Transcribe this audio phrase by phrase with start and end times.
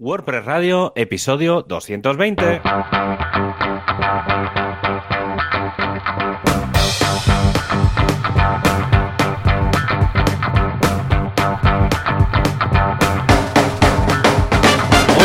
[0.00, 2.60] WordPress Radio, episodio 220.
[2.60, 2.86] Hola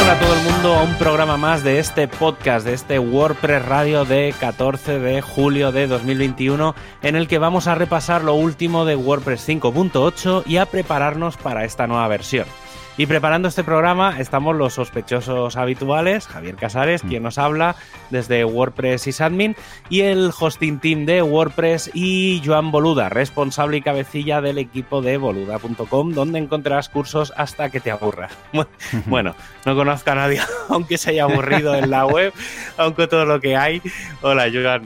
[0.08, 4.06] a todo el mundo a un programa más de este podcast, de este WordPress Radio
[4.06, 8.96] de 14 de julio de 2021, en el que vamos a repasar lo último de
[8.96, 12.48] WordPress 5.8 y a prepararnos para esta nueva versión.
[12.96, 17.76] Y preparando este programa estamos los sospechosos habituales, Javier Casares, quien nos habla
[18.12, 19.56] desde WordPress Sysadmin,
[19.90, 25.18] y el hosting team de WordPress y Joan Boluda, responsable y cabecilla del equipo de
[25.18, 28.32] boluda.com, donde encontrarás cursos hasta que te aburras.
[29.08, 29.36] Bueno,
[29.66, 32.32] no conozco a nadie, aunque se haya aburrido en la web,
[32.78, 33.82] aunque todo lo que hay.
[34.22, 34.84] Hola, Joan.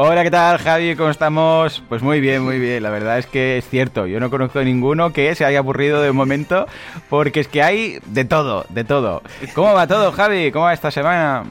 [0.00, 0.94] Hola, ¿qué tal, Javi?
[0.94, 1.82] ¿Cómo estamos?
[1.88, 2.84] Pues muy bien, muy bien.
[2.84, 4.06] La verdad es que es cierto.
[4.06, 6.68] Yo no conozco a ninguno que se haya aburrido de momento,
[7.10, 9.22] porque es que hay de todo, de todo.
[9.56, 10.52] ¿Cómo va todo, Javi?
[10.52, 11.46] ¿Cómo va esta semana?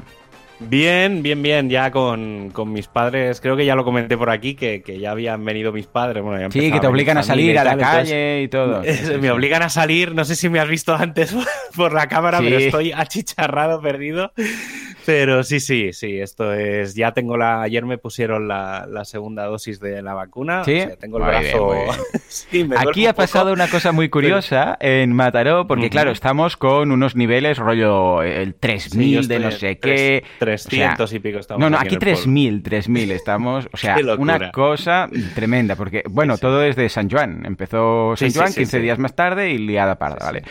[0.60, 1.70] Bien, bien, bien.
[1.70, 5.12] Ya con, con, mis padres, creo que ya lo comenté por aquí, que, que ya
[5.12, 6.24] habían venido mis padres.
[6.24, 8.82] Bueno, sí, que te obligan a salir a la calle y todo.
[9.22, 11.36] me obligan a salir, no sé si me has visto antes
[11.76, 12.46] por la cámara, Sí.
[12.46, 14.32] pero estoy achicharrado, perdido.
[15.08, 16.94] Pero sí, sí, sí, esto es.
[16.94, 17.62] Ya tengo la.
[17.62, 20.66] Ayer me pusieron la, la segunda dosis de la vacuna.
[20.66, 20.82] Sí.
[20.82, 21.72] o sea, tengo el Muy brazo.
[21.72, 21.86] bien.
[22.28, 26.58] Sí, me Aquí un ha pasado una cosa muy curiosa en Mataró, porque claro, estamos
[26.58, 30.26] con unos niveles rollo el 3000 Sí, de no sé qué.
[30.40, 32.22] 300 O sea, y pico estamos No, no, aquí aquí en el pueblo.
[32.24, 33.70] 3000, 3000 estamos.
[33.72, 37.46] O sea, una cosa tremenda, porque bueno, todo es de San Juan.
[37.46, 38.84] Empezó San Juan sí, 15 sí.
[38.84, 40.44] días más tarde y liada parda, Sí, ¿vale?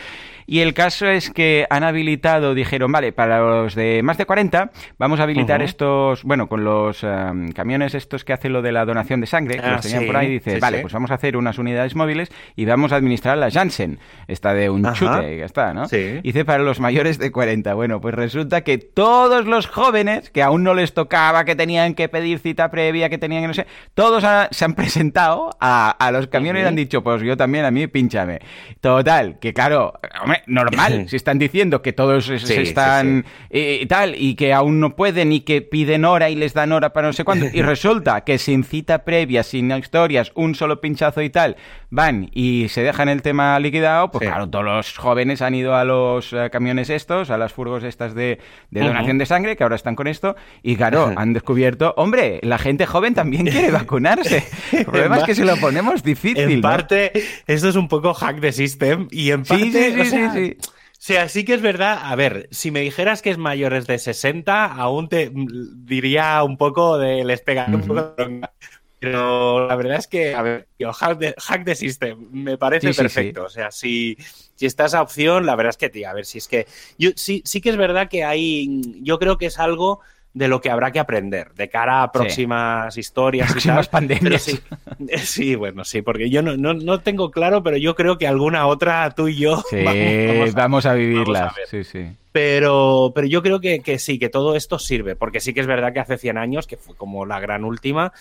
[0.47, 4.71] Y el caso es que han habilitado, dijeron, vale, para los de más de 40,
[4.97, 8.85] vamos a habilitar estos, bueno, con los em, camiones estos que hacen lo de la
[8.85, 10.81] donación de sangre, que Ah, los tenían sí, por ahí, dice, sí, vale, sí.
[10.83, 14.69] pues vamos a hacer unas unidades móviles y vamos a administrar la Janssen, esta de
[14.69, 14.95] un Ajá.
[14.95, 15.85] chute, y ya está, ¿no?
[15.89, 16.21] Sí.
[16.23, 17.73] Dice para los mayores de 40.
[17.73, 22.07] Bueno, pues resulta que todos los jóvenes que aún no les tocaba, que tenían que
[22.07, 26.11] pedir cita previa, que tenían que no sé, todos ha- se han presentado a, a
[26.11, 26.69] los camiones y Ujú.
[26.69, 28.39] han dicho, pues yo también, a mí pínchame.
[28.79, 33.25] Total, que claro, hombre, normal, si están diciendo que todos se, se Sí, sí, están
[33.49, 36.71] eh, y tal, y que aún no pueden y que piden hora y les dan
[36.71, 40.81] hora para no sé cuándo, y resulta que sin cita previa, sin historias, un solo
[40.81, 41.57] pinchazo y tal,
[41.89, 45.83] van y se dejan el tema liquidado, pues claro, todos los jóvenes han ido a
[45.83, 48.39] los eh, camiones estos, a las furgos estas de,
[48.71, 52.85] donación de sangre, que ahora están con esto, y claro, han descubierto, hombre, la gente
[52.85, 54.43] joven también quiere vacunarse.
[54.71, 56.37] El problema es que se lo ponemos difícil.
[56.37, 56.61] En ¿no?
[56.61, 57.11] parte,
[57.45, 60.69] esto es un poco hack de system y en parte, o sea, sí, sí.
[60.97, 61.99] O sea, sí que es verdad.
[62.01, 66.97] A ver, si me dijeras que es mayores de 60, aún te diría un poco
[66.97, 68.53] de les pegaría un poco de bronca.
[68.99, 72.87] Pero la verdad es que, a ver, tío, hack de, hack de system me parece
[72.87, 73.43] Sí, sí, perfecto.
[73.43, 74.17] O sea, si,
[74.55, 76.65] si está esa opción, la verdad es que, tío, a ver, si es que.
[76.97, 78.81] Yo, sí, sí que es verdad que hay.
[79.03, 80.01] Yo creo que es algo
[80.37, 83.91] de lo que habrá que aprender de cara a próximas historias Próximas y tal.
[83.91, 84.41] pandemias.
[84.43, 84.59] Sí,
[85.17, 88.67] sí, bueno, sí, porque yo no, no, no tengo claro, pero yo creo que alguna
[88.67, 91.67] otra tú y yo Sí, vamos, vamos a- vamos a ver.
[91.69, 92.07] sí, sí.
[92.31, 95.65] Pero, pero yo creo que, que sí, que todo esto sirve, porque sí que es
[95.65, 98.13] verdad que hace 100 años, que fue como la gran última,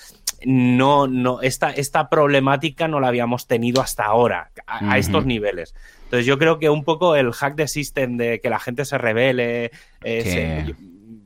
[0.45, 5.75] no, no, esta, esta problemática no la habíamos tenido hasta ahora, a, estos niveles.
[6.05, 8.97] Entonces yo creo que un poco el hack de system de que la gente se
[8.97, 9.71] revele,
[10.03, 10.75] eh, se-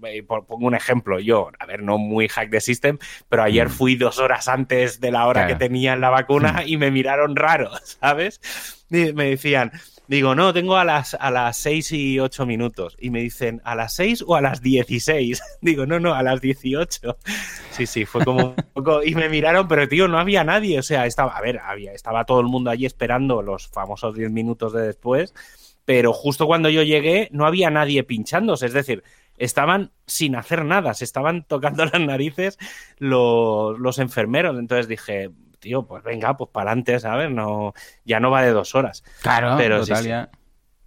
[0.06, 3.70] eh, pongo un ejemplo, yo, a ver, no muy hack de system, pero ayer Mm.
[3.70, 5.58] fui dos horas antes de la hora Claro.
[5.58, 8.40] que tenía en la vacuna y me miraron raro, ¿sabes?
[8.90, 9.70] Y me decían,
[10.08, 12.96] digo, no, tengo a las, a las 6 y 8 minutos.
[12.98, 15.40] Y me dicen, ¿a las 6 o a las 16?
[15.60, 17.16] Digo, no, no, a las 18.
[17.70, 19.04] Sí, sí, fue como un poco.
[19.04, 20.80] Y me miraron, pero tío, no había nadie.
[20.80, 24.32] O sea, estaba, a ver, había, estaba todo el mundo allí esperando los famosos 10
[24.32, 25.32] minutos de después.
[25.84, 28.66] Pero justo cuando yo llegué, no había nadie pinchándose.
[28.66, 29.04] Es decir,
[29.40, 32.58] estaban sin hacer nada, se estaban tocando las narices
[32.98, 34.58] los, los enfermeros.
[34.58, 37.30] Entonces dije, tío, pues venga, pues para adelante, ¿sabes?
[37.30, 37.74] No,
[38.04, 39.02] ya no va de dos horas.
[39.22, 40.08] Claro, Pero total sí.
[40.08, 40.30] ya.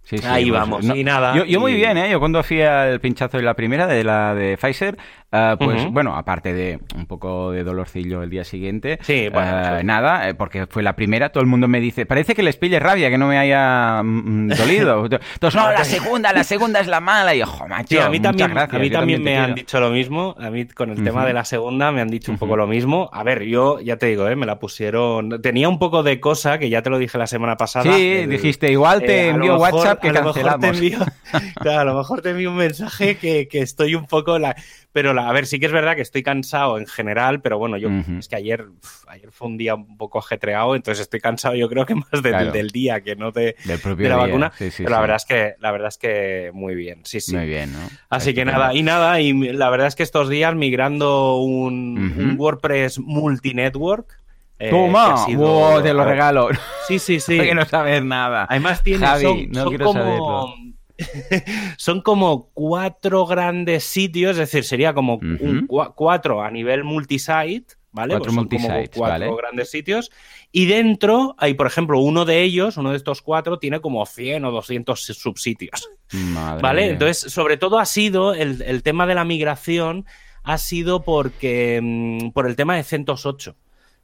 [0.02, 1.34] Sí, sí, Ahí pues, vamos, no- y nada.
[1.34, 2.10] Yo, yo muy bien, ¿eh?
[2.10, 4.98] Yo cuando fui al pinchazo de la primera, de la de Pfizer,
[5.34, 9.76] ah, pues bueno, aparte de un poco de dolorcillo el día siguiente, Sí, bueno, ah,
[9.80, 9.86] sí.
[9.86, 12.78] nada, eh, porque fue la primera, todo el mundo me dice, parece que les pille
[12.80, 15.04] rabia que no me haya mm, dolido.
[15.34, 17.34] Entonces, no, la segunda, la segunda es la mala.
[17.34, 19.54] Y yo, "Jo, macho, Sí, a mí también, gracias, a mí también me han quiero".
[19.56, 20.34] dicho lo mismo.
[20.40, 23.10] A mí con el tema de la segunda me han dicho un poco lo mismo.
[23.12, 24.36] A ver, yo ya te digo, ¿eh?
[24.36, 25.40] me la pusieron.
[25.42, 27.94] Tenía un poco de cosa que ya te lo dije la semana pasada.
[27.96, 30.76] Sí, El- dijiste, igual te eh, envío mejor- WhatsApp que a lo mejor te cancelamos.
[30.76, 30.98] envío,
[31.60, 34.54] claro, a lo mejor te envío un mensaje que, que estoy un poco la,
[34.94, 37.76] pero la- a ver, sí que es verdad que estoy cansado en general, pero bueno,
[37.76, 37.88] yo
[38.18, 41.68] es que ayer, uf, ayer fue un día un poco ajetreado, entonces estoy cansado yo
[41.68, 42.52] creo que más del, Claro.
[42.52, 44.26] del día que no de, Del propio de la día.
[44.26, 47.20] vacuna, Sí, sí, pero la verdad es que la verdad es que muy bien, sí,
[47.20, 47.34] sí.
[47.36, 47.80] Muy bien, ¿no?
[48.08, 53.00] Así que nada, y nada, y la verdad es que estos días migrando un, WordPress
[53.00, 54.20] multinetwork.
[54.60, 55.16] eh, ¡Toma!
[55.26, 55.82] sido- ¡Wow!
[55.82, 56.48] Te lo regalo.
[56.86, 57.36] Sí, sí, sí.
[57.40, 58.46] que no sabes nada.
[58.48, 60.54] Además tiene, Javi, son, no son quiero como,
[61.76, 65.20] son como cuatro grandes sitios, es decir, sería como
[65.66, 68.14] cuatro a nivel multisite, ¿vale?
[68.14, 69.36] Cuatro Pues son como cuatro ¿vale?
[69.36, 70.10] grandes sitios.
[70.52, 74.44] Y dentro hay, por ejemplo, uno de ellos, uno de estos cuatro, tiene como 100
[74.44, 75.88] o 200 subsitios.
[76.12, 76.82] Madre ¿Vale?
[76.82, 76.92] mía.
[76.92, 80.06] Entonces, sobre todo ha sido el, el tema de la migración,
[80.42, 83.56] ha sido porque mm, por el tema de CentOS 8.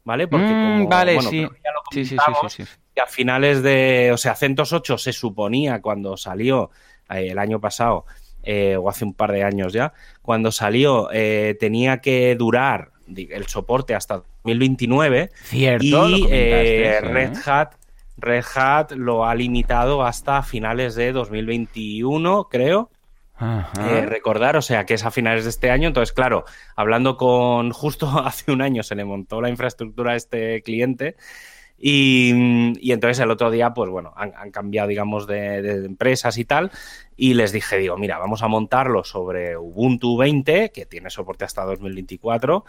[0.04, 0.28] ¿Vale?
[0.28, 1.40] Porque Mm, como, vale, bueno, sí.
[1.40, 2.16] ya lo Sí, sí,
[2.48, 2.64] sí,
[2.94, 4.10] que a finales de.
[4.12, 6.70] O sea, CentOS 8 se suponía cuando salió
[7.10, 8.06] eh, el año pasado,
[8.42, 9.92] eh, o hace un par de años ya,
[10.22, 16.26] cuando salió, eh, tenía que durar el soporte hasta 2029 Cierto, y.
[16.26, 17.74] Red Hat.
[18.16, 22.90] Red Hat lo ha limitado hasta finales de 2021, creo.
[23.40, 25.88] Eh, recordar, o sea, que es a finales de este año.
[25.88, 26.44] Entonces, claro,
[26.76, 31.16] hablando con justo hace un año se le montó la infraestructura a este cliente.
[31.82, 32.30] Y,
[32.92, 36.70] entonces el otro día, pues bueno, han, cambiado, digamos, de empresas y tal.
[37.16, 41.64] Y les dije, digo, mira, vamos a montarlo sobre Ubuntu 20, que tiene soporte hasta
[41.64, 42.64] 2024.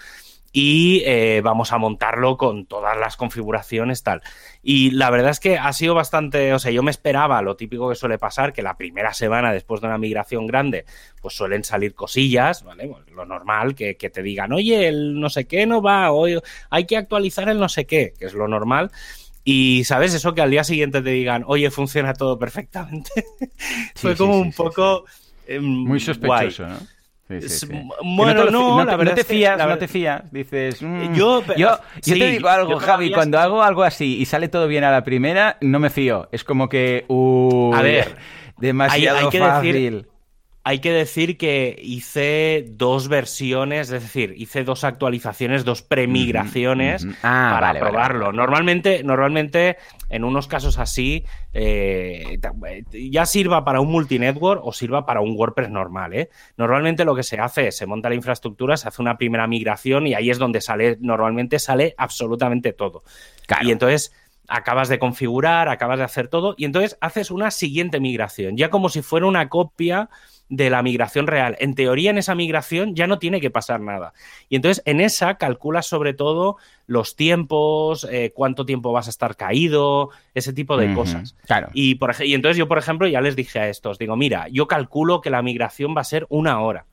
[0.53, 4.21] Y eh, vamos a montarlo con todas las configuraciones, tal.
[4.61, 7.87] Y la verdad es que ha sido bastante, o sea, yo me esperaba lo típico
[7.89, 10.85] que suele pasar, que la primera semana después de una migración grande,
[11.21, 12.87] pues suelen salir cosillas, ¿vale?
[12.87, 16.27] Pues lo normal, que, que te digan, oye, el no sé qué no va, o
[16.69, 18.91] hay que actualizar el no sé qué, que es lo normal.
[19.43, 20.13] Y, ¿sabes?
[20.13, 23.09] Eso que al día siguiente te digan, oye, funciona todo perfectamente.
[23.95, 25.05] Fue Sí, como sí, un sí, poco...
[25.45, 26.51] em, Muy guay.
[26.51, 26.87] sofechoso, ¿no?
[27.39, 27.67] Sí, sí, Es- sí.
[27.67, 30.31] Que Bueno, no, no la te, verdad no te es que- fías, no te fías.
[30.31, 34.17] Dices, mm, Yo- yo, yo sí, te digo algo, yo Javi, cuando hago algo así
[34.19, 36.27] y sale todo bien a la primera, no me fío.
[36.31, 38.15] Es como que, uy, A ver,
[38.57, 39.73] demasiado hay- hay que fácil.
[39.73, 40.07] decir-
[40.63, 47.07] Hay que decir que hice dos versiones, es decir, hice dos actualizaciones, dos premigraciones.
[47.23, 48.25] Ah, para vale, probarlo.
[48.25, 48.37] vale.
[48.37, 49.77] Normalmente, normalmente,
[50.09, 52.37] en unos casos así, eh,
[52.91, 56.13] ya sirva para un multinetwork o sirva para un WordPress normal.
[56.13, 56.29] ¿eh?
[56.57, 60.05] Normalmente lo que se hace es se monta la infraestructura, se hace una primera migración
[60.05, 63.03] y ahí es donde sale, normalmente sale absolutamente todo.
[63.47, 63.67] Claro.
[63.67, 64.13] Y entonces
[64.47, 68.89] acabas de configurar, acabas de hacer todo y entonces haces una siguiente migración, ya como
[68.89, 70.09] si fuera una copia
[70.51, 71.55] de la migración real.
[71.59, 74.13] En teoría, en esa migración ya no tiene que pasar nada.
[74.49, 76.57] Y entonces en esa calculas sobre todo
[76.87, 81.37] los tiempos, eh, cuánto tiempo vas a estar caído, ese tipo de cosas.
[81.45, 81.69] Claro.
[81.73, 84.67] Y, por, y entonces yo, por ejemplo, ya les dije a estos, digo, mira, yo
[84.67, 86.85] calculo que la migración va a ser una hora.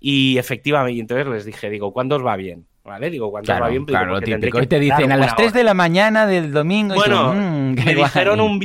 [0.00, 2.66] Y efectivamente, y entonces les dije, digo, ¿cuándo os va bien?
[2.84, 3.10] ¿Vale?
[3.10, 3.84] Digo, ¿cuándo os va bien?
[3.84, 4.60] Digo, claro, lo típico.
[4.60, 5.58] que te dicen a las 3 hora".
[5.58, 6.94] de la mañana del domingo.
[6.94, 8.60] y tú, Bueno, mm, me dijeron un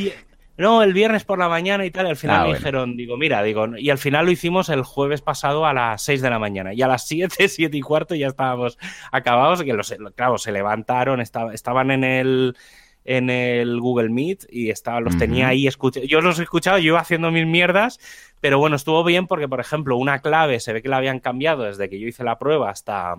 [0.57, 2.57] no, el viernes por la mañana y tal, y al final Ah, me bueno.
[2.59, 6.21] dijeron, digo, mira, digo, y al final lo hicimos el jueves pasado a las 6
[6.21, 8.77] de la mañana, y a las 7, 7 y cuarto ya estábamos
[9.12, 12.56] acabados, que los, claro, se levantaron, esta- estaban en el
[13.09, 16.88] en el Google Meet y estaba, los tenía ahí escucha- yo los he escuchado, yo
[16.88, 18.00] iba haciendo mis mierdas,
[18.42, 21.63] pero bueno, estuvo bien porque, por ejemplo, una clave se ve que la habían cambiado
[21.63, 23.15] desde que yo hice la prueba hasta,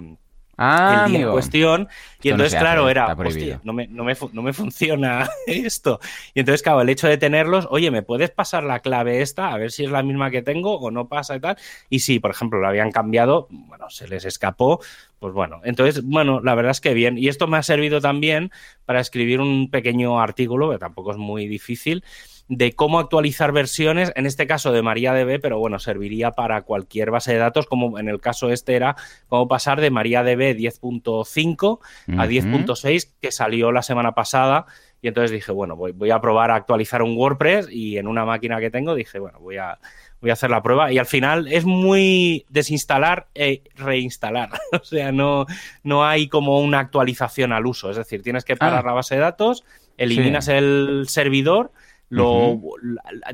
[0.59, 1.89] Ah, el día en cuestión.
[2.21, 5.31] Y Esto no entonces, hace, claro, era, hostia, no me, no, me, no me funciona
[5.47, 6.01] esto.
[6.35, 9.53] Y entonces, claro, el hecho de tenerlos, oye, ¿me puedes pasar la clave esta?
[9.53, 11.57] A ver si es la misma que tengo o no pasa y tal.
[11.89, 14.81] Y si, por ejemplo, lo habían cambiado, bueno, se les escapó.
[15.21, 17.19] Pues bueno, entonces, bueno, la verdad es que bien.
[17.19, 18.51] Y esto me ha servido también
[18.85, 22.05] para escribir un pequeño artículo, que tampoco es muy difícil,
[22.49, 27.33] de cómo actualizar versiones, en este caso de MariaDB, pero bueno, serviría para cualquier base
[27.33, 28.97] de datos, como en el caso este era
[29.29, 31.79] cómo pasar de MariaDB 10.5
[32.19, 32.33] a Ujú.
[32.33, 34.67] 10.6, que salió la semana pasada.
[35.01, 38.25] Y entonces dije, bueno, voy, voy a probar a actualizar un WordPress y en una
[38.25, 39.79] máquina que tengo dije, bueno, voy a,
[40.21, 40.91] voy a hacer la prueba.
[40.91, 44.51] Y al final es muy desinstalar e reinstalar.
[44.73, 45.47] o sea, no,
[45.85, 47.91] no hay como una actualización al uso.
[47.91, 48.89] Es decir, tienes que parar Ah.
[48.89, 49.65] la base de datos,
[49.99, 51.71] eliminas el servidor,
[52.09, 52.61] lo,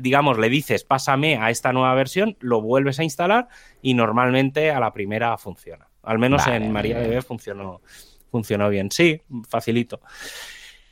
[0.01, 3.47] digamos, le dices, pásame a esta nueva versión, lo vuelves a instalar
[3.81, 5.87] y normalmente a la primera funciona.
[6.03, 7.81] Al menos Vale, en MariaDB funcionó,
[8.29, 8.91] funcionó bien.
[8.91, 10.01] Sí, facilito.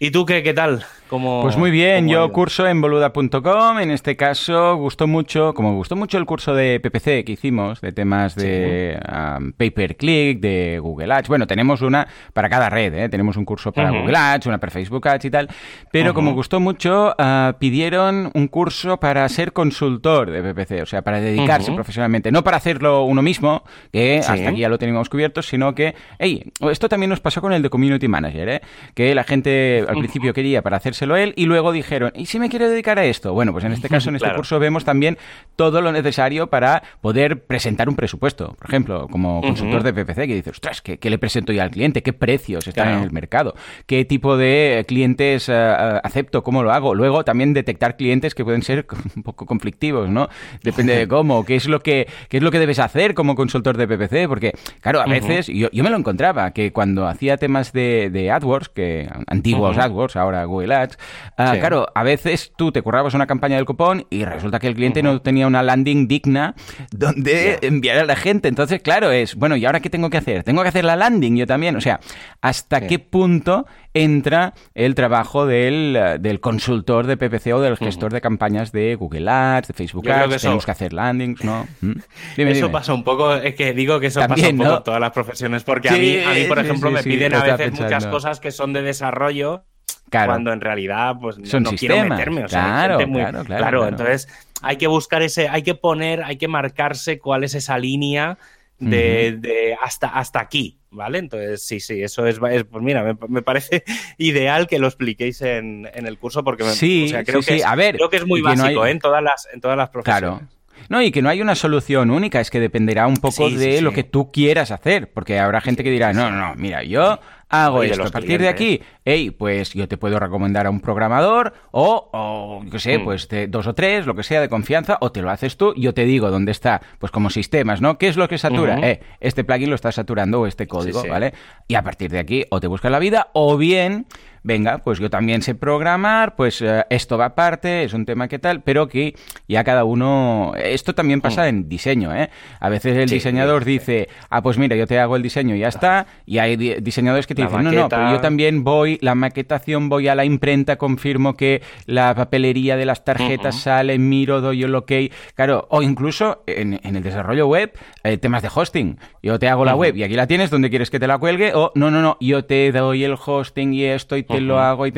[0.04, 0.84] ¿Y tú qué, qué tal?
[1.10, 6.18] pues muy bien, yo curso en boluda.com, en este caso gustó mucho, como gustó mucho
[6.18, 11.46] el curso de PPC que hicimos, de temas de um, pay-per-click, de Google Ads, bueno,
[11.46, 13.10] tenemos una para cada red, ¿eh?
[13.10, 15.50] tenemos un curso para Google Ads, una para Facebook Ads y tal,
[15.92, 21.04] pero como gustó mucho, uh, pidieron un curso para ser consultor de PPC, o sea,
[21.04, 25.44] para dedicarse profesionalmente, no para hacerlo uno mismo, que hasta aquí ya lo teníamos cubierto,
[25.44, 28.62] sino que, hey, esto también nos pasó con el de Community Manager, ¿eh?
[28.96, 32.50] que la gente al principio quería para hacerse él y luego dijeron, ¿y si me
[32.50, 33.34] quiero dedicar a esto?
[33.34, 35.18] Bueno, pues en este caso, en este curso vemos también
[35.56, 38.56] todo lo necesario para poder presentar un presupuesto.
[38.58, 42.02] Por ejemplo, como consultor de PPC que dice, ostras, ¿qué, le presento yo al cliente?
[42.02, 43.56] ¿Qué precios están en el mercado?
[43.86, 46.44] ¿Qué tipo de clientes eh, eh, acepto?
[46.44, 46.96] ¿Cómo lo hago?
[46.96, 48.86] Luego también detectar clientes que pueden ser
[49.16, 50.30] un poco conflictivos, ¿no?
[50.64, 53.78] Depende de cómo, qué es lo que, qué es lo que debes hacer como consultor
[53.78, 58.32] de PPC, porque, claro, a veces yo, me lo encontraba, que cuando hacía temas de,
[58.32, 60.98] AdWords, que antiguos AdWords, ahora Google Ads,
[61.38, 64.76] Ah, claro, a veces tú te currabas una campaña del cupón y resulta que el
[64.76, 66.56] cliente no tenía una landing digna
[66.92, 68.48] donde enviar a la gente.
[68.48, 70.44] Entonces, claro, es, bueno, ¿y ahora qué tengo que hacer?
[70.44, 71.76] Tengo que hacer la landing yo también.
[71.76, 72.00] O sea,
[72.42, 78.22] ¿hasta qué punto entra el trabajo del, del, consultor de PPC o del gestor de
[78.22, 80.42] campañas de Google Ads, de Facebook Ads?
[80.42, 81.68] Tenemos que hacer landings, ¿no?
[81.82, 81.94] ¿Mm?
[82.38, 85.12] eso pasa un poco, es que digo que eso pasa un poco en todas las
[85.12, 88.52] profesiones, porque a, mí, a mí, por ejemplo, me piden a veces muchas cosas que
[88.52, 89.66] son de desarrollo
[90.10, 92.46] cuando en realidad pues no, quiero meterme.
[92.46, 94.28] O claro, claro, claro, entonces
[94.62, 98.38] hay que buscar ese, hay que poner, hay que marcarse cuál es esa línea
[98.80, 101.20] de, hasta, hasta aquí, ¿vale?
[101.20, 103.84] Entonces, sí, sí, eso es, pues mira, me, parece
[104.18, 108.10] ideal que lo expliquéis en, el curso porque sí, creo, que Es, A ver, creo
[108.10, 108.92] que es muy básico ¿eh?
[108.92, 110.22] en, todas las, en todas las profesiones.
[110.22, 110.48] Claro.
[110.90, 113.94] No, y que no hay una solución única, es que dependerá un poco de lo
[113.94, 117.20] que tú quieras hacer, porque habrá gente que dirá, no, no, no, mira, yo
[117.54, 118.04] hago esto.
[118.04, 122.64] A partir de aquí, hey, pues yo te puedo recomendar a un programador o, o
[122.66, 123.04] yo sé, mm.
[123.04, 125.74] pues dos o tres, lo que sea de confianza, o te lo haces tú.
[125.76, 127.98] Yo te digo dónde está, pues como sistemas, ¿no?
[127.98, 128.80] ¿Qué es lo que satura?
[128.82, 131.34] Eh, este plugin lo está saturando o este código, ¿vale?
[131.68, 134.06] Y a partir de aquí, o te buscas la vida, o bien
[134.44, 138.40] venga, pues yo también sé programar, pues eh, esto va aparte, es un tema que
[138.40, 139.16] tal, pero que
[139.48, 140.54] ya cada uno...
[140.58, 141.48] Esto también pasa mm.
[141.48, 142.30] en diseño, ¿eh?
[142.60, 145.70] A veces el diseñador dice, ah, pues mira, yo te hago el diseño y ya
[145.70, 149.90] está, y hay diseñadores que te dicen, no, no, pero yo también voy, la maquetación,
[149.90, 154.76] voy a la imprenta, confirmo que la papelería de las tarjetas sale, miro, doy el
[154.76, 154.92] ok,
[155.36, 157.72] claro, o incluso en, el desarrollo web,
[158.04, 160.90] eh, temas de hosting, yo te hago la web y aquí la tienes, donde quieres
[160.90, 161.54] que te la cuelgue?
[161.54, 164.88] O no, no, no, yo te doy el hosting y esto y lo hago.
[164.88, 164.94] Y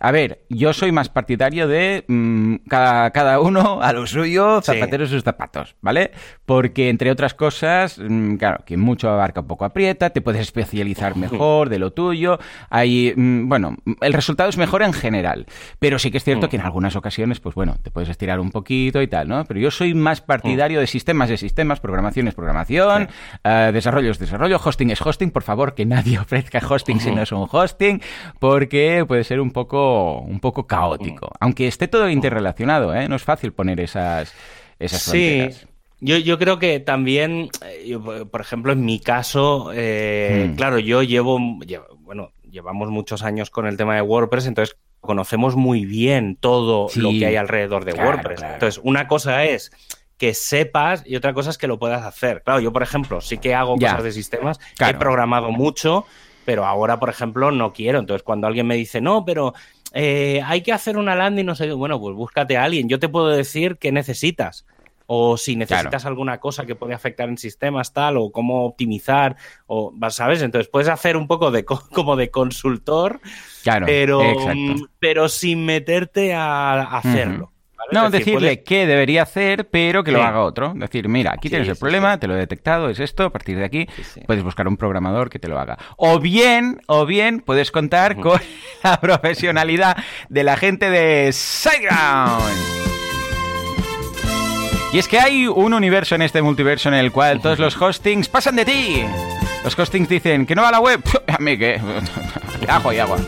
[0.00, 5.10] A ver, yo soy más partidario de mm, cada, cada, uno a lo suyo, zapateros
[5.10, 6.12] sus zapatos, ¿vale?
[6.46, 11.16] Porque, entre otras cosas, mm, claro, que mucho abarca un poco aprieta, te puedes especializar
[11.16, 12.38] mejor de lo tuyo.
[12.70, 15.46] Hay, mm, bueno, el resultado es mejor en general.
[15.78, 18.50] Pero sí que es cierto que en algunas ocasiones, pues bueno, te puedes estirar un
[18.50, 19.44] poquito y tal, ¿no?
[19.44, 23.08] Pero yo soy más partidario de sistemas de sistemas, programación es programación,
[23.44, 25.30] uh, desarrollo es desarrollo, hosting es hosting.
[25.30, 28.00] Por favor, que nadie ofrezca hosting si no es un hosting,
[28.38, 29.87] porque puede ser un poco,
[30.20, 31.30] un poco caótico.
[31.40, 33.08] Aunque esté todo interrelacionado, ¿eh?
[33.08, 34.34] No es fácil poner esas,
[34.78, 35.48] esas sí.
[36.00, 37.98] Yo, yo creo que también, eh,
[38.30, 40.56] por ejemplo, en mi caso, eh, hmm.
[40.56, 41.38] claro, yo llevo,
[41.98, 47.10] bueno, llevamos muchos años con el tema de WordPress, entonces conocemos muy bien todo lo
[47.10, 48.42] que hay alrededor de WordPress.
[48.42, 49.72] Entonces, una cosa es
[50.18, 52.42] que sepas y otra cosa es que lo puedas hacer.
[52.42, 56.06] Claro, yo, por ejemplo, sí que hago cosas de sistemas, he programado mucho,
[56.44, 57.98] pero ahora, por ejemplo, no quiero.
[57.98, 59.54] Entonces, cuando alguien me dice, no, pero
[59.92, 62.88] eh, hay que hacer una landing, no sé, bueno, pues búscate a alguien.
[62.88, 64.66] Yo te puedo decir qué necesitas.
[65.10, 69.94] O si necesitas alguna cosa que puede afectar en sistemas, tal, o cómo optimizar, o,
[70.10, 70.42] ¿sabes?
[70.42, 71.64] Entonces puedes hacer un poco de
[71.94, 73.20] como de consultor,
[73.62, 74.20] claro, pero,
[74.98, 77.52] pero sin meterte a, hacerlo.
[77.90, 80.72] No, decirle qué debería hacer, pero que lo haga otro.
[80.74, 83.64] Decir, mira, aquí tienes el problema, te lo he detectado, es esto, a partir de
[83.64, 83.86] aquí
[84.26, 85.78] puedes buscar un programador que te lo haga.
[85.96, 88.40] O bien, o bien puedes contar con
[88.84, 89.96] la profesionalidad
[90.28, 92.88] de la gente de SiteGround.
[94.92, 98.28] Y es que hay un universo en este multiverso en el cual todos los hostings
[98.28, 99.04] pasan de ti.
[99.62, 101.02] Los hostings dicen que no va a la web.
[101.26, 101.78] A mí que.
[102.68, 103.18] Ajo y agua.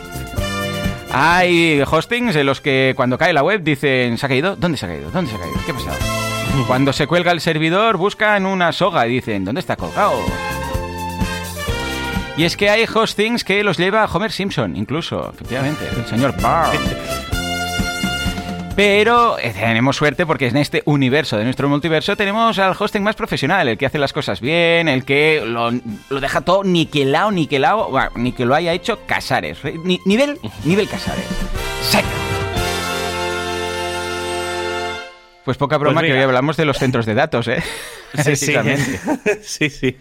[1.13, 4.55] Hay hostings en los que cuando cae la web dicen, ¿se ha caído?
[4.55, 5.11] ¿Dónde se ha caído?
[5.11, 5.57] ¿Dónde se ha caído?
[5.65, 5.97] ¿Qué ha pasado?
[6.67, 10.13] Cuando se cuelga el servidor buscan una soga y dicen, ¿dónde está colgado?
[12.37, 16.77] Y es que hay hostings que los lleva Homer Simpson, incluso, efectivamente, el señor Barr.
[18.75, 23.15] Pero eh, tenemos suerte porque en este universo de nuestro multiverso tenemos al hosting más
[23.15, 25.71] profesional, el que hace las cosas bien, el que lo,
[26.19, 29.59] deja todo niquelado, niquelado, bueno, ni que lo haya hecho Casares.
[30.05, 31.25] nivel, nivel Casares.
[35.43, 37.61] Pues poca broma pues que hoy hablamos de los centros de datos, ¿eh?
[38.23, 38.35] Sí,
[39.41, 39.69] sí.
[39.69, 39.97] sí,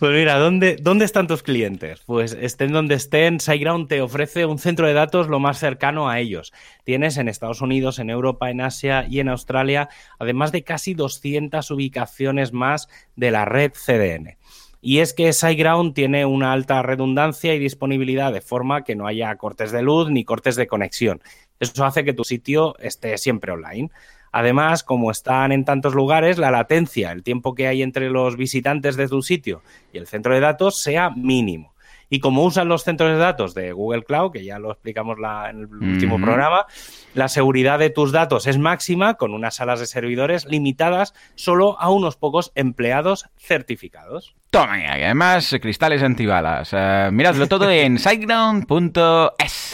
[0.00, 2.02] Pues mira, ¿dónde, ¿dónde están tus clientes?
[2.04, 6.18] Pues estén donde estén, SiteGround te ofrece un centro de datos lo más cercano a
[6.18, 6.52] ellos.
[6.82, 11.70] Tienes en Estados Unidos, en Europa, en Asia y en Australia, además de casi 200
[11.70, 14.36] ubicaciones más de la red CDN.
[14.80, 19.34] Y es que SiteGround tiene una alta redundancia y disponibilidad de forma que no haya
[19.36, 21.22] cortes de luz ni cortes de conexión.
[21.60, 23.90] Eso hace que tu sitio esté siempre online.
[24.36, 28.94] Además, como están en tantos lugares, la latencia, el tiempo que hay entre los visitantes
[28.96, 29.62] de tu sitio
[29.94, 31.72] y el centro de datos sea mínimo.
[32.10, 35.16] Y como usan los centros de datos de Google Cloud, que ya lo explicamos
[35.48, 36.66] en el último programa,
[37.14, 41.88] la seguridad de tus datos es máxima con unas salas de servidores limitadas solo a
[41.88, 44.36] unos pocos empleados certificados.
[44.50, 46.74] Toma, y además cristales antibalas.
[46.74, 49.65] Uh, miradlo todo en siteground.es.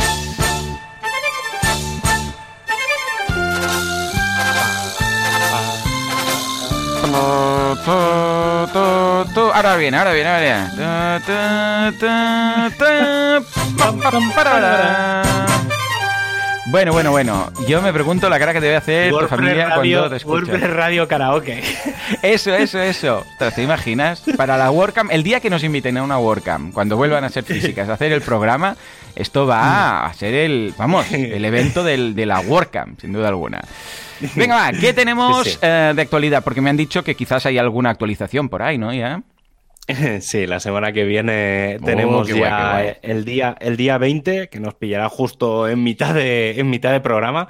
[9.55, 10.69] Ahora viene, ahora viene, ahora viene.
[16.67, 17.53] Bueno, bueno, bueno.
[17.67, 20.57] Yo me pregunto la cara que te voy a hacer por familia cuando te escucho.
[20.57, 21.63] Radio Karaoke.
[22.23, 23.27] Eso, eso, eso.
[23.55, 24.23] ¿Te imaginas?
[24.37, 27.45] Para la WordCamp, el día que nos inviten a una WordCamp, cuando vuelvan a ser
[27.45, 28.77] físicas, a hacer el programa,
[29.17, 33.61] esto va a ser el, vamos, el evento del, de la WordCamp, sin duda alguna.
[34.37, 36.45] Venga, va, ¿qué tenemos eh, de actualidad?
[36.45, 38.93] Porque me han dicho que quizás hay alguna actualización por ahí, ¿no?
[38.93, 39.23] Ya.
[40.21, 44.75] Sí, la semana que viene oh, tenemos ya el día el día 20 que nos
[44.75, 47.49] pillará justo en mitad de en mitad de programa.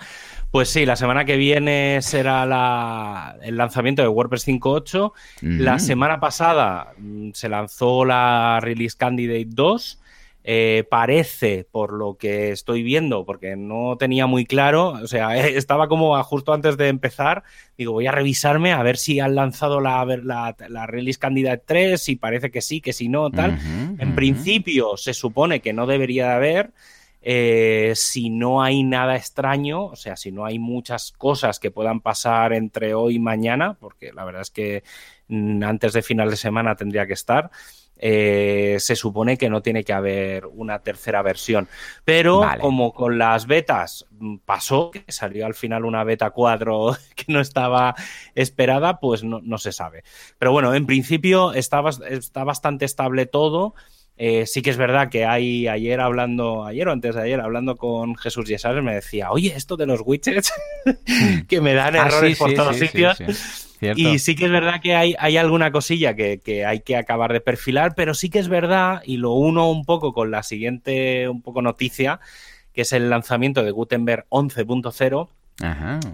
[0.50, 5.12] Pues sí, la semana que viene será el lanzamiento de WordPress 5.8.
[5.40, 10.01] La semana pasada mm, se lanzó la Release Candidate 2
[10.44, 15.88] eh, parece, por lo que estoy viendo, porque no tenía muy claro, o sea, estaba
[15.88, 17.44] como justo antes de empezar,
[17.78, 22.16] digo, voy a revisarme a ver si han lanzado la, la, Release Candidate 3, si
[22.16, 23.58] parece que sí, que si no, tal.
[23.98, 26.72] en principio se supone que no debería de haber.
[27.24, 32.00] Eh, si no hay nada extraño, o sea, si no hay muchas cosas que puedan
[32.00, 34.82] pasar entre hoy y mañana, porque la verdad es que
[35.28, 37.52] mm, antes de final de semana tendría que estar,
[38.04, 41.68] eh, se supone que no tiene que haber una tercera versión.
[42.04, 47.32] Pero como con las betas mm, pasó, que salió al final una beta 4 que
[47.32, 47.94] no estaba
[48.34, 50.02] esperada, pues no, se sabe.
[50.36, 51.80] Pero bueno, en principio está,
[52.10, 53.74] está bastante estable todo.
[54.16, 57.76] Eh, sí que es verdad que hay ayer hablando, ayer o antes de ayer, hablando
[57.76, 60.52] con Jesús Yesares, me decía, oye, esto de los widgets
[61.48, 63.22] que me dan ah, errores por todos sitios.
[63.96, 67.32] Y sí que es verdad que hay, hay alguna cosilla que, que, hay que acabar
[67.32, 71.28] de perfilar, pero sí que es verdad, y lo uno un poco con la siguiente
[71.28, 72.20] un poco noticia,
[72.72, 75.28] que es el lanzamiento de Gutenberg 11.0,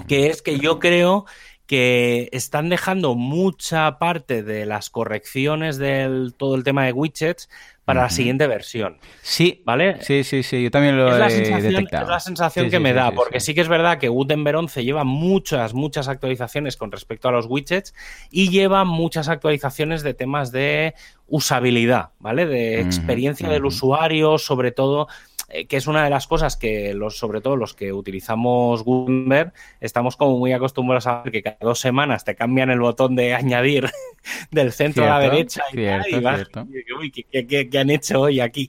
[0.06, 1.26] que es que yo creo
[1.66, 7.50] que están dejando mucha parte de las correcciones del todo el tema de widgets
[7.88, 8.98] para la siguiente versión.
[9.22, 9.96] Sí, ¿vale?
[10.02, 12.02] Sí, sí, sí, yo también lo he detectado.
[12.02, 13.54] Es la sensación que me da, porque sí.
[13.54, 17.94] que es verdad que Gutenberg 11 lleva muchas, muchas actualizaciones con respecto a los widgets
[18.30, 20.92] y lleva muchas actualizaciones de temas de
[21.28, 22.44] usabilidad, ¿vale?
[22.44, 25.08] De experiencia del usuario, sobre todo
[25.48, 29.52] eh, que es una de las cosas que los, sobre todo los que utilizamos Gutenberg,
[29.80, 33.34] estamos como muy acostumbrados a ver que cada dos semanas te cambian el botón de
[33.34, 33.88] añadir
[34.50, 36.48] del centro a la derecha y, vas,
[36.98, 38.68] uy, ¿qué, han hecho hoy aquí?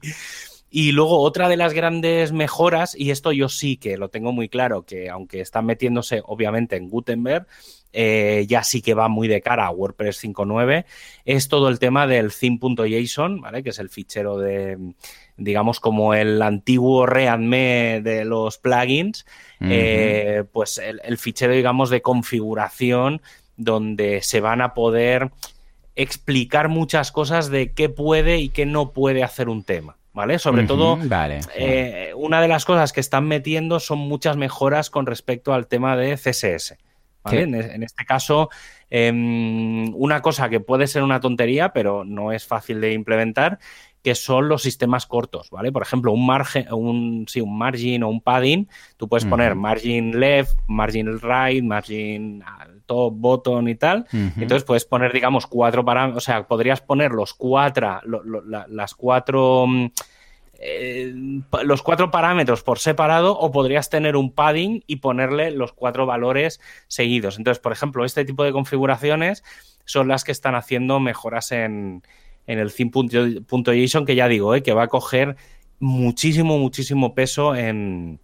[0.70, 4.50] Y luego otra de las grandes mejoras, y esto yo sí que lo tengo muy
[4.50, 7.48] claro, que aunque están metiéndose obviamente en Gutenberg,
[7.92, 10.86] eh, ya sí que va muy de cara a WordPress 5.9,
[11.26, 13.64] es todo el tema del theme.json, ¿vale?
[13.64, 14.78] Que es el fichero de,
[15.38, 19.26] digamos, como el antiguo readme de los plugins,
[19.62, 23.22] eh, pues el, fichero, digamos, de configuración
[23.58, 25.32] donde se van a poder
[25.96, 29.99] explicar muchas cosas de qué puede y qué no puede hacer un tema.
[30.12, 30.40] ¿Vale?
[30.40, 30.98] Sobre todo,
[31.56, 35.96] eh, una de las cosas que están metiendo son muchas mejoras con respecto al tema
[35.96, 36.78] de CSS.
[37.26, 38.50] En, en, este caso,
[38.90, 43.60] em, una cosa que puede ser una tontería, pero no es fácil de implementar,
[44.04, 45.72] que son los sistemas cortos, ¿vale?
[45.72, 50.20] Por ejemplo, un margen, un, sí, un margin o un padding, tú puedes poner margin
[50.20, 52.44] left, margin right, margin
[52.86, 54.06] top, bottom y tal.
[54.12, 58.00] Entonces puedes poner, digamos, cuatro parámetros, o sea, podrías poner los cuatro,
[58.68, 59.88] las cuatro mm,
[60.62, 61.14] eh,
[61.64, 66.60] los cuatro parámetros por separado o podrías tener un padding y ponerle los cuatro valores
[66.88, 67.38] seguidos.
[67.38, 69.44] Entonces, por ejemplo, este tipo de configuraciones
[69.86, 72.04] son las que están haciendo mejoras en,
[72.48, 75.36] en el theme.json, que ya digo, eh, que va a coger
[75.80, 78.20] muchísimo, muchísimo peso en,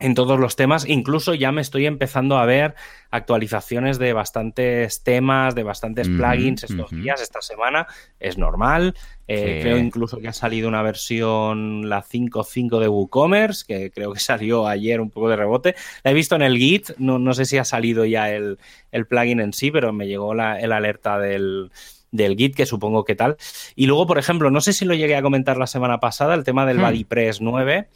[0.00, 0.88] en todos los temas.
[0.88, 2.74] Incluso ya me estoy empezando a ver
[3.10, 7.86] actualizaciones de bastantes temas, de bastantes plugins estos días, esta semana.
[8.18, 8.94] Es normal.
[9.28, 14.20] Eh, creo incluso que ha salido una versión, la 5.5 de WooCommerce, que creo que
[14.20, 15.74] salió ayer un poco de rebote.
[16.02, 18.58] La he visto en el Git, no, no sé si ha salido ya el,
[19.08, 21.70] plugin en sí, pero me llegó la, el alerta del
[22.10, 23.36] del Git, que supongo que tal.
[23.74, 26.44] Y luego, por ejemplo, no sé si lo llegué a comentar la semana pasada, el
[26.44, 26.82] tema del hmm.
[26.82, 27.88] BuddyPress 9.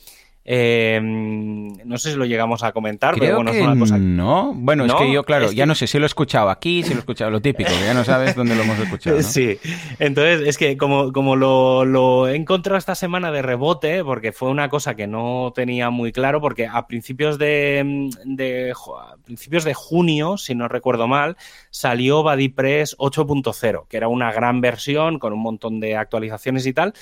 [0.47, 3.97] Eh, no sé si lo llegamos a comentar, pero bueno, es una cosa.
[3.97, 6.91] No, bueno, es que yo, claro, ya no sé si lo he escuchado aquí, si
[6.91, 9.15] lo he escuchado lo típico, ya no sabes dónde lo hemos escuchado.
[9.35, 9.59] Sí,
[9.99, 14.51] entonces es que como, como lo, lo, he encontrado esta semana de rebote, porque fue
[14.51, 19.73] una cosa que no tenía muy claro, porque a principios de, de a principios de
[19.73, 21.37] junio, si no recuerdo mal,
[21.71, 26.95] salió BuddyPress 8.0, que era una gran versión con un montón de actualizaciones y tal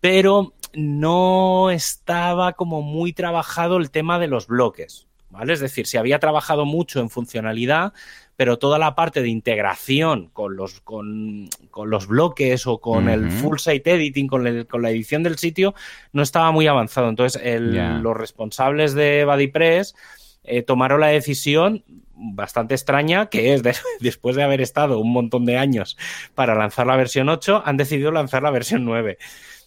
[0.00, 5.52] pero no estaba como muy trabajado el tema de los bloques, ¿vale?
[5.52, 7.92] Es decir, se había trabajado mucho en funcionalidad,
[8.36, 11.48] pero toda la parte de integración con los, con,
[11.84, 15.74] los bloques o con el full site editing, con, la edición del sitio,
[16.12, 17.08] no estaba muy avanzado.
[17.08, 19.94] Entonces, los responsables de BuddyPress
[20.44, 21.82] eh, tomaron la decisión
[22.14, 23.62] bastante extraña, que es
[24.00, 25.96] después de haber estado un montón de años
[26.34, 29.18] para lanzar la versión 8, han decidido lanzar la versión 9.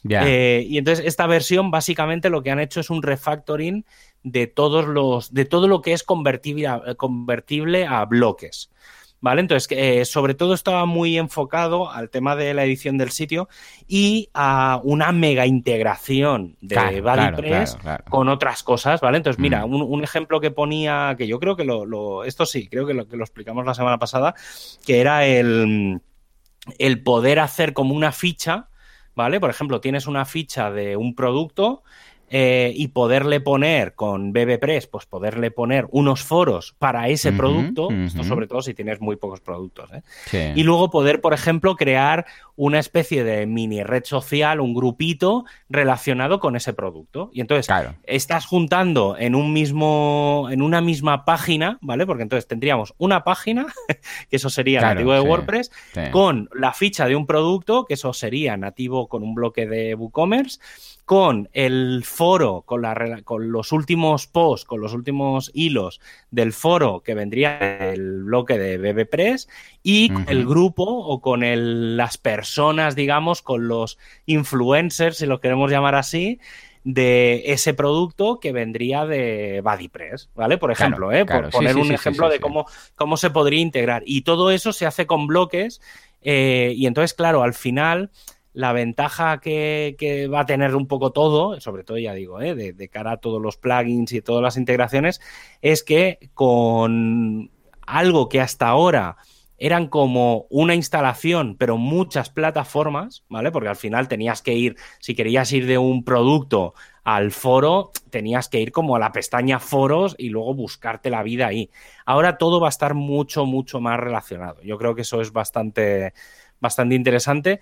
[0.08, 3.86] Eh, y entonces esta versión básicamente lo que han hecho es un refactoring
[4.24, 8.70] de todos los, de todo lo que es convertible a, convertible a bloques.
[9.22, 9.42] ¿Vale?
[9.42, 13.50] Entonces, eh, sobre todo estaba muy enfocado al tema de la edición del sitio
[13.86, 17.78] y a una mega integración de BuddyPress
[18.10, 19.18] con otras cosas, ¿vale?
[19.18, 19.74] Entonces, mira, mm.
[19.74, 23.18] un, ejemplo que ponía, que yo creo que lo, esto sí, creo que lo, que
[23.18, 24.36] lo explicamos la semana pasada,
[24.86, 26.00] que era el,
[26.78, 28.70] el poder hacer como una ficha
[29.16, 29.40] ¿vale?
[29.40, 31.84] Por ejemplo, tienes una ficha de un producto
[32.30, 38.24] eh, y poderle poner con BBPress, pues poderle poner unos foros para ese producto, esto
[38.24, 40.54] sobre todo si tienes muy pocos productos, ¿eh?
[40.56, 46.42] y luego poder, por ejemplo, crear una especie de mini red social, un grupito relacionado
[46.42, 47.32] con ese producto.
[47.34, 52.06] Y entonces estás juntando en un mismo, en una misma página, ¿vale?
[52.06, 53.68] Porque entonces tendríamos una página,
[54.30, 55.72] que eso sería nativo de WordPress,
[56.12, 60.60] con la ficha de un producto, que eso sería nativo con un bloque de WooCommerce
[61.10, 67.02] con el foro, con, la, con los últimos posts, con los últimos hilos del foro
[67.04, 67.58] que vendría
[67.94, 69.50] el bloque de BBPress
[69.82, 71.42] y el grupo o con
[71.98, 76.40] las personas, digamos, con los influencers, si lo queremos llamar así,
[76.84, 80.60] de ese producto que vendría de BuddyPress, ¿vale?
[80.60, 81.26] Por ejemplo, ¿eh?
[81.26, 84.04] por poner un ejemplo de cómo, cómo se podría integrar.
[84.06, 85.82] Y todo eso se hace con bloques
[86.22, 88.12] eh, y entonces, claro, al final
[88.54, 92.56] la ventaja que, va a tener un poco todo, sobre todo ya digo, ¿eh?
[92.56, 95.22] de, cara a todos los plugins y todas las integraciones,
[95.62, 97.52] es que con
[97.86, 99.18] algo que hasta ahora
[99.60, 103.52] eran como una instalación, pero muchas plataformas, ¿vale?
[103.52, 108.48] Porque al final tenías que ir, si querías ir de un producto al foro, tenías
[108.48, 111.70] que ir como a la pestaña foros y luego buscarte la vida ahí.
[112.06, 114.62] Ahora todo va a estar mucho, mucho más relacionado.
[114.64, 116.14] Yo creo que eso es bastante,
[116.62, 117.60] bastante interesante.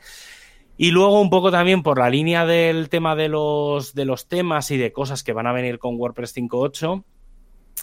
[0.78, 4.70] Y luego un poco también por la línea del tema de los, de los temas
[4.72, 7.04] y de cosas que van a venir con WordPress 5.8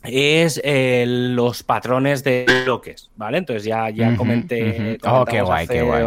[0.02, 3.38] es eh, los patrones de bloques, ¿vale?
[3.38, 4.98] Entonces ya, ya comenté...
[5.04, 6.04] Oh, qué guay, qué guay.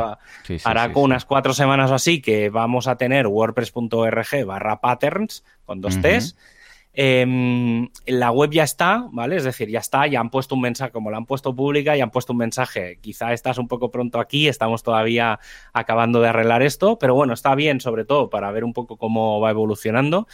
[0.64, 6.00] hará unas cuatro semanas o así que vamos a tener wordpress.org barra patterns con dos
[6.02, 6.38] T's
[7.00, 9.36] Em, la web ya está, ¿vale?
[9.36, 12.04] Es decir, ya está, ya han puesto un mensaje, como la han puesto pública, ya
[12.04, 12.98] han puesto un mensaje.
[13.02, 15.40] Quizá estás un poco pronto aquí, estamos todavía
[15.74, 19.40] acabando de arreglar esto, pero bueno, está bien, sobre todo para ver un poco cómo
[19.40, 20.28] va evolucionando.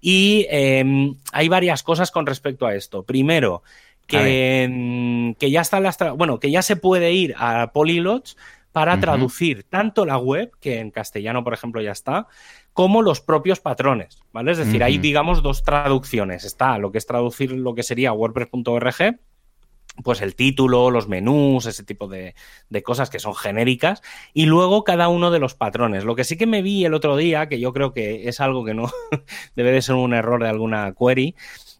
[0.00, 3.02] Y em, hay varias cosas con respecto a esto.
[3.02, 3.62] Primero,
[4.06, 8.38] que, em, que ya está las bueno, que ya se puede ir a Polylots
[8.76, 12.26] para traducir tanto la web, que en castellano, por ejemplo, ya está,
[12.74, 14.52] como los propios patrones, ¿vale?
[14.52, 16.44] Es decir, hay, digamos, dos traducciones.
[16.44, 19.18] Está lo que es traducir lo que sería WordPress.org,
[20.04, 22.34] pues el título, los menús, ese tipo de,
[22.84, 24.02] cosas que son genéricas,
[24.34, 26.04] y luego cada uno de los patrones.
[26.04, 28.62] Lo que sí que me vi el otro día, que yo creo que es algo
[28.62, 28.90] que no
[29.56, 31.34] debe de ser un error de alguna query,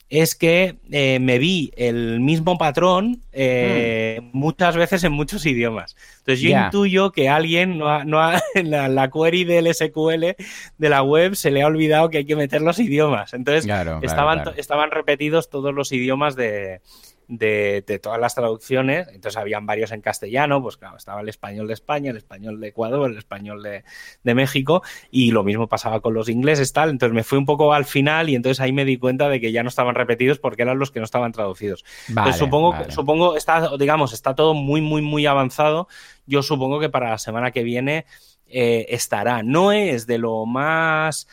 [0.09, 4.29] es que eh, me vi el mismo patrón eh, hmm.
[4.33, 5.97] muchas veces en muchos idiomas.
[6.19, 10.37] Entonces yo intuyo que alguien no ha, no ha, en la, query del SQL
[10.79, 13.35] de la web se le ha olvidado que hay que meter los idiomas.
[13.35, 13.67] Entonces
[14.03, 16.81] estaban, estaban repetidos todos los idiomas de,
[17.29, 19.09] de, todas las traducciones.
[19.09, 22.69] Entonces habían varios en castellano, pues claro, estaba el español de España, el español de
[22.69, 26.91] Ecuador, el español de, México, y lo mismo pasaba con los ingleses, tal.
[26.91, 29.53] Entonces me fui un poco al final y entonces ahí me di cuenta de que
[29.53, 31.85] ya no estaban repetidos porque eran los que no estaban traducidos.
[32.09, 35.89] entonces supongo, supongo, está, digamos, está todo muy, muy, muy avanzado.
[36.27, 38.07] Yo supongo que para la semana que viene
[38.49, 39.43] eh, estará.
[39.43, 41.27] No es de lo más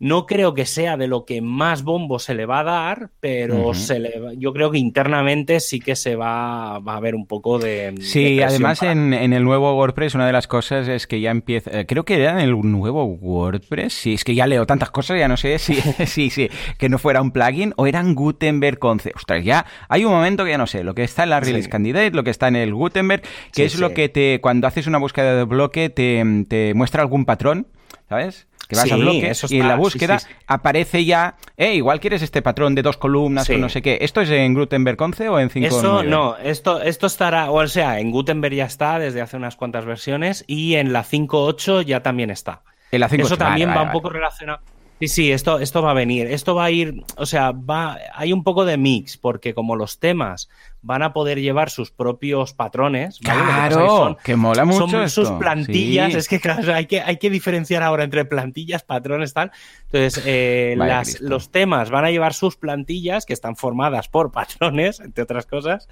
[0.00, 3.74] no creo que sea de lo que más bombo se le va a dar, pero
[3.74, 7.94] se le, yo creo que internamente sí que se va, a ver un poco de.
[8.00, 11.80] Sí, además en, el nuevo WordPress, una de las cosas es que ya empieza.
[11.80, 13.92] Eh, creo que era en el nuevo WordPress.
[13.92, 15.74] Sí, es que ya leo tantas cosas, ya no sé si
[16.06, 19.16] sí, sí, que no fuera un plugin o eran Gutenberg Concept.
[19.16, 20.84] Ostras, ya hay un momento que ya no sé.
[20.84, 23.78] Lo que está en la Release Candidate, lo que está en el Gutenberg, que es
[23.78, 24.40] lo que te.
[24.40, 27.66] Cuando haces una búsqueda de bloque, te, te muestra algún patrón,
[28.08, 28.48] ¿sabes?
[28.68, 32.74] que vas a bloque y en la búsqueda aparece ya, eh, igual quieres este patrón
[32.74, 33.98] de dos columnas o no sé qué.
[34.02, 35.66] ¿Esto es en Gutenberg 11 o en 5?
[35.66, 39.86] Eso no, esto, esto estará, o sea, en Gutenberg ya está desde hace unas cuantas
[39.86, 42.62] versiones y en la 5.8 ya también está.
[42.90, 44.60] En la Eso también va un poco relacionado.
[45.00, 46.26] Sí, sí, esto, esto va a venir.
[46.26, 49.98] Esto va a ir, o sea, va, hay un poco de mix, porque como los
[49.98, 50.48] temas
[50.82, 53.18] van a poder llevar sus propios patrones.
[53.20, 54.88] Claro, que, mola mucho.
[54.88, 59.32] Son sus plantillas, es que claro, hay que, hay que diferenciar ahora entre plantillas, patrones,
[59.34, 59.52] tal.
[59.84, 60.76] Entonces, eh,
[61.20, 65.88] los temas van a llevar sus plantillas, que están formadas por patrones, entre otras cosas.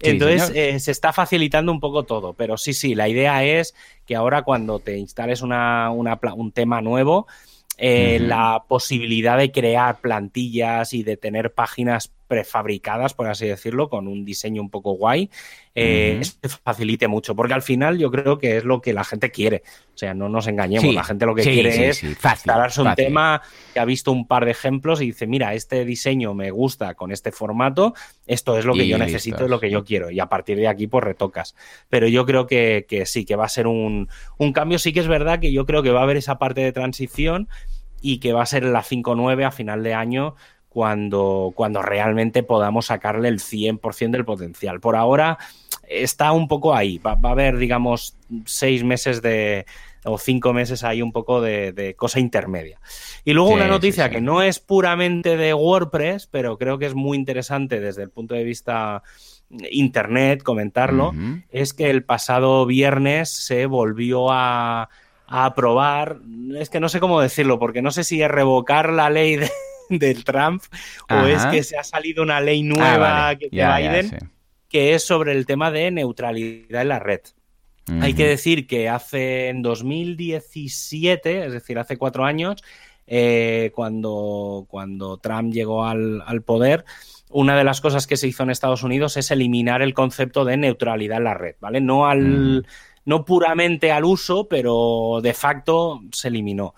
[0.00, 3.74] Entonces eh, se está facilitando un poco todo, pero sí, sí, la idea es
[4.06, 7.26] que ahora cuando te instales una, una, un tema nuevo,
[7.78, 14.06] eh, la posibilidad de crear plantillas y de tener páginas prefabricadas, por así decirlo, con
[14.06, 15.30] un diseño un poco guay,
[15.74, 16.20] eh,
[16.62, 19.62] facilite mucho, porque al final yo creo que es lo que la gente quiere.
[19.94, 23.80] O sea, no nos engañemos, la gente lo que quiere es instalarse un tema que
[23.80, 27.32] ha visto un par de ejemplos y dice, mira, este diseño me gusta con este
[27.32, 27.94] formato,
[28.26, 30.68] esto es lo que yo necesito, es lo que yo quiero, y a partir de
[30.68, 31.56] aquí pues retocas.
[31.88, 35.00] Pero yo creo que, que sí, que va a ser un, un cambio, sí que
[35.00, 37.48] es verdad que yo creo que va a haber esa parte de transición
[38.00, 40.34] y que va a ser la 5.9 a final de año
[40.68, 44.80] cuando, cuando realmente podamos sacarle el 100% del potencial.
[44.80, 45.38] Por ahora
[45.88, 49.66] está un poco ahí, va, a haber, digamos, seis meses de
[50.04, 52.80] o cinco meses ahí un poco de, cosa intermedia.
[53.24, 57.18] Y luego una noticia que no es puramente de WordPress, pero creo que es muy
[57.18, 59.02] interesante desde el punto de vista
[59.70, 61.12] internet comentarlo,
[61.50, 64.88] es que el pasado viernes se volvió a
[65.28, 66.20] a aprobar,
[66.56, 69.50] es que no sé cómo decirlo, porque no sé si es revocar la ley de,
[69.98, 70.62] del Trump
[71.10, 74.30] o es que se ha salido una ley ah, nueva de Biden
[74.68, 77.20] que es sobre el tema de neutralidad en la red.
[78.02, 82.62] Hay que decir que hace en 2017, es decir, hace cuatro años,
[83.06, 86.84] eh, cuando, cuando Trump llegó al, al poder,
[87.30, 90.58] una de las cosas que se hizo en Estados Unidos es eliminar el concepto de
[90.58, 91.80] neutralidad en la red, ¿vale?
[91.80, 92.66] No al,
[93.06, 96.74] no puramente al uso, pero de facto se eliminó.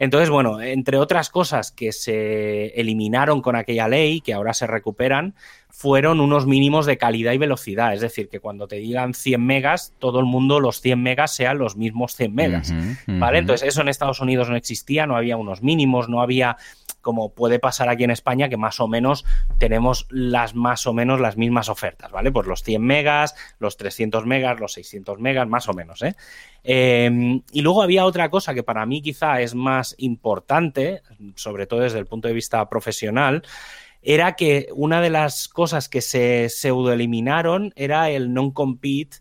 [0.00, 5.34] Entonces, bueno, entre otras cosas que se eliminaron con aquella ley, que ahora se recuperan,
[5.68, 7.92] fueron unos mínimos de calidad y velocidad.
[7.92, 11.58] Es decir, que cuando te digan 100 megas, todo el mundo los 100 megas sean
[11.58, 12.74] los mismos 100 megas.
[13.06, 13.38] ¿Vale?
[13.38, 16.56] Entonces, eso en Estados Unidos no existía, no había unos mínimos, no había
[17.00, 19.24] como puede pasar aquí en España, que más o menos
[19.58, 22.32] tenemos las más o menos las mismas ofertas, ¿vale?
[22.32, 26.14] Pues los 100 megas, los 300 megas, los 600 megas, más o menos, ¿eh?
[26.62, 31.02] Em, y luego había otra cosa que para mí quizá es más importante,
[31.34, 33.42] sobre todo desde el punto de vista profesional,
[34.02, 39.18] era que una de las cosas que se pseudo eliminaron era el non-compete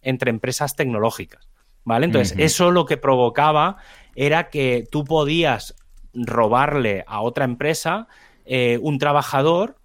[0.00, 1.48] entre empresas tecnológicas.
[1.84, 2.06] ¿Vale?
[2.06, 3.78] Entonces, eso lo que provocaba
[4.14, 5.74] era que tú podías
[6.14, 8.08] robarle a otra empresa
[8.44, 9.78] eh, un trabajador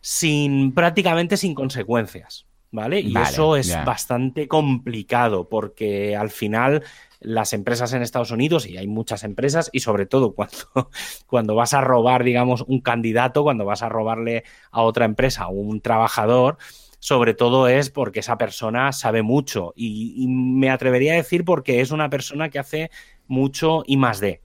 [0.00, 2.46] sin prácticamente sin consecuencias.
[2.70, 3.00] ¿Vale?
[3.00, 6.82] Y eso es bastante complicado porque al final
[7.20, 10.90] las empresas en Estados Unidos, y hay muchas empresas, y sobre todo cuando,
[11.26, 15.48] cuando vas a robar, digamos, un candidato, cuando vas a robarle a otra empresa a
[15.48, 16.58] un trabajador,
[17.00, 19.72] sobre todo es porque esa persona sabe mucho.
[19.76, 22.90] Y, y, me atrevería a decir porque es una persona que hace
[23.26, 24.42] mucho y más de.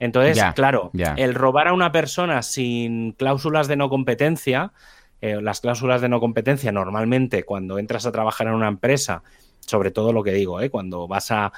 [0.00, 4.72] Entonces, claro, el robar a una persona sin cláusulas de no competencia,
[5.20, 9.22] eh, las cláusulas de no competencia normalmente cuando entras a trabajar en una empresa
[9.66, 10.70] sobre todo lo que digo, ¿eh?
[10.70, 11.52] cuando vas a,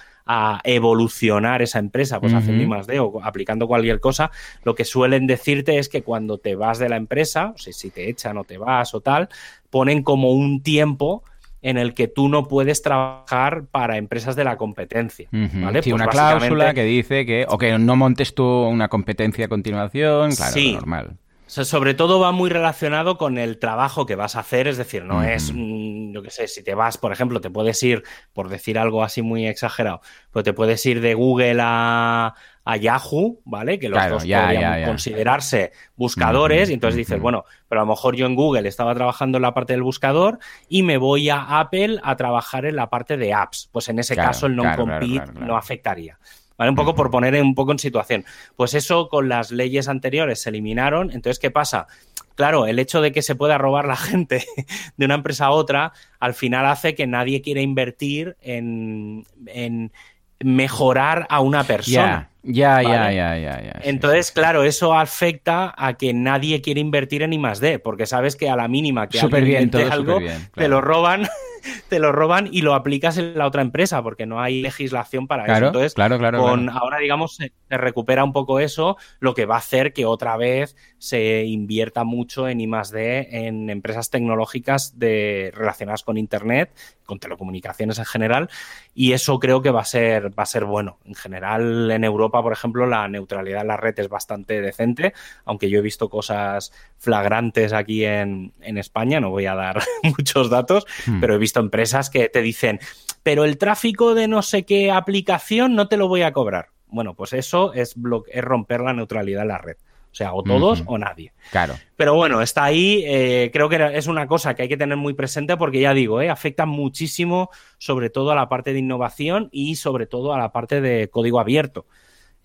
[0.64, 4.32] evolucionar esa empresa, pues haciendo I más D o aplicando cualquier cosa,
[4.64, 7.90] lo que suelen decirte es que cuando te vas de la empresa, o sea, si
[7.90, 9.28] te echan o te vas o tal,
[9.70, 11.22] ponen como un tiempo
[11.62, 15.28] en el que tú no puedes trabajar para empresas de la competencia.
[15.32, 15.82] ¿vale?
[15.82, 19.48] Sí, pues una cláusula que dice que, o que no montes tú una competencia a
[19.48, 20.74] continuación, claro, sí.
[20.74, 21.16] normal.
[21.46, 25.22] Sobre todo va muy relacionado con el trabajo que vas a hacer, es decir, no
[25.22, 28.78] es, mm, yo qué sé, si te vas, por ejemplo, te puedes ir, por decir
[28.78, 30.00] algo así muy exagerado,
[30.32, 33.78] pues te puedes ir de Google a, a Yahoo, ¿vale?
[33.78, 36.68] Que los dos podrían considerarse buscadores.
[36.68, 39.54] y entonces dices, bueno, pero a lo mejor yo en Google estaba trabajando en la
[39.54, 43.68] parte del buscador y me voy a Apple a trabajar en la parte de apps.
[43.70, 46.18] Pues en ese caso el non-compete no afectaría.
[46.58, 46.70] ¿Vale?
[46.70, 48.24] Un poco por poner un poco en situación.
[48.56, 51.10] Pues eso con las leyes anteriores se eliminaron.
[51.10, 51.86] Entonces, ¿qué pasa?
[52.34, 54.44] Claro, el hecho de que se pueda robar la gente
[54.96, 59.92] de una empresa a otra, al final hace que nadie quiera invertir en, en
[60.40, 62.30] mejorar a una persona.
[62.42, 63.80] Ya, ya, ya, ya, ya.
[63.82, 68.36] Entonces, claro, eso afecta a que nadie quiere invertir en I más D, porque sabes
[68.36, 70.20] que a la mínima que alguien algo,
[70.54, 71.26] te lo roban
[71.88, 75.44] te lo roban y lo aplicas en la otra empresa porque no hay legislación para
[75.44, 75.66] eso.
[75.66, 79.58] Entonces, claro, claro, con, ahora, digamos, se, recupera un poco eso, lo que va a
[79.58, 86.02] hacer que otra vez se invierta mucho en I D en empresas tecnológicas de, relacionadas
[86.02, 86.70] con Internet,
[87.04, 88.50] con telecomunicaciones en general,
[88.94, 90.98] y eso creo que va a ser, va a ser bueno.
[91.04, 95.70] En general, en Europa, por ejemplo, la neutralidad en la red es bastante decente, aunque
[95.70, 96.72] yo he visto cosas
[97.06, 101.20] flagrantes aquí en, en España, no voy a dar muchos datos, hmm.
[101.20, 102.80] pero he visto empresas que te dicen,
[103.22, 106.70] pero el tráfico de no sé qué aplicación no te lo voy a cobrar.
[106.88, 107.94] Bueno, pues eso es,
[108.28, 109.76] es romper la neutralidad en la red.
[110.12, 111.34] O sea, o todos o nadie.
[111.50, 111.74] Claro.
[111.94, 113.04] Pero bueno, está ahí.
[113.06, 116.22] Eh, creo que es una cosa que hay que tener muy presente porque ya digo,
[116.22, 120.52] eh, afecta muchísimo, sobre todo a la parte de innovación y sobre todo a la
[120.52, 121.84] parte de código abierto.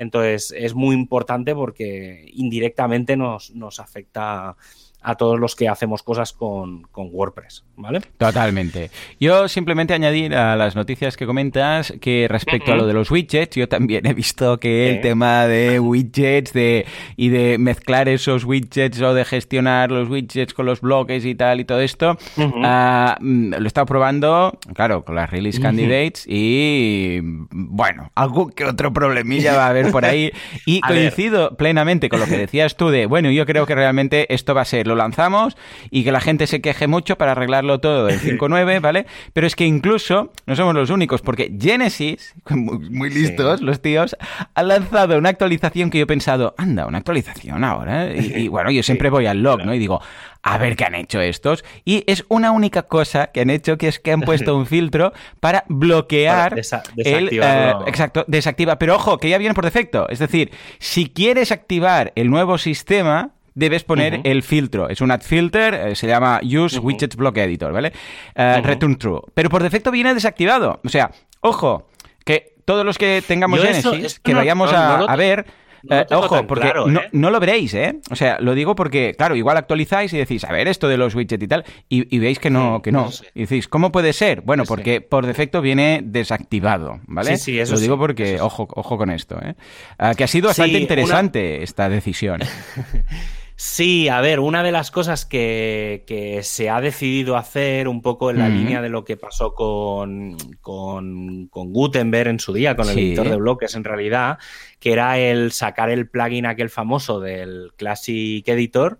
[0.02, 4.58] Entonces, es muy importante porque indirectamente nos, nos afecta
[5.02, 8.02] a todos los que hacemos cosas con, WordPress, ¿vale?
[8.18, 8.92] Totalmente.
[9.20, 13.56] Yo simplemente añadir a las noticias que comentas que respecto a lo de los widgets,
[13.56, 16.86] yo también he visto que el tema de widgets de,
[17.18, 21.60] y de mezclar esos widgets o de gestionar los widgets con los bloques y tal
[21.60, 22.18] y todo esto,
[22.64, 27.20] ah, mm, lo he estado probando, claro, con las release candidates y
[27.52, 30.32] bueno, algo que otro problemilla va a haber por ahí.
[30.66, 34.54] Y coincido plenamente con lo que decías tú de, bueno, yo creo que realmente esto
[34.54, 35.58] va a ser lo lanzamos
[35.90, 39.06] y que la gente se queje mucho para arreglarlo todo en 5.9, ¿vale?
[39.34, 44.16] Pero es que incluso no somos los únicos, porque Genesis, muy, listos los tíos,
[44.54, 48.14] han lanzado una actualización que yo he pensado, anda, una actualización ahora.
[48.14, 49.74] Y, bueno, yo siempre voy al log, ¿no?
[49.74, 50.02] Y digo,
[50.44, 51.64] a ver qué han hecho estos.
[51.86, 55.14] Y es una única cosa que han hecho, que es que han puesto un filtro
[55.40, 56.60] para bloquear
[56.98, 57.30] el...
[57.32, 58.78] Eh, exacto, desactiva.
[58.80, 60.08] Pero ojo, que ya viene por defecto.
[60.10, 64.90] Es decir, si quieres activar el nuevo sistema, debes poner el filtro.
[64.90, 67.92] Es un add filter, eh, se llama Use Widgets Block Editor, ¿vale?
[68.36, 69.22] Eh, return True.
[69.34, 70.80] Pero por defecto viene desactivado.
[70.84, 71.12] O sea,
[71.42, 71.88] ojo,
[72.26, 75.46] que todos los que tengamos Genesis, que vayamos a, ver...
[75.90, 76.72] Eh, ojo, porque
[77.12, 77.96] no, lo veréis, ¿eh?
[78.12, 81.16] O sea, lo digo porque, claro, igual actualizáis y decís, a ver, esto de los
[81.16, 83.10] widgets y tal, y, veis que no, que no.
[83.34, 84.42] Y decís, ¿cómo puede ser?
[84.42, 87.36] Bueno, porque por defecto viene desactivado, ¿vale?
[87.38, 89.56] Sí, sí, eso Lo digo porque, ojo, ojo con esto, ¿eh?
[89.98, 92.42] Ah, que ha sido bastante interesante esta decisión.
[93.64, 98.40] Sí, a ver, una de las cosas que, se ha decidido hacer un poco en
[98.40, 103.30] la línea de lo que pasó con, con, Gutenberg en su día, con el editor
[103.30, 104.40] de bloques en realidad,
[104.80, 109.00] que era el sacar el plugin aquel famoso del Classic Editor,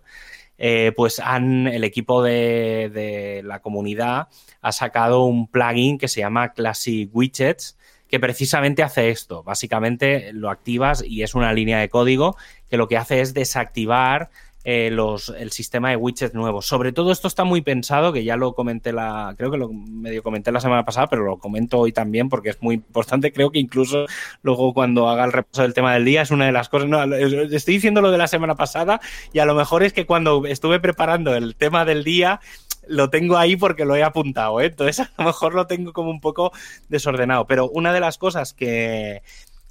[0.58, 4.28] eh, pues han, el equipo de, de la comunidad
[4.60, 9.42] ha sacado un plugin que se llama Classic Widgets, que precisamente hace esto.
[9.42, 12.36] Básicamente lo activas y es una línea de código
[12.68, 14.30] que lo que hace es desactivar
[14.64, 14.96] eh,
[15.38, 16.66] el sistema de widgets nuevos.
[16.66, 20.22] Sobre todo esto está muy pensado, que ya lo comenté la, creo que lo medio
[20.22, 23.32] comenté la semana pasada, pero lo comento hoy también porque es muy importante.
[23.32, 24.06] Creo que incluso
[24.42, 26.88] luego cuando haga el repaso del tema del día es una de las cosas.
[26.88, 29.00] No, estoy diciendo lo de la semana pasada
[29.32, 32.40] y a lo mejor es que cuando estuve preparando el tema del día
[32.86, 34.66] lo tengo ahí porque lo he apuntado, ¿eh?
[34.66, 36.52] entonces a lo mejor lo tengo como un poco
[36.88, 37.46] desordenado.
[37.46, 39.22] Pero una de las cosas que,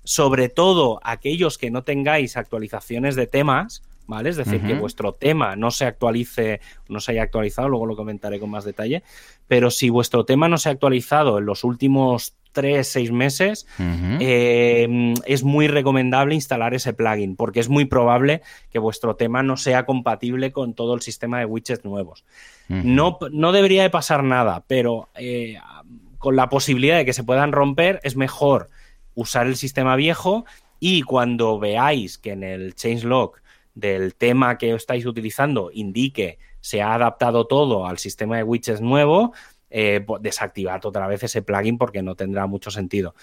[0.04, 4.30] sobre todo aquellos que no tengáis actualizaciones de temas, ¿vale?
[4.30, 8.40] Es decir, que vuestro tema no se actualice, no se haya actualizado, luego lo comentaré
[8.40, 9.04] con más detalle,
[9.48, 15.14] pero si vuestro tema no se ha actualizado en los últimos tres, seis meses, em,
[15.26, 19.86] es muy recomendable instalar ese plugin, porque es muy probable que vuestro tema no sea
[19.86, 22.26] compatible con todo el sistema de widgets nuevos.
[22.68, 25.58] no, no debería de pasar nada, pero eh,
[26.18, 28.70] con la posibilidad de que se puedan romper, es mejor
[29.16, 30.46] usar el sistema viejo
[30.80, 33.41] y cuando veáis que en el changelog
[33.76, 39.34] del tema que estáis utilizando indique se ha adaptado todo al sistema de widgets nuevo,
[39.70, 43.16] eh, desactivad otra vez ese plugin porque no tendrá mucho sentido.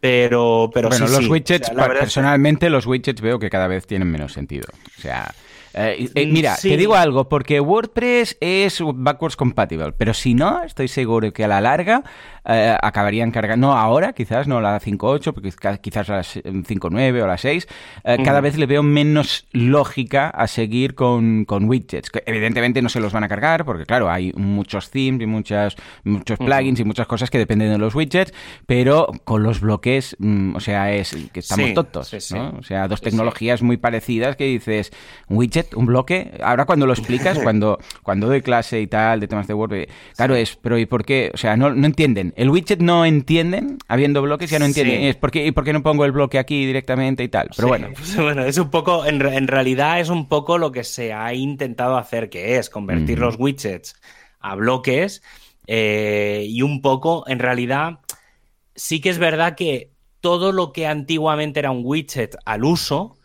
[0.00, 1.30] Pero, pero bueno, sí, los sí.
[1.30, 4.10] widgets, O sea, la verdad es que- personalmente, los widgets veo que cada vez tienen
[4.10, 4.68] menos sentido.
[4.98, 5.34] O sea.
[5.76, 6.70] Eh, eh, Mm, mira, sí.
[6.70, 11.48] te digo algo, porque WordPress es backwards compatible, pero si no, estoy seguro que a
[11.48, 12.02] la larga
[12.48, 17.26] eh, acabarían cargando, no ahora, quizás, no la 5.8, porque quizá- quizás la 5.9 o
[17.26, 17.66] la 6,
[18.04, 22.08] eh, cada vez le veo menos lógica a seguir con, con widgets.
[22.10, 25.74] Que evidentemente no se los van a cargar, porque claro, hay muchos themes y muchas,
[26.04, 28.32] muchos plugins y muchas cosas que dependen de los widgets,
[28.66, 32.34] pero con los bloques, mm, o sea, es que estamos Sí, tontos, sí.
[32.34, 32.54] ¿no?
[32.60, 34.92] O sea, dos tecnologías muy parecidas que dices,
[35.28, 35.38] un
[35.74, 36.32] un bloque.
[36.42, 40.34] Ahora cuando lo explicas, cuando, cuando doy clase y tal, de temas de Word, claro,
[40.36, 41.30] es, pero ¿y por qué?
[41.34, 42.32] O sea, no, no entienden.
[42.36, 45.00] El widget no entienden, habiendo bloques ya no entienden.
[45.00, 45.06] Sí.
[45.08, 47.48] Es ¿por qué, ¿Y por qué no pongo el bloque aquí directamente y tal?
[47.56, 47.88] Pero Sí, bueno.
[47.94, 51.12] pues bueno, es un poco, en, re- en realidad es un poco lo que se
[51.12, 53.20] ha intentado hacer, que es convertir Mm.
[53.22, 53.96] los widgets
[54.40, 55.22] a bloques
[55.66, 57.98] eh, y un poco, en realidad,
[58.74, 59.90] sí que es verdad que
[60.20, 63.15] todo lo que antiguamente era un widget al uso,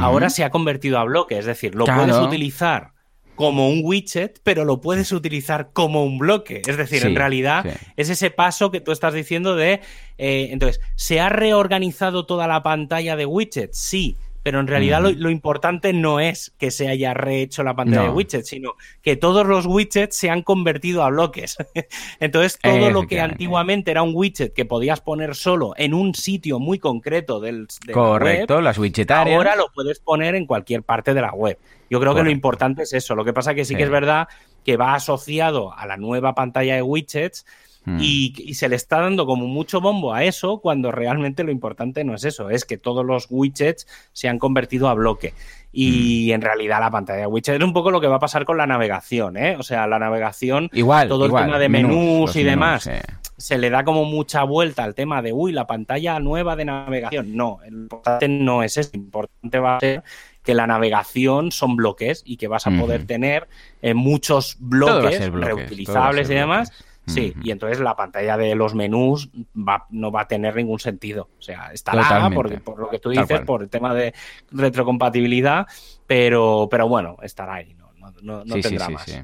[0.00, 2.02] Ahora se ha convertido a bloque, es decir, lo Claro.
[2.04, 2.92] puedes utilizar
[3.34, 6.60] como un widget, pero lo puedes utilizar como un bloque.
[6.66, 7.86] Es decir, Sí, en realidad sí.
[7.96, 9.80] es ese paso que tú estás diciendo de...
[10.18, 13.78] eh, entonces, ¿se ha reorganizado toda la pantalla de widgets?
[13.78, 14.16] Sí,
[14.48, 18.08] pero en realidad lo, lo importante no es que se haya rehecho la pantalla No.
[18.08, 21.58] de widgets, sino que todos los widgets se han convertido a bloques.
[22.18, 26.58] Entonces, todo lo que antiguamente era un widget que podías poner solo en un sitio
[26.58, 29.36] muy concreto del, de la Correcto, web, las widget áreas.
[29.36, 31.58] Ahora lo puedes poner en cualquier parte de la web.
[31.90, 33.14] Yo creo que lo importante es eso.
[33.14, 33.76] Lo que pasa que sí, Sí.
[33.76, 34.28] que es verdad
[34.64, 37.44] que va asociado a la nueva pantalla de widgets
[37.88, 37.98] Mm.
[38.02, 42.04] y, y se le está dando como mucho bombo a eso cuando realmente lo importante
[42.04, 45.30] no es eso, es que todos los widgets se han convertido a bloque.
[45.30, 45.70] Mm.
[45.72, 48.44] Y en realidad la pantalla de widgets es un poco lo que va a pasar
[48.44, 49.56] con la navegación, ¿eh?
[49.58, 52.90] O sea, la navegación, Igual, todo igual, el tema de menús, y menús, demás,
[53.38, 57.34] se le da como mucha vuelta al tema de, uy, la pantalla nueva de navegación.
[57.34, 58.90] No, lo importante no es eso.
[58.92, 60.02] Lo importante va a ser
[60.42, 63.48] que la navegación son bloques y que vas a poder tener
[63.80, 66.70] eh, muchos bloques, reutilizables y demás.
[66.70, 66.87] bloques.
[67.08, 71.28] Sí, y entonces la pantalla de los menús va- no va a tener ningún sentido.
[71.38, 72.02] O sea, estará
[72.34, 74.14] por, por lo que tú dices, por el tema de
[74.52, 75.66] retrocompatibilidad,
[76.06, 77.74] pero, pero bueno, estará ahí,
[78.22, 79.02] no, sí, sí, tendrá sí, más.
[79.04, 79.14] sí.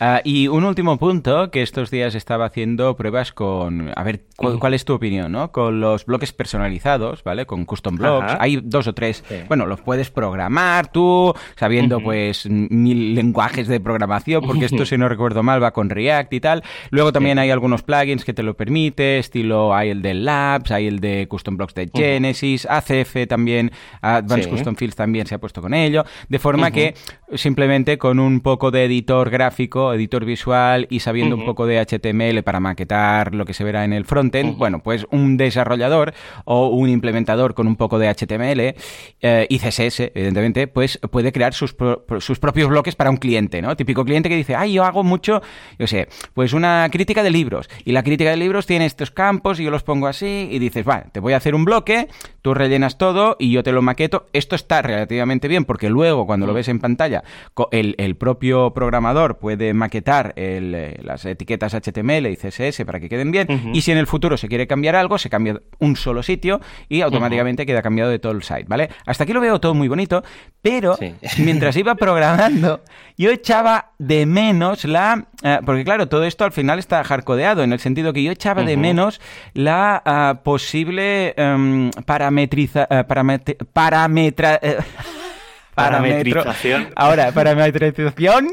[0.00, 3.92] Ah, y un último punto, que estos días estaba haciendo pruebas con...
[3.96, 4.24] A ver.
[4.36, 5.52] ¿cuál es tu opinión, no?
[5.52, 7.46] Con los bloques personalizados, ¿vale?
[7.46, 8.32] Con custom blocks.
[8.32, 8.38] Ajá.
[8.40, 9.24] Hay dos o tres.
[9.48, 15.08] Bueno, los puedes programar tú, sabiendo pues mil lenguajes de programación, porque esto, si no
[15.08, 16.62] recuerdo mal, va con React y tal.
[16.90, 20.86] Luego también hay algunos plugins que te lo permite, estilo hay el de Labs, hay
[20.86, 23.70] el de custom blocks de Genesis, ACF también,
[24.00, 24.50] Advanced Sí.
[24.50, 26.94] Custom Fields también se ha puesto con ello, de forma que
[27.34, 32.42] simplemente con un poco de editor gráfico, editor visual y sabiendo un poco de HTML
[32.42, 34.58] para maquetar lo que se verá en el frontend, Ujú.
[34.58, 36.14] bueno, pues un desarrollador
[36.44, 38.74] o un implementador con un poco de HTML
[39.20, 43.60] eh, y CSS, evidentemente, pues puede crear sus, pro- sus propios bloques para un cliente,
[43.62, 43.76] ¿no?
[43.76, 45.42] Típico cliente que dice, ay, yo hago mucho,
[45.78, 49.60] yo sé, pues una crítica de libros y la crítica de libros tiene estos campos
[49.60, 52.08] y yo los pongo así y dices, vale, te voy a hacer un bloque,
[52.42, 54.26] tú rellenas todo y yo te lo maqueto.
[54.32, 57.22] Esto está relativamente bien porque luego cuando lo ves en pantalla,
[57.70, 63.10] el, el propio programador puede maquetar el, eh, las etiquetas HTML y CSS para que
[63.10, 66.22] queden bien y si en el futuro se quiere cambiar algo, se cambia un solo
[66.22, 66.58] sitio
[66.88, 68.88] y automáticamente queda cambiado de todo el site, ¿vale?
[69.04, 70.22] Hasta aquí lo veo todo muy bonito,
[70.62, 71.14] pero Sí.
[71.44, 72.80] mientras iba programando,
[73.18, 75.26] yo echaba de menos la...
[75.42, 78.62] eh, porque claro, todo esto al final está hardcodeado, en el sentido que yo echaba
[78.62, 79.20] de menos
[79.52, 82.86] la ah, posible em, parametriza...
[82.90, 84.58] eh, paramet- parametra...
[85.74, 86.88] Parametrización.
[86.96, 88.48] Ahora, parametrización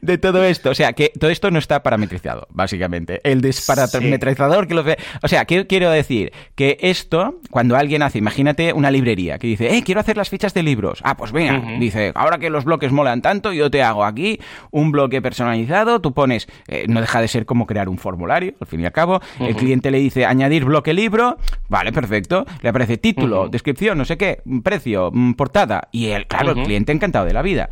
[0.00, 0.70] de todo esto.
[0.70, 3.20] O sea, que todo esto no está parametrizado, básicamente.
[3.24, 4.98] El desparametrizador que lo ve.
[5.22, 6.32] O sea, ¿qué quiero decir?
[6.54, 10.54] Que esto, cuando alguien hace, imagínate una librería que dice, eh, quiero hacer las fichas
[10.54, 11.00] de libros.
[11.02, 14.40] Ah, pues venga, dice, ahora que los bloques molan tanto, yo te hago aquí
[14.70, 16.00] un bloque personalizado.
[16.00, 18.92] Tú pones, eh, no deja de ser como crear un formulario, al fin y al
[18.92, 19.20] cabo.
[19.40, 21.38] El cliente le dice, añadir bloque libro.
[21.68, 22.46] Vale, perfecto.
[22.62, 25.88] Le aparece título, descripción, no sé qué, precio, mm, portada.
[25.92, 27.68] Y el, claro, cliente encantado de la vida.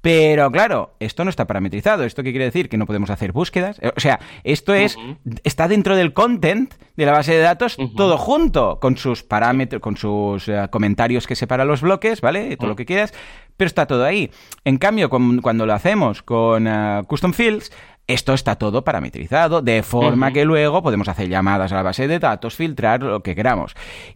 [0.00, 2.04] Pero claro, esto no está parametrizado.
[2.04, 2.68] ¿Esto qué quiere decir?
[2.68, 3.80] Que no podemos hacer búsquedas.
[3.82, 4.96] Eh, O sea, esto es.
[5.42, 9.96] Está dentro del content de la base de datos todo junto, con sus parámetros, con
[9.96, 12.56] sus eh, comentarios que separa los bloques, ¿vale?
[12.56, 13.12] Todo lo que quieras.
[13.56, 14.30] Pero está todo ahí.
[14.64, 17.72] En cambio, cuan- cuando lo hacemos con eh, Custom Fields,
[18.06, 22.20] esto está todo parametrizado, de forma que luego podemos hacer llamadas a la base de
[22.20, 23.74] datos, filtrar lo que queramos.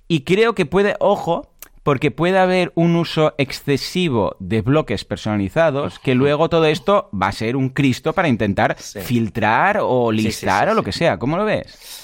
[0.09, 1.52] Y creo que puede, ojo,
[1.83, 7.33] porque puede haber un uso excesivo de bloques personalizados que luego todo esto va a
[7.33, 11.19] ser un Cristo para intentar filtrar o listar o lo que sea.
[11.19, 12.03] ¿Cómo lo ves?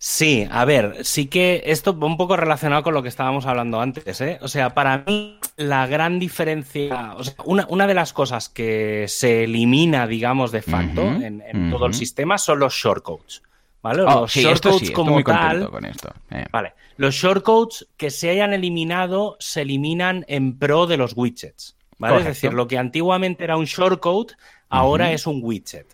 [0.00, 3.80] Sí, a ver, sí que esto va un poco relacionado con lo que estábamos hablando
[3.80, 4.38] antes, ¿eh?
[4.42, 9.42] O sea, para mí la gran diferencia, o sea, una, de las cosas que se
[9.42, 13.42] elimina, digamos, de facto en, todo el sistema son los shortcodes,
[13.82, 14.02] ¿vale?
[14.02, 15.68] Oh, los shortcodes como tal.
[15.68, 16.14] Con esto.
[16.30, 16.46] Eh.
[16.52, 22.18] Vale, los shortcodes que se hayan eliminado se eliminan en pro de los widgets, ¿vale?
[22.18, 24.34] Es decir, lo que antiguamente era un shortcode
[24.68, 25.86] ahora es un widget.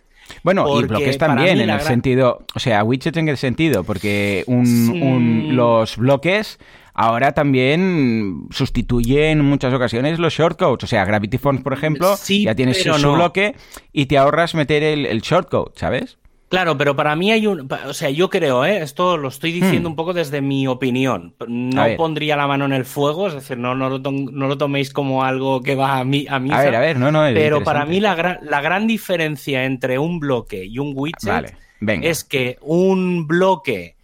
[0.43, 5.95] Bueno, y bloques también, en el sentido, o sea, widgets en el sentido, porque los
[5.97, 6.57] bloques
[6.95, 10.83] ahora también sustituyen en muchas ocasiones los shortcodes.
[10.83, 13.55] O sea, Gravity Forms, por ejemplo, ya tienes su, bloque
[13.93, 16.17] y te ahorras meter el, el shortcode, ¿sabes?
[16.49, 17.67] Claro, pero para mí hay un.
[17.87, 18.77] O sea, yo creo, ¿eh?
[18.81, 19.91] esto lo estoy diciendo hmm.
[19.91, 21.33] un poco desde mi opinión.
[21.47, 25.61] No pondría la mano en el fuego, es decir, no, no, lo, toméis como algo
[25.61, 26.27] que va a mí.
[26.29, 27.23] A, ver, a ver, no, no.
[27.33, 32.57] pero para mí la, la gran diferencia entre un bloque y un widget es que
[32.61, 33.95] un bloque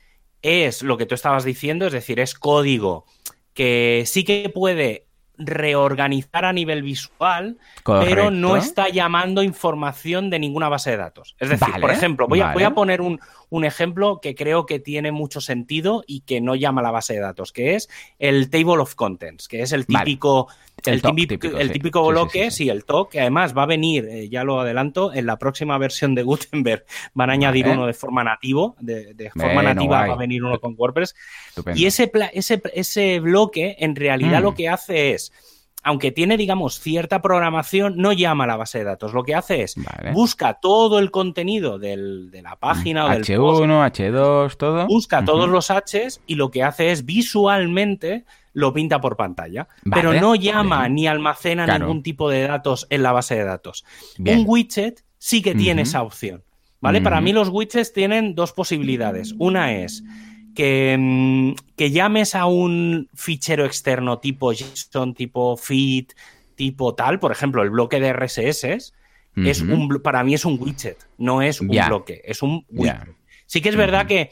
[0.41, 3.05] es lo que tú estabas diciendo, es decir, es código
[3.53, 5.07] que sí que puede
[5.45, 11.35] reorganizar a nivel visual, pero no está llamando información de ninguna base de datos.
[11.39, 13.19] Es decir, por ejemplo, voy, a, voy a poner un,
[13.49, 17.13] un ejemplo que creo que tiene mucho sentido y que no llama a la base
[17.13, 20.47] de datos, que es el Table of Contents, que es el típico,
[20.85, 25.13] el, típico, bloque, sí, el TOC, que además va a venir, eh, ya lo adelanto,
[25.13, 26.85] en la próxima versión de Gutenberg.
[27.13, 30.75] Van a añadir uno de forma nativo, de, forma nativa va a venir uno con
[30.77, 31.15] WordPress.
[31.75, 34.55] Y ese, ese, ese bloque en realidad lo mm.
[34.55, 35.31] que hace es
[35.83, 39.13] aunque tiene, digamos, cierta programación, no llama a la base de datos.
[39.13, 39.75] Lo que hace es
[40.13, 44.87] busca todo el contenido de la página o del H1, H2, todo.
[44.87, 49.67] Busca todos los Hs y lo que hace es visualmente lo pinta por pantalla.
[49.89, 53.85] pero no llama ni almacena ningún tipo de datos en la base de datos.
[54.19, 56.43] Un widget sí que tiene esa opción.
[56.79, 57.01] ¿Vale?
[57.01, 59.35] Para mí los widgets tienen dos posibilidades.
[59.37, 60.03] Una es
[60.53, 66.07] Mm, que, llames a un fichero externo tipo JSON, tipo feed,
[66.55, 68.93] tipo tal, por ejemplo, el bloque de RSS,
[69.35, 73.15] es un, para mí es un widget, no es un bloque, es un widget.
[73.45, 74.31] Sí que es verdad que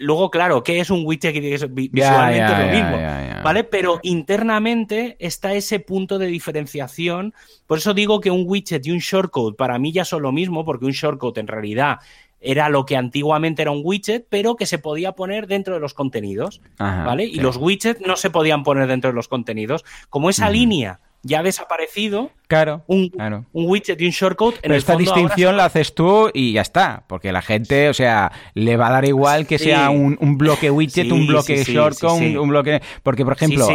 [0.00, 2.96] luego, claro, ¿qué es un widget que visualmente es lo mismo?
[3.44, 3.64] ¿Vale?
[3.64, 7.34] Pero internamente está ese punto de diferenciación.
[7.66, 10.64] Por eso digo que un widget y un shortcode para mí ya son lo mismo,
[10.64, 11.98] porque un shortcode en realidad
[12.40, 15.92] era lo que antiguamente era un widget, pero que se podía poner dentro de los
[15.92, 17.24] contenidos, ¿vale?
[17.24, 19.84] Y los widgets no se podían poner dentro de los contenidos.
[20.08, 24.56] Como esa línea ya ha desaparecido, Claro un, un widget y un shortcode.
[24.62, 28.76] En esta distinción la haces tú y ya está, porque la gente, o sea, le
[28.76, 32.80] va a dar igual que sea un, bloque widget, un bloque shortcode, un, bloque...
[33.02, 33.68] Porque, por ejemplo,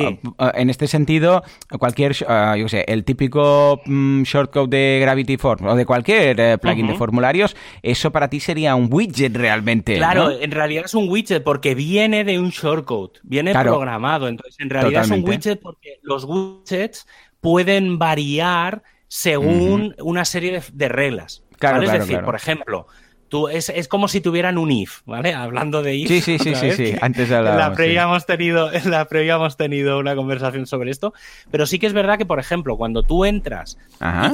[0.54, 1.44] en este sentido,
[1.80, 6.58] cualquier, uh, yo sé, el típico mm, shortcode de Gravity Forms o de cualquier eh,
[6.58, 9.96] plugin de formularios, eso para ti sería un widget realmente.
[9.96, 14.70] Claro, en realidad es un widget porque viene de un shortcode, viene programado, entonces en
[14.70, 17.08] realidad es un widget porque los widgets
[17.46, 18.65] pueden variar
[19.08, 21.44] según una serie de, reglas.
[21.58, 22.88] Claro, Es decir, por ejemplo,
[23.30, 25.34] tú, es, como si tuvieran un if, ¿vale?
[25.34, 26.08] Hablando de if.
[26.08, 29.58] Sí, sí, sí, sí, sí, Antes de la previa hemos tenido, en la previa hemos
[29.58, 31.14] tenido una conversación sobre esto,
[31.52, 33.78] pero sí que es verdad que, por ejemplo, cuando tú entras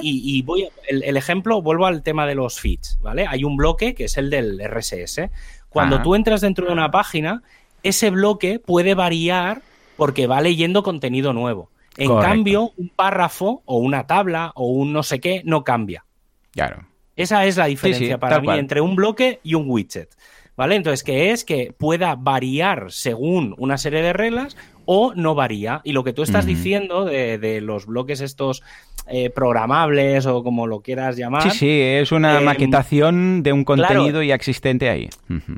[0.02, 3.26] y, voy el, ejemplo, vuelvo al tema de los feeds, ¿vale?
[3.28, 5.30] Hay un bloque que es el del RSS.
[5.70, 7.44] Cuando tú entras dentro de una página,
[7.84, 9.62] ese bloque puede variar
[9.96, 11.71] porque va leyendo contenido nuevo.
[11.98, 16.06] En cambio, un párrafo o una tabla o un no sé qué no cambia.
[16.52, 16.86] Claro.
[17.16, 20.10] Esa es la diferencia para mí entre un bloque y un widget.
[20.58, 20.76] ¿Vale?
[20.76, 25.82] Entonces, que es que pueda variar según una serie de reglas o no varía.
[25.84, 28.62] Y lo que tú estás diciendo de, los bloques estos
[29.08, 31.44] eh, programables o como lo quieras llamar.
[31.44, 35.10] Sí, sí, es una em, maquetación de un contenido ya existente ahí.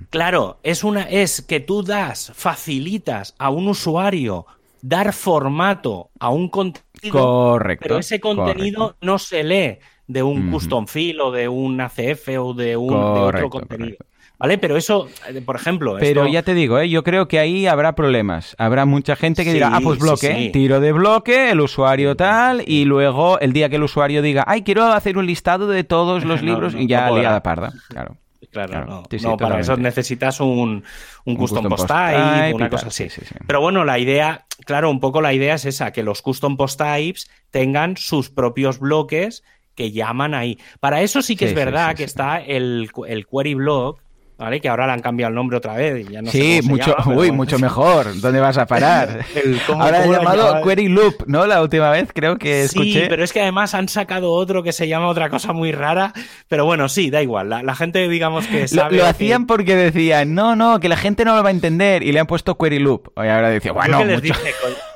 [0.10, 4.46] Claro, es una, es que tú das, facilitas a un usuario
[4.84, 10.88] dar formato a un contenido, correcto, pero ese contenido no se lee de un custom
[10.88, 13.98] field o de un ACF o de, un, otro contenido.
[14.38, 14.58] ¿Vale?
[14.58, 15.96] Pero eso, eh, por ejemplo.
[16.00, 16.90] Pero ya te digo, ¿eh?
[16.90, 18.58] yo creo que ahí habrá problemas.
[18.60, 22.84] Habrá mucha gente que dirá, ah, pues bloque, tiro de bloque, el usuario tal, y
[22.84, 26.42] luego el día que el usuario diga, ay, quiero hacer un listado de todos los
[26.42, 27.72] libros, y ya liada parda.
[27.88, 28.18] Claro.
[28.52, 30.84] Claro, no, para eso necesitas un,
[31.26, 33.08] un, custom, post type, una cosa así.
[33.48, 36.80] Pero bueno, la idea, claro, un poco la idea es esa, que los custom post
[36.80, 39.44] types tengan sus propios bloques
[39.76, 40.60] que llaman ahí.
[40.80, 44.03] Para eso sí que es verdad que está el, el query block,
[44.38, 44.60] ¿vale?
[44.60, 46.08] Que ahora le han cambiado el nombre otra vez.
[46.10, 48.20] Ya no sí, mucho, uy, mucho mejor.
[48.20, 49.26] ¿Dónde vas a parar?
[49.68, 51.46] ahora han llamado Query Loop, ¿no?
[51.46, 53.04] La última vez creo que escuché.
[53.04, 56.14] Sí, pero es que además han sacado otro que se llama otra cosa muy rara.
[56.48, 57.50] Pero bueno, sí, da igual.
[57.50, 58.98] La, gente, digamos que sabe.
[58.98, 62.04] Lo, hacían porque decían, no, no, que la gente no lo va a entender.
[62.04, 63.12] Y le han puesto Query Loop.
[63.18, 64.00] Y ahora decía, bueno,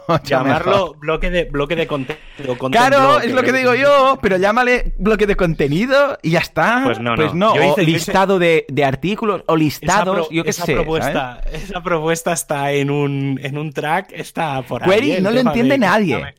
[0.23, 2.57] llamarlo bloque de, bloque de contenido.
[2.71, 6.81] Claro, es lo que digo yo, pero llámale bloque de contenido y ya está.
[6.83, 7.53] Pues no, pues no.
[7.53, 10.73] o listado de, artículos o listados, yo qué sé.
[10.73, 14.89] Propuesta, Esa propuesta está en un, en un track, está por ahí.
[14.89, 16.35] Query no lo entiende nadie.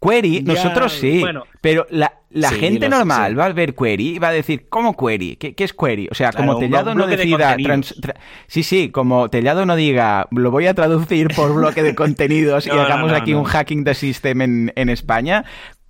[0.00, 1.24] Query, nosotros sí,
[1.62, 2.12] pero la,
[2.50, 5.36] gente normal va a ver query y va a decir, ¿cómo query?
[5.36, 6.08] ¿Qué, es query?
[6.10, 7.56] O sea, como Tellado no decida...
[8.46, 12.70] sí, sí, como Tellado no diga, lo voy a traducir por bloque de contenidos y
[12.70, 15.46] hagamos aquí un hacking de system en, en España,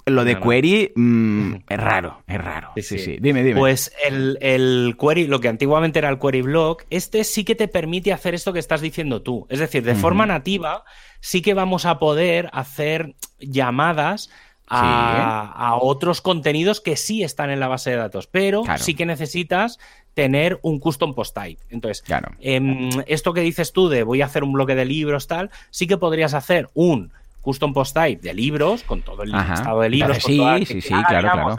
[0.06, 2.70] lo de query mm, es raro, es raro.
[2.76, 3.58] Sí, sí, Dime, dime.
[3.58, 7.66] Pues el, el, query, lo que antiguamente era el query block, este sí que te
[7.66, 9.46] permite hacer esto que estás diciendo tú.
[9.50, 10.84] Es decir, de forma nativa
[11.20, 14.30] sí que vamos a poder hacer llamadas
[14.68, 19.78] a, otros contenidos que sí están en la base de datos, pero sí que necesitas
[20.14, 21.62] tener un custom post type.
[21.68, 22.04] Entonces,
[22.40, 25.86] em, esto que dices tú de voy a hacer un bloque de libros, tal, sí
[25.86, 27.12] que podrías hacer un
[27.46, 31.30] custom post type de libros, con todo el listado de libros, sí, sí, sí, claro,
[31.30, 31.56] claro.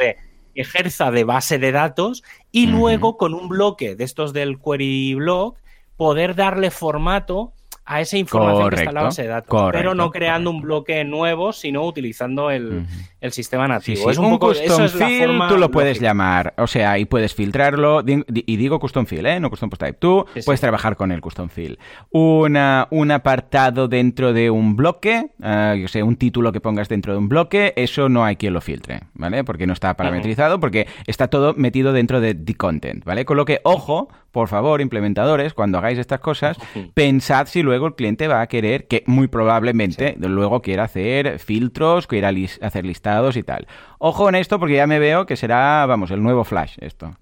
[0.54, 5.58] ejerza de base de datos y luego con un bloque de estos del query block
[5.96, 7.54] poder darle formato
[7.88, 11.06] a esa información que está en la base de datos, pero no creando un bloque
[11.06, 12.86] nuevo, sino utilizando el,
[13.32, 14.12] sistema nativo.
[14.12, 18.80] Es un, custom field, tú lo puedes llamar, o sea, y puedes filtrarlo, y digo
[18.80, 19.40] custom field, ¿eh?
[19.40, 19.98] no custom post type.
[20.00, 21.78] Tú puedes trabajar con el custom field.
[22.12, 27.14] Una, un apartado dentro de un bloque, uh, yo sé, un título que pongas dentro
[27.14, 29.46] de un bloque, eso no hay quien lo filtre, ¿vale?
[29.46, 33.24] Porque no está parametrizado, porque está todo metido dentro de the content, ¿vale?
[33.24, 36.58] Con lo que, ojo, por favor, implementadores, cuando hagáis estas cosas,
[36.94, 42.08] pensad si luego el cliente va a querer, que muy probablemente luego quiera hacer filtros,
[42.08, 43.68] quiera hacer listados y tal.
[44.00, 47.16] Ojo en esto porque ya me veo que será, vamos, el nuevo Flash esto.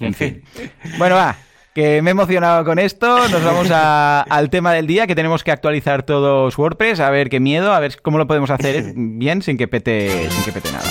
[0.00, 0.42] En fin.
[0.98, 1.36] Bueno, va.
[1.74, 3.28] Que me he emocionado con esto.
[3.28, 7.40] Nos vamos al tema del día, que tenemos que actualizar todos WordPress, a ver qué
[7.40, 10.86] miedo, a ver cómo lo podemos hacer bien sin que pete, sin que pete nada.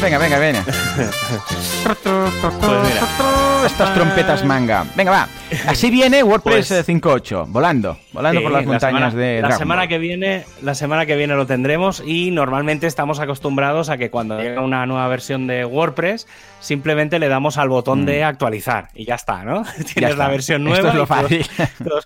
[0.00, 0.64] Venga, venga, venga.
[1.82, 4.84] Pues Estas trompetas manga.
[4.96, 5.28] Venga, va.
[5.66, 10.44] Así viene WordPress 5.8, pues volando, volando por las montañas de La semana que viene,
[10.62, 14.86] la semana que viene lo tendremos y normalmente estamos acostumbrados a que cuando llega una
[14.86, 16.26] nueva versión de WordPress
[16.60, 18.26] simplemente le damos al botón de mm.
[18.26, 19.64] actualizar y ya está, ¿no?
[19.94, 20.78] Tienes la versión nueva.
[20.78, 21.46] Esto es lo fácil
[21.84, 22.04] todos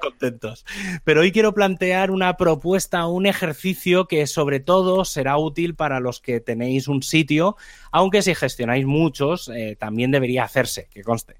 [0.00, 0.64] contentos.
[1.04, 6.20] Pero hoy quiero plantear una propuesta, un ejercicio que sobre todo será útil para los
[6.20, 7.56] que tenéis un sitio,
[7.90, 11.36] aunque si gestionáis muchos, eh, también debería hacerse, que conste.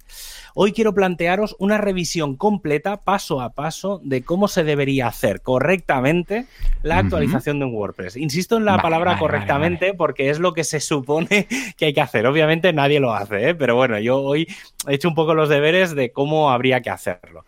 [0.54, 6.46] Hoy quiero plantearos una revisión completa, paso a paso, de cómo se debería hacer correctamente
[6.82, 8.16] la actualización de un WordPress.
[8.16, 12.26] Insisto en la palabra correctamente porque es lo que se supone que hay que hacer.
[12.26, 13.54] Obviamente nadie lo hace, ¿eh?
[13.54, 14.48] pero bueno, yo hoy
[14.88, 17.44] he hecho un poco los deberes de cómo habría que hacerlo.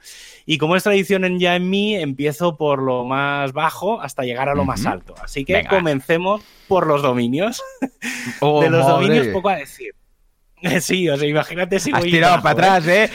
[0.47, 4.49] Y como es tradición en ya en mí, empiezo por lo más bajo hasta llegar
[4.49, 5.15] a lo más alto.
[5.23, 7.63] Así que comencemos por los dominios.
[8.41, 9.95] Oh, de los dominios poco a decir.
[10.81, 13.11] Sí, o sea, imagínate si Has tirado para atrás, ¿eh?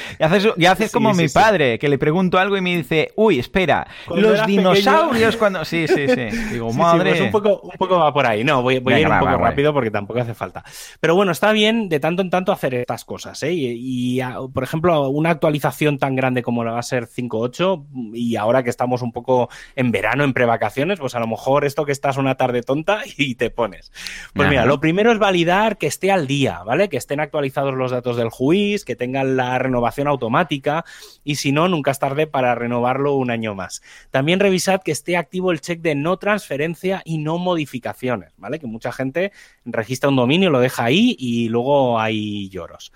[0.57, 4.45] Y haces, como mi padre, que le pregunto algo y me dice, uy, espera, los
[4.45, 5.65] dinosaurios cuando...
[5.65, 6.29] Sí, sí, sí.
[6.51, 7.11] Digo, madre...
[7.11, 8.43] Pues un, poco, un poco va por ahí.
[8.43, 10.63] No, voy, a ir un poco rápido porque tampoco hace falta.
[10.99, 13.53] Pero bueno, está bien de tanto en tanto hacer estas cosas, ¿eh?
[13.53, 14.19] Y,
[14.53, 18.69] por ejemplo, una actualización tan grande como la va a ser 5.8 y ahora que
[18.69, 22.35] estamos un poco en verano, en prevacaciones, pues a lo mejor esto que estás una
[22.35, 23.91] tarde tonta y te pones.
[24.33, 26.89] Pues mira, lo primero es validar que esté al día, ¿vale?
[26.89, 30.83] Que estén actualizados actualizados los datos del juiz, que tengan la renovación automática
[31.23, 33.83] y si no, nunca es tarde para renovarlo un año más.
[34.09, 38.59] También revisad que esté activo el check de no transferencia y no modificaciones, ¿vale?
[38.59, 39.31] Que mucha gente
[39.65, 42.91] registra un dominio, lo deja ahí y luego hay lloros.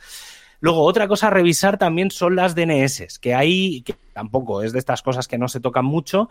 [0.60, 4.80] Luego, otra cosa a revisar también son las DNS, que hay, que tampoco es de
[4.80, 6.30] estas cosas que no se tocan mucho.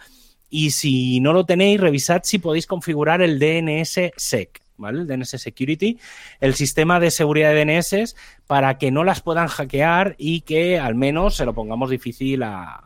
[0.49, 4.61] Y si no lo tenéis, revisad si podéis configurar el DNS SEC.
[4.81, 5.01] ¿Vale?
[5.01, 5.99] El DNS Security,
[6.41, 8.17] el sistema de seguridad de DNS
[8.47, 12.83] para que no las puedan hackear y que al menos se lo pongamos difícil a,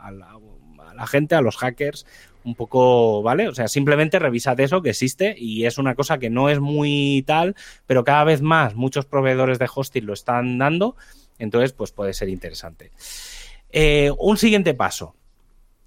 [0.95, 2.07] la, gente, a los hackers,
[2.45, 3.49] un poco, ¿vale?
[3.49, 7.25] O sea, simplemente revisad eso que existe y es una cosa que no es muy
[7.27, 10.97] tal, pero cada vez más muchos proveedores de hosting lo están dando,
[11.39, 12.91] entonces pues puede ser interesante.
[13.71, 15.17] Eh, un siguiente paso,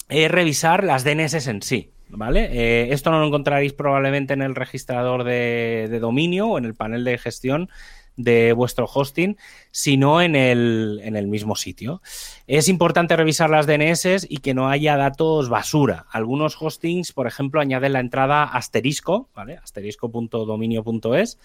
[0.09, 1.91] es revisar las DNS en sí.
[2.09, 2.49] ¿Vale?
[2.51, 7.03] Eh, esto no lo encontraréis probablemente en el registrador de, dominio o en el panel
[7.03, 7.69] de gestión
[8.15, 9.37] de vuestro hosting,
[9.71, 12.01] sino en el, en el mismo sitio.
[12.47, 16.05] Es importante revisar las DNS y que no haya datos basura.
[16.11, 19.57] Algunos hostings, por ejemplo, añaden la entrada asterisco, ¿vale?
[19.57, 21.37] asterisco.dominio.es,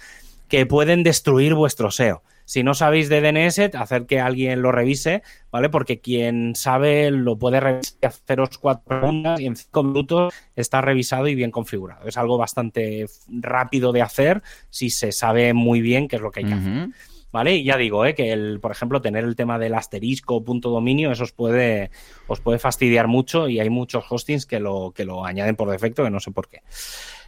[0.49, 2.23] que pueden destruir vuestro SEO.
[2.45, 5.69] Si no sabéis de DNS, hacer que alguien lo revise, ¿vale?
[5.69, 11.29] Porque quien sabe lo puede revisar, haceros cuatro preguntas y en cinco minutos está revisado
[11.29, 12.07] y bien configurado.
[12.07, 16.41] Es algo bastante rápido de hacer si se sabe muy bien qué es lo que
[16.41, 16.89] hay que hacer.
[17.33, 17.57] ¿Vale?
[17.57, 18.15] Y ya digo, ¿eh?
[18.15, 21.91] que el, por ejemplo, tener el tema del asterisco punto dominio, eso os puede,
[22.27, 26.05] os puede fastidiar mucho y hay muchos hostings que lo, que lo añaden por defecto,
[26.05, 26.61] que no sé por qué.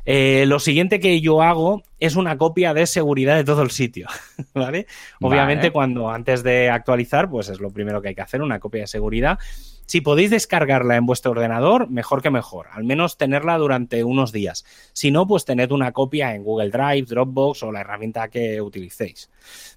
[0.06, 4.08] Eh, lo siguiente que yo hago es una copia de seguridad de todo el sitio,
[4.54, 4.86] ¿vale?
[5.20, 8.82] Obviamente cuando antes de actualizar, pues es lo primero que hay que hacer, una copia
[8.82, 9.38] de seguridad.
[9.86, 12.68] Si podéis descargarla en vuestro ordenador, mejor que mejor.
[12.72, 14.64] Al menos tenerla durante unos días.
[14.94, 19.30] Si no, pues tened una copia en Google Drive, Dropbox o la herramienta que utilicéis.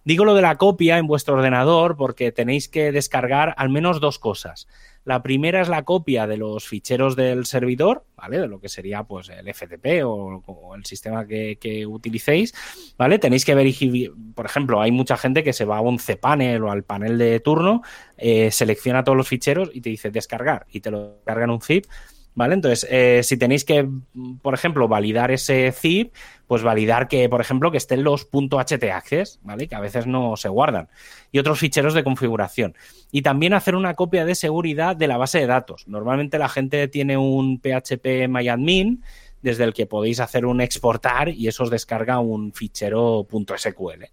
[0.06, 4.18] Digo lo de la copia en vuestro ordenador porque tenéis que descargar al menos dos
[4.18, 4.68] cosas.
[5.08, 8.40] La primera es la copia de los ficheros del servidor, ¿vale?
[8.40, 12.54] De lo que sería pues el FTP o, el sistema que, utilicéis,
[12.98, 13.18] ¿vale?
[13.18, 16.72] Tenéis que verificar, por ejemplo, hay mucha gente que se va a un cPanel o
[16.72, 17.84] al panel de turno,
[18.18, 21.62] eh, selecciona todos los ficheros y te dice descargar y te lo carga en un
[21.62, 21.86] zip
[22.38, 22.54] ¿Vale?
[22.54, 23.90] Entonces, eh, si tenéis que,
[24.44, 26.14] por ejemplo, validar ese zip,
[26.46, 29.68] pues validar que, por ejemplo, que estén los .htaccess, ¿vale?
[29.68, 30.88] Que a veces no se guardan.
[31.32, 32.76] Y otros ficheros de configuración.
[33.12, 35.88] Y también hacer una copia de seguridad de la base de datos.
[35.88, 39.04] Normalmente la gente tiene un PHP MyAdmin
[39.42, 43.26] desde el que podéis hacer un exportar y eso os descarga un fichero
[43.58, 44.06] .sql.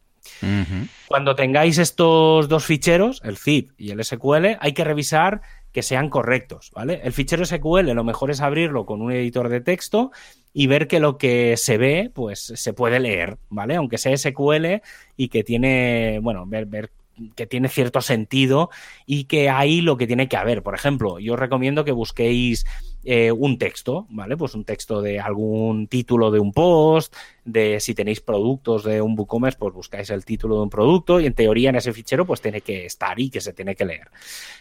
[1.09, 5.43] Cuando tengáis estos dos ficheros, el zip y el SQL, hay que revisar
[5.75, 7.01] que sean correctos, ¿vale?
[7.03, 10.12] El fichero SQL lo mejor es abrirlo con un editor de texto
[10.53, 13.75] y ver que lo que se ve, pues se puede leer, ¿vale?
[13.75, 14.81] Aunque sea SQL
[15.16, 16.93] y que tiene, bueno, ver,
[17.35, 18.70] que tiene cierto sentido
[19.05, 20.62] y que hay lo que tiene que haber.
[20.62, 22.64] Por ejemplo, yo os recomiendo que busquéis
[23.05, 24.36] eh, un texto, ¿vale?
[24.36, 29.18] Pues un texto de algún título de un post, de si tenéis productos de un
[29.18, 32.40] WooCommerce, pues buscáis el título de un producto y en teoría en ese fichero pues
[32.40, 34.11] tiene que estar y que se tiene que leer.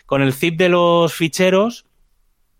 [0.05, 1.85] Con el zip de los ficheros,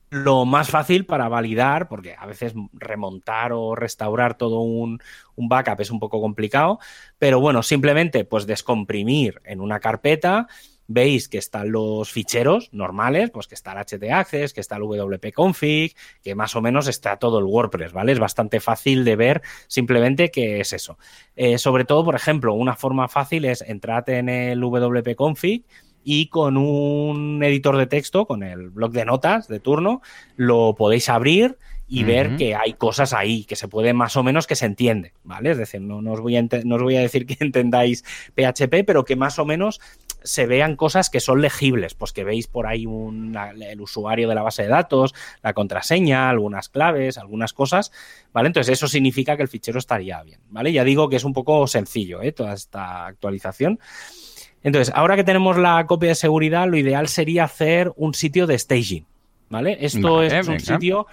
[0.09, 5.01] lo más fácil para validar, porque a veces remontar o restaurar todo un,
[5.35, 6.79] un, backup es un poco complicado,
[7.17, 10.47] pero bueno, simplemente pues descomprimir en una carpeta,
[10.87, 15.95] veis que están los ficheros normales, pues que está el htaccess, que está el wp-config,
[16.23, 18.11] que más o menos está todo el WordPress, ¿vale?
[18.11, 20.97] Es bastante fácil de ver simplemente que es eso.
[21.35, 25.63] Eh, sobre todo, por ejemplo, una forma fácil es entrar en el wp-config,
[26.03, 30.01] y con un editor de texto, con el blog de notas de turno,
[30.35, 31.57] lo podéis abrir
[31.87, 35.13] y ver que hay cosas ahí, que se puede más o menos que se entiende,
[35.23, 35.51] ¿vale?
[35.51, 38.03] Es decir, no, os voy a no os voy a decir que entendáis
[38.35, 39.79] PHP, pero que más o menos
[40.23, 44.35] se vean cosas que son legibles, pues que veis por ahí un, el usuario de
[44.35, 47.91] la base de datos, la contraseña, algunas claves, algunas cosas,
[48.31, 48.47] ¿vale?
[48.47, 50.71] Entonces eso significa que el fichero estaría bien, ¿vale?
[50.71, 52.31] Ya digo que es un poco sencillo, ¿eh?
[52.31, 53.79] Toda esta actualización.
[54.63, 58.57] Entonces, ahora que tenemos la copia de seguridad, lo ideal sería hacer un sitio de
[58.57, 59.05] staging,
[59.49, 59.77] ¿vale?
[59.81, 61.05] Esto es un sitio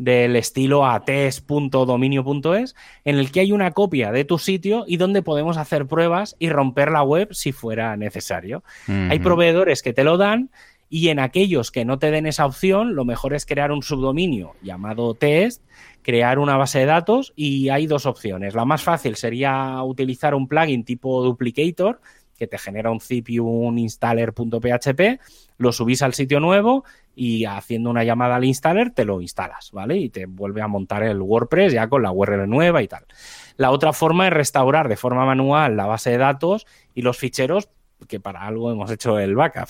[0.00, 2.74] del estilo ates.dominio.es
[3.04, 6.48] en el que hay una copia de tu sitio y donde podemos hacer pruebas y
[6.48, 8.64] romper la web si fuera necesario.
[8.88, 10.48] Hay proveedores que te lo dan
[10.88, 14.54] y en aquellos que no te den esa opción, lo mejor es crear un subdominio
[14.62, 15.62] llamado test,
[16.02, 18.54] crear una base de datos y hay dos opciones.
[18.54, 22.00] La más fácil sería utilizar un plugin tipo duplicator
[22.40, 25.20] que te genera un zip y un installer.php,
[25.58, 29.98] lo subís al sitio nuevo y haciendo una llamada al installer te lo instalas, ¿vale?
[29.98, 33.04] Y te vuelve a montar el WordPress ya con la URL nueva y tal.
[33.58, 37.68] La otra forma es restaurar de forma manual la base de datos y los ficheros,
[38.08, 39.68] que para algo hemos hecho el backup.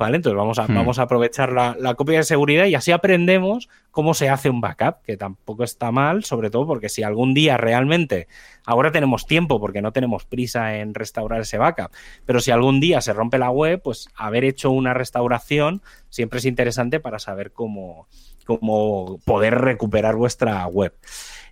[0.00, 0.16] ¿Vale?
[0.16, 0.74] Entonces vamos a, hmm.
[0.74, 5.02] vamos a aprovechar la, copia de seguridad y así aprendemos cómo se hace un backup,
[5.02, 8.26] que tampoco está mal, sobre todo porque si algún día realmente,
[8.64, 11.90] ahora tenemos tiempo porque no tenemos prisa en restaurar ese backup,
[12.24, 16.46] pero si algún día se rompe la web, pues haber hecho una restauración siempre es
[16.46, 18.08] interesante para saber cómo,
[18.46, 20.94] cómo poder recuperar vuestra web.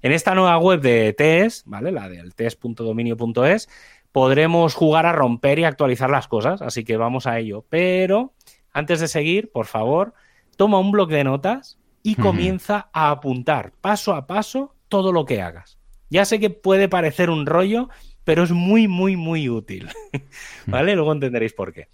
[0.01, 1.92] En esta nueva web de TES, ¿vale?
[1.92, 3.68] La del tes.dominio.es,
[4.11, 7.66] podremos jugar a romper y actualizar las cosas, así que vamos a ello.
[7.68, 8.32] Pero
[8.72, 10.14] antes de seguir, por favor,
[10.56, 15.42] toma un bloc de notas y comienza a apuntar paso a paso todo lo que
[15.42, 15.78] hagas.
[16.10, 17.88] Ya sé que puede parecer un rollo,
[18.24, 19.88] pero es muy, muy, muy útil.
[20.66, 20.94] ¿Vale?
[20.94, 21.88] Luego entenderéis por qué.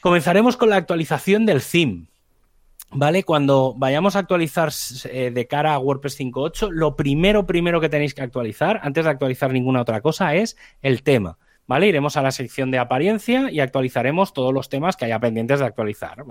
[0.00, 2.06] Comenzaremos con la actualización del theme.
[2.90, 3.24] ¿Vale?
[3.24, 4.70] Cuando vayamos a actualizar
[5.10, 9.10] eh, de cara a WordPress 5.8, lo primero, primero que tenéis que actualizar, antes de
[9.10, 11.38] actualizar ninguna otra cosa, es el tema.
[11.66, 11.88] ¿Vale?
[11.88, 15.66] Iremos a la sección de apariencia y actualizaremos todos los temas que haya pendientes de
[15.66, 16.24] actualizar.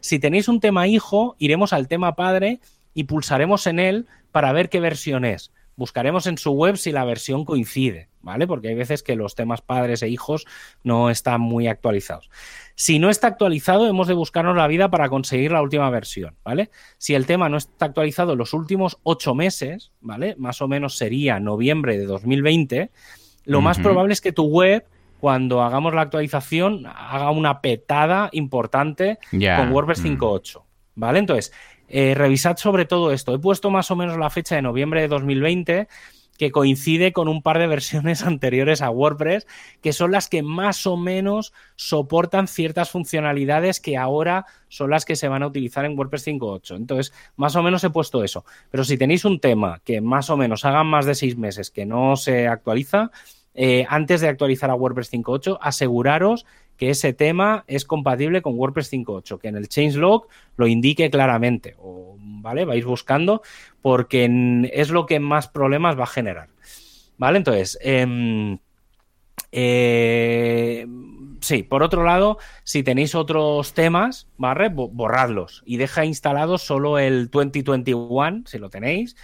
[0.00, 2.60] Si tenéis un tema hijo, iremos al tema padre
[2.92, 5.50] y pulsaremos en él para ver qué versión es.
[5.76, 8.46] Buscaremos en su web si la versión coincide, ¿vale?
[8.46, 10.46] Porque hay veces que los temas padres e hijos
[10.82, 12.30] no están muy actualizados.
[12.74, 16.34] Si no está actualizado, hemos de buscarnos la vida para conseguir la última versión.
[16.96, 20.34] Si el tema no está actualizado en los últimos ocho meses, ¿vale?
[20.38, 22.90] Más o menos sería noviembre de 2020
[23.46, 24.84] lo más probable es que tu web,
[25.20, 30.58] cuando hagamos la actualización, haga una petada importante con WordPress 5.8.
[30.58, 30.62] Mm.
[30.96, 31.18] ¿Vale?
[31.18, 31.52] Entonces,
[31.88, 33.34] eh, revisad sobre todo esto.
[33.34, 35.88] He puesto más o menos la fecha de noviembre de 2020
[36.38, 39.46] que coincide con un par de versiones anteriores a WordPress,
[39.80, 45.16] que son las que más o menos soportan ciertas funcionalidades que ahora son las que
[45.16, 46.76] se van a utilizar en WordPress 5.8.
[46.76, 48.44] Entonces, más o menos he puesto eso.
[48.70, 51.86] Pero si tenéis un tema que más o menos hagan más de seis meses que
[51.86, 53.10] no se actualiza,
[53.58, 56.44] eh, antes de actualizar a WordPress 5.8, aseguraros
[56.76, 61.74] que ese tema es compatible con WordPress 5.8, que en el changelog lo indique claramente,
[61.78, 62.66] o, ¿vale?
[62.66, 63.40] Vais buscando
[63.80, 66.48] porque es lo que más problemas va a generar,
[67.16, 67.38] ¿vale?
[67.38, 68.58] Entonces, em,
[69.52, 70.86] eh,
[71.40, 74.68] sí, por otro lado, si tenéis otros temas, ¿vale?
[74.68, 79.16] Borradlos y deja instalado solo el 2021, si lo tenéis.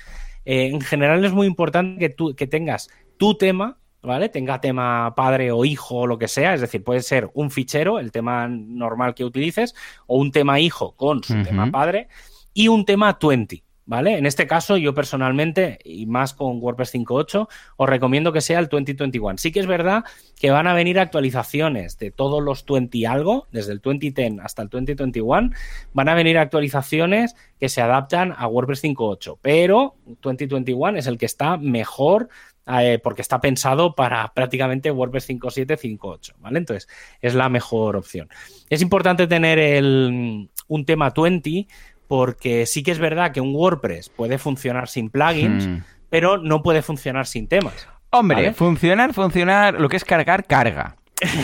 [0.46, 4.28] Eh, en general es muy importante que, tú, que tengas tu tema ¿vale?
[4.28, 7.98] Tenga tema padre o hijo o lo que sea, es decir, puede ser un fichero,
[7.98, 9.74] el tema normal que utilices,
[10.06, 12.08] o un tema hijo con su tema padre,
[12.52, 13.62] y un tema 20.
[13.84, 14.16] ¿Vale?
[14.16, 18.68] En este caso, yo personalmente, y más con WordPress 5.8, os recomiendo que sea el
[18.68, 19.38] 2021.
[19.38, 20.04] Sí que es verdad
[20.38, 24.68] que van a venir actualizaciones de todos los 20 algo, desde el 2010 hasta el
[24.68, 25.50] 2021,
[25.92, 31.26] van a venir actualizaciones que se adaptan a WordPress 5.8, pero 2021 es el que
[31.26, 32.28] está mejor
[32.66, 36.58] eh, porque está pensado para prácticamente WordPress 5.7, 5.8, ¿vale?
[36.58, 36.88] Entonces,
[37.20, 38.28] es la mejor opción.
[38.70, 41.66] Es importante tener un tema 20
[42.06, 45.78] porque sí que es verdad que un WordPress puede funcionar sin plugins, hmm.
[46.10, 47.88] pero no puede funcionar sin temas.
[48.10, 50.96] Hombre, funcionar, funcionar, lo que es cargar, carga.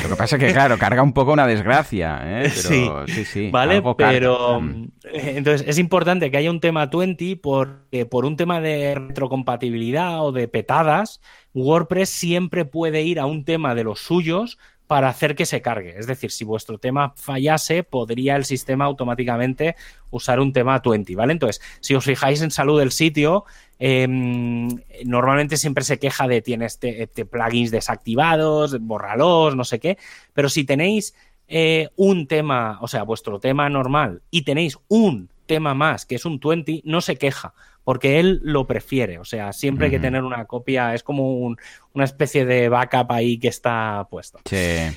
[0.03, 2.21] Lo que pasa es que, claro, carga un poco una desgracia.
[2.25, 2.53] ¿eh?
[2.69, 4.61] Pero, sí, sí, Vale, pero.
[4.61, 4.85] Mm.
[5.05, 10.25] Eh, entonces, es importante que haya un tema 20 porque por un tema de retrocompatibilidad
[10.25, 11.21] o de petadas,
[11.55, 14.59] WordPress siempre puede ir a un tema de los suyos
[14.89, 15.97] para hacer que se cargue.
[15.99, 19.77] Es decir, si vuestro tema fallase, podría el sistema automáticamente
[20.11, 21.35] usar un tema 20, ¿vale?
[21.35, 23.45] Entonces, si os fijáis en salud del sitio,
[23.79, 24.69] em,
[25.05, 29.99] normalmente siempre se queja de tienes este, este plugins desactivados, borralos, no sé qué,
[30.33, 31.15] pero si tenéis
[31.49, 36.25] eh, un tema, o sea, vuestro tema normal y tenéis un tema más que es
[36.25, 37.53] un 20, no se queja
[37.89, 39.19] porque él lo prefiere.
[39.19, 43.39] O sea, siempre hay que tener una copia, es como una especie de backup ahí
[43.39, 44.41] que está puesto.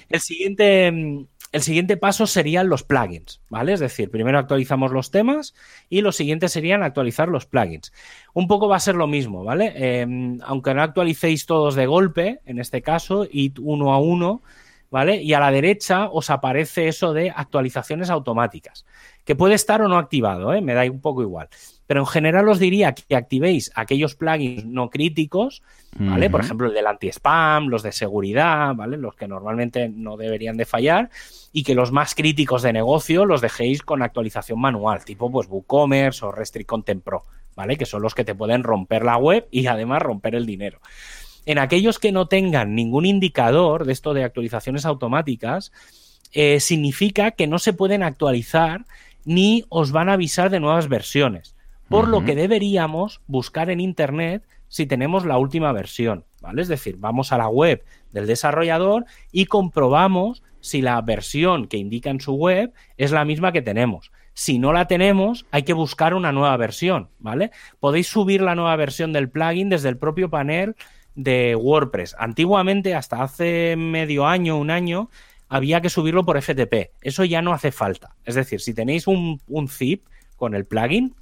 [0.09, 0.87] El siguiente.
[1.53, 3.71] El siguiente paso serían los plugins, ¿vale?
[3.71, 5.53] Es decir, primero actualizamos los temas
[5.89, 7.93] y lo siguiente serían actualizar los plugins.
[8.33, 9.71] Un poco va a ser lo mismo, ¿vale?
[9.75, 14.41] Em, aunque no actualicéis todos de golpe, en este caso, y uno a uno,
[14.89, 15.21] ¿vale?
[15.23, 18.85] Y a la derecha os aparece eso de actualizaciones automáticas,
[19.23, 20.61] que puede estar o no activado, ¿eh?
[20.61, 21.47] Me da un poco igual.
[21.91, 25.61] Pero en general os diría que activéis aquellos plugins no críticos,
[25.99, 26.29] ¿vale?
[26.29, 28.95] Por ejemplo, el del anti-spam, los de seguridad, ¿vale?
[28.95, 31.09] Los que normalmente no deberían de fallar
[31.51, 36.23] y que los más críticos de negocio los dejéis con actualización manual, tipo pues WooCommerce
[36.23, 37.25] o Restrict Content Pro,
[37.57, 37.75] ¿vale?
[37.75, 40.79] Que son los que te pueden romper la web y además romper el dinero.
[41.45, 45.73] En aquellos que no tengan ningún indicador de esto de actualizaciones automáticas,
[46.31, 48.85] eh, significa que no se pueden actualizar
[49.25, 51.51] ni os van a avisar de nuevas versiones
[51.91, 56.61] por lo que deberíamos buscar en Internet si tenemos la última versión, ¿vale?
[56.61, 57.83] Es decir, vamos a la web
[58.13, 63.51] del desarrollador y comprobamos si la versión que indica en su web es la misma
[63.51, 64.11] que tenemos.
[64.33, 67.51] Si no la tenemos, hay que buscar una nueva versión, ¿vale?
[67.81, 70.75] Podéis subir la nueva versión del plugin desde el propio panel
[71.15, 72.15] de WordPress.
[72.17, 75.09] Antiguamente, hasta hace medio año, un año,
[75.49, 76.91] había que subirlo por FTP.
[77.01, 78.15] Eso ya no hace falta.
[78.23, 80.05] Es decir, si tenéis un, un zip
[80.37, 81.13] con el plugin,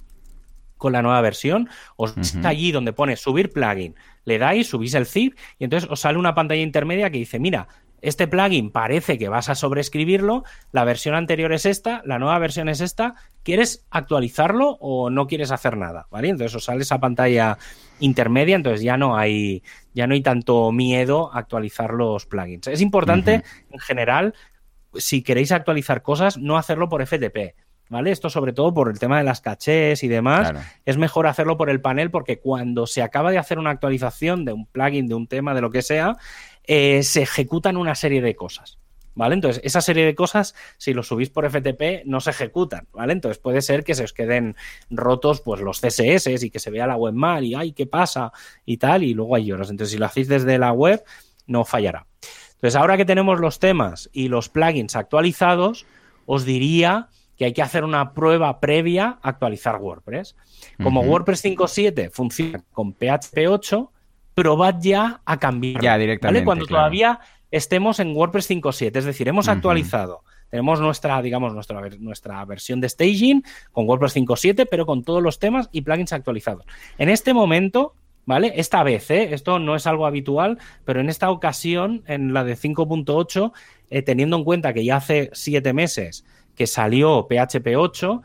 [0.80, 5.04] con la nueva versión, os está allí donde pone subir plugin, le dais, subís el
[5.04, 7.68] zip y entonces os sale una pantalla intermedia que dice, mira,
[8.00, 12.70] este plugin parece que vas a sobreescribirlo, la versión anterior es esta, la nueva versión
[12.70, 16.06] es esta, ¿quieres actualizarlo o no quieres hacer nada?
[16.10, 16.30] ¿Vale?
[16.30, 17.58] Entonces os sale esa pantalla
[17.98, 19.62] intermedia, entonces ya no hay,
[19.92, 22.68] ya no hay tanto miedo a actualizar los plugins.
[22.68, 24.34] Es importante, en general,
[24.94, 27.54] si queréis actualizar cosas, no hacerlo por FTP
[27.90, 28.12] ¿vale?
[28.12, 30.52] Esto sobre todo por el tema de las cachés y demás.
[30.86, 34.54] Es mejor hacerlo por el panel porque cuando se acaba de hacer una actualización de
[34.54, 36.16] un plugin, de un tema, de lo que sea,
[36.64, 38.78] eh, se ejecutan una serie de cosas.
[39.12, 39.34] ¿Vale?
[39.34, 43.12] Entonces, esa serie de cosas, si lo subís por FTP, no se ejecutan, ¿vale?
[43.12, 44.54] Entonces puede ser que se os queden
[44.88, 48.32] rotos pues los CSS y que se vea la web mal y ay, ¿qué pasa?
[48.64, 49.68] y tal, y luego hay lloros.
[49.68, 51.02] Entonces, si lo hacéis desde la web,
[51.48, 52.06] no fallará.
[52.52, 55.86] Entonces, ahora que tenemos los temas y los plugins actualizados,
[56.24, 57.08] os diría
[57.40, 60.36] que hay que hacer una prueba previa a actualizar WordPress.
[60.82, 63.90] Como WordPress 5.7 funciona con PHP 8,
[64.34, 65.82] probad ya a cambiar.
[65.82, 66.44] Ya directamente.
[66.44, 67.18] Cuando todavía
[67.50, 70.22] estemos en WordPress 5.7, es decir, hemos actualizado.
[70.50, 75.38] Tenemos nuestra, digamos, nuestra, nuestra versión de staging con WordPress 5.7, pero con todos los
[75.38, 76.66] temas y plugins actualizados.
[76.98, 77.94] En este momento,
[78.26, 78.52] ¿vale?
[78.56, 79.32] Esta vez, ¿eh?
[79.32, 83.52] esto no es algo habitual, pero en esta ocasión, en la de 5.8,
[83.88, 88.22] eh, teniendo en cuenta que ya hace siete meses que salió PHP 8,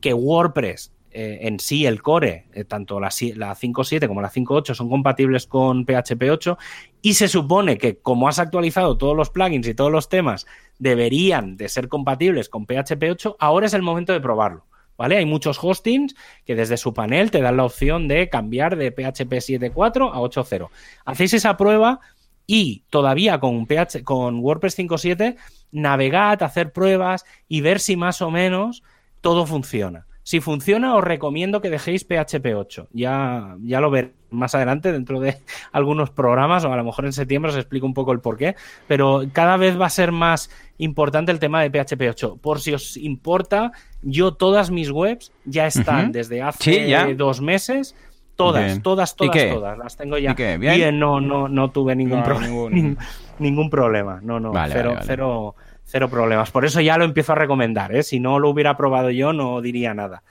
[0.00, 4.74] que WordPress eh, en sí, el core, eh, tanto la, la 5.7 como la 5.8
[4.74, 6.58] son compatibles con PHP 8
[7.00, 10.46] y se supone que como has actualizado todos los plugins y todos los temas
[10.78, 14.66] deberían de ser compatibles con PHP 8, ahora es el momento de probarlo.
[14.98, 15.16] ¿Vale?
[15.16, 16.14] Hay muchos hostings
[16.44, 20.68] que desde su panel te dan la opción de cambiar de PHP 7.4 a 8.0.
[21.06, 22.00] Hacéis esa prueba
[22.46, 25.36] y todavía con, PH, con WordPress 5.7
[25.72, 28.82] navegad, hacer pruebas y ver si más o menos
[29.20, 30.06] todo funciona.
[30.22, 32.88] Si funciona, os recomiendo que dejéis PHP 8.
[32.92, 35.38] Ya, ya lo veré más adelante dentro de
[35.72, 38.56] algunos programas, o a lo mejor en septiembre os explico un poco el porqué,
[38.88, 42.38] pero cada vez va a ser más importante el tema de PHP 8.
[42.42, 43.70] Por si os importa,
[44.02, 47.94] yo todas mis webs ya están desde hace dos meses
[48.36, 49.78] Todas, todas, todas, todas.
[49.78, 50.34] Las tengo ya.
[50.34, 50.98] ¿Bien?
[50.98, 52.96] no, no, no tuve ningún, problema.
[53.38, 53.70] Ningún...
[53.70, 54.20] problema.
[54.22, 54.52] No, no.
[54.68, 56.50] cero, cero, cero problemas.
[56.50, 57.96] Por eso ya lo empiezo a recomendar.
[57.96, 58.02] ¿eh?
[58.02, 60.22] Si no lo hubiera probado yo, no diría nada.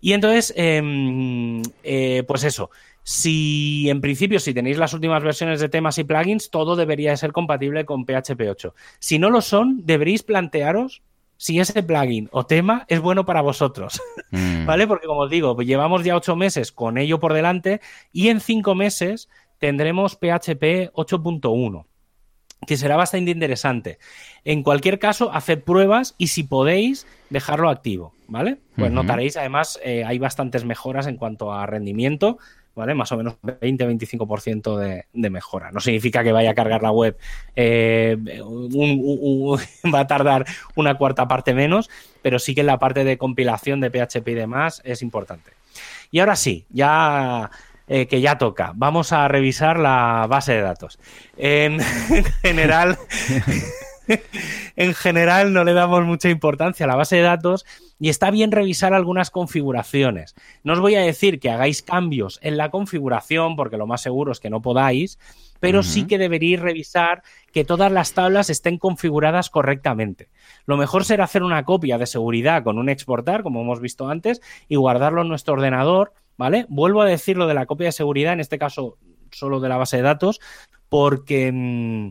[0.00, 2.70] Y entonces, em, eh, pues eso.
[3.02, 7.32] Si en principio, si tenéis las últimas versiones de temas y plugins, todo debería ser
[7.32, 8.74] compatible con PHP 8.
[8.98, 11.02] Si no lo son, deberéis plantearos
[11.42, 14.00] si ese plugin o tema es bueno para vosotros.
[14.30, 14.64] Mm.
[14.66, 14.86] ¿Vale?
[14.86, 17.80] Porque como os digo, pues llevamos ya ocho meses con ello por delante
[18.12, 19.28] y en cinco meses
[19.58, 21.86] tendremos PHP 8.1
[22.64, 23.98] que será bastante interesante.
[24.44, 28.58] En cualquier caso, haced pruebas y si podéis, dejarlo activo, ¿vale?
[28.76, 32.38] Pues notaréis, además, eh, hay bastantes mejoras en cuanto a rendimiento
[32.74, 32.94] ¿vale?
[32.94, 35.70] Más o menos 20-25% de, de, mejora.
[35.70, 37.16] No significa que vaya a cargar la web,
[37.56, 38.16] eh,
[39.94, 40.46] va a tardar
[40.76, 41.90] una cuarta parte menos,
[42.22, 45.52] pero sí que la parte de compilación de PHP y demás es importante.
[46.10, 47.50] Y ahora sí, ya
[47.88, 50.98] eh, que ya toca, vamos a revisar la base de datos.
[51.36, 51.80] En
[52.42, 52.98] general...
[54.76, 57.64] en general no le damos mucha importancia a la base de datos
[57.98, 60.34] y está bien revisar algunas configuraciones.
[60.64, 64.32] No os voy a decir que hagáis cambios en la configuración porque lo más seguro
[64.32, 65.18] es que no podáis,
[65.60, 67.22] pero sí que deberíais revisar
[67.52, 70.28] que todas las tablas estén configuradas correctamente.
[70.66, 74.40] Lo mejor será hacer una copia de seguridad con un exportar, como hemos visto antes,
[74.66, 76.66] y guardarlo en nuestro ordenador, ¿vale?
[76.68, 78.98] Vuelvo a decir lo de la copia de seguridad, en este caso
[79.30, 80.40] solo de la base de datos,
[80.88, 81.52] porque...
[81.52, 82.08] Mm,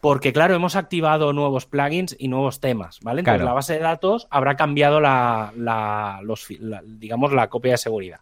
[0.00, 3.20] porque claro, hemos activado nuevos plugins y nuevos temas, ¿vale?
[3.20, 6.46] Entonces la base de datos habrá cambiado la, los,
[6.84, 8.20] digamos, la copia de seguridad.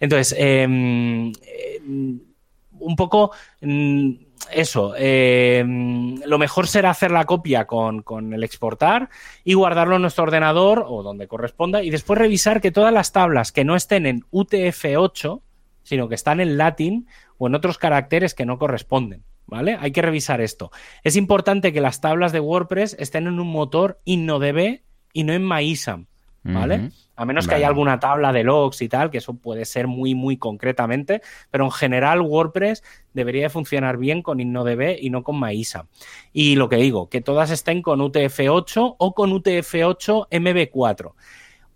[0.00, 2.20] Entonces, em, em,
[2.78, 3.30] un poco
[3.60, 4.10] mm,
[4.50, 9.08] eso, em, lo mejor será hacer la copia con, con, el exportar
[9.44, 13.52] y guardarlo en nuestro ordenador o donde corresponda y después revisar que todas las tablas
[13.52, 15.40] que no estén en UTF-8,
[15.82, 17.06] sino que están en latín
[17.38, 19.22] o en otros caracteres que no corresponden.
[19.46, 19.76] ¿Vale?
[19.80, 20.70] Hay que revisar esto.
[21.02, 24.80] Es importante que las tablas de WordPress estén en un motor InnoDB
[25.12, 26.06] y no en MyISAM,
[26.42, 26.90] ¿vale?
[27.16, 30.14] A menos que haya alguna tabla de logs y tal, que eso puede ser muy,
[30.14, 32.82] muy concretamente, pero en general WordPress
[33.14, 35.86] debería de funcionar bien con InnoDB y no con MyISAM.
[36.32, 41.12] Y lo que digo, que todas estén con UTF-8 o con UTF-8 MB4.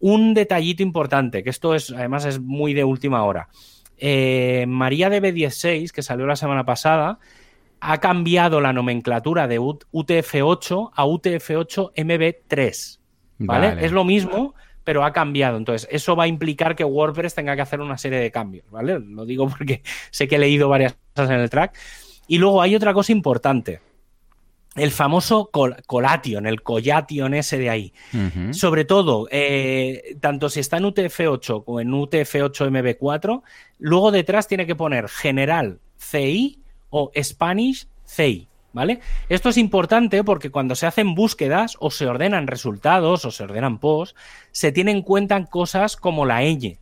[0.01, 3.49] Un detallito importante, que esto es, además es muy de última hora.
[3.97, 7.19] Eh, María DB16, que salió la semana pasada,
[7.81, 12.99] ha cambiado la nomenclatura de UTF-8 a UTF-8 MB3.
[13.39, 13.85] ¿vale?
[13.85, 14.55] Es lo mismo,
[14.85, 15.57] pero ha cambiado.
[15.57, 18.99] Entonces, eso va a implicar que WordPress tenga que hacer una serie de cambios, ¿vale?
[19.01, 21.77] Lo digo porque sé que he leído varias cosas en el track.
[22.29, 23.81] Y luego hay otra cosa importante.
[24.77, 27.93] El famoso Collation, el Collation ese de ahí.
[28.53, 33.43] Sobre todo, eh, tanto si está en UTF-8 o en UTF-8 MB4,
[33.79, 36.61] luego detrás tiene que poner general CI
[36.91, 39.01] o Spanish CI, ¿Vale?
[39.29, 43.79] Esto es importante porque cuando se hacen búsquedas o se ordenan resultados o se ordenan
[43.79, 44.15] posts,
[44.53, 46.79] se tienen en cuenta cosas como la ñ,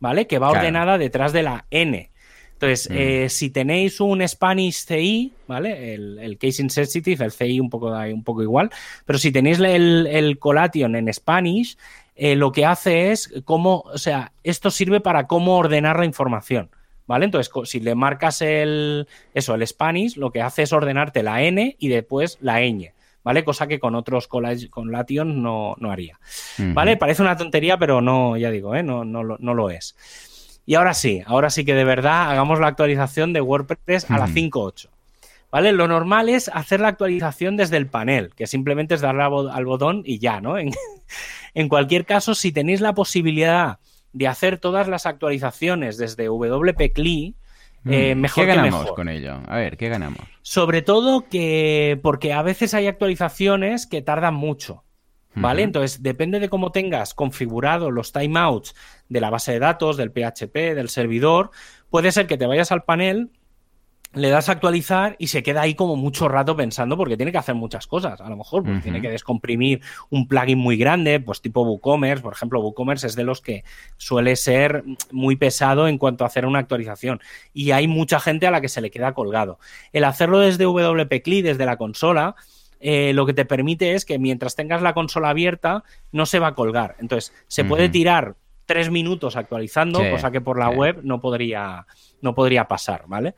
[0.00, 0.26] ¿vale?
[0.26, 2.10] Que va ordenada detrás de la n.
[2.52, 2.94] Entonces, mm.
[2.94, 5.94] eh, si tenéis un Spanish CI, ¿vale?
[5.94, 8.70] El, Case Insensitive, el CI un poco, un poco igual,
[9.06, 11.78] pero si tenéis el, el Collation en Spanish,
[12.16, 16.70] eh, lo que hace es cómo, o sea, esto sirve para cómo ordenar la información.
[17.06, 17.26] ¿Vale?
[17.26, 21.76] Entonces, si le marcas el, eso, el Spanish, lo que hace es ordenarte la N
[21.78, 22.92] y después la ñ.
[23.22, 23.42] ¿Vale?
[23.42, 24.42] Cosa que con otros con
[24.92, 26.20] Lation no, no haría.
[26.58, 26.98] ¿Vale?
[26.98, 28.82] Parece una tontería, pero no, ya digo, ¿eh?
[28.82, 29.96] no, no, no lo es.
[30.66, 34.26] Y ahora sí, ahora sí que de verdad hagamos la actualización de WordPress a la
[34.26, 34.88] 5.8.
[35.50, 35.72] ¿Vale?
[35.72, 40.02] Lo normal es hacer la actualización desde el panel, que simplemente es darle al botón
[40.04, 40.58] y ya, ¿no?
[40.58, 40.72] En,
[41.54, 43.78] en cualquier caso, si tenéis la posibilidad
[44.14, 47.34] de hacer todas las actualizaciones desde WP CLI,
[47.86, 49.40] eh, mm, mejor ¿Qué ganamos con ello?
[49.46, 50.20] A ver, ¿qué ganamos?
[50.40, 54.84] Sobre todo que porque a veces hay actualizaciones que tardan mucho.
[55.36, 55.64] ¿Vale?
[55.64, 58.72] Entonces, depende de cómo tengas configurado los timeouts
[59.08, 61.50] de la base de datos, del PHP, del servidor,
[61.90, 63.32] puede ser que te vayas al panel,
[64.14, 67.38] le das a actualizar y se queda ahí como mucho rato pensando porque tiene que
[67.38, 68.20] hacer muchas cosas.
[68.20, 72.22] A lo mejor pues, tiene que descomprimir un plugin muy grande, pues tipo WooCommerce.
[72.22, 73.64] Por ejemplo, WooCommerce es de los que
[73.96, 77.20] suele ser muy pesado en cuanto a hacer una actualización.
[77.52, 79.58] Y hay mucha gente a la que se le queda colgado.
[79.92, 82.36] El hacerlo desde WP desde la consola,
[82.80, 86.48] eh, lo que te permite es que mientras tengas la consola abierta, no se va
[86.48, 86.96] a colgar.
[86.98, 88.36] Entonces, se puede tirar
[88.66, 91.86] tres minutos actualizando, cosa que por la web no podría,
[92.20, 93.34] no podría pasar, ¿vale?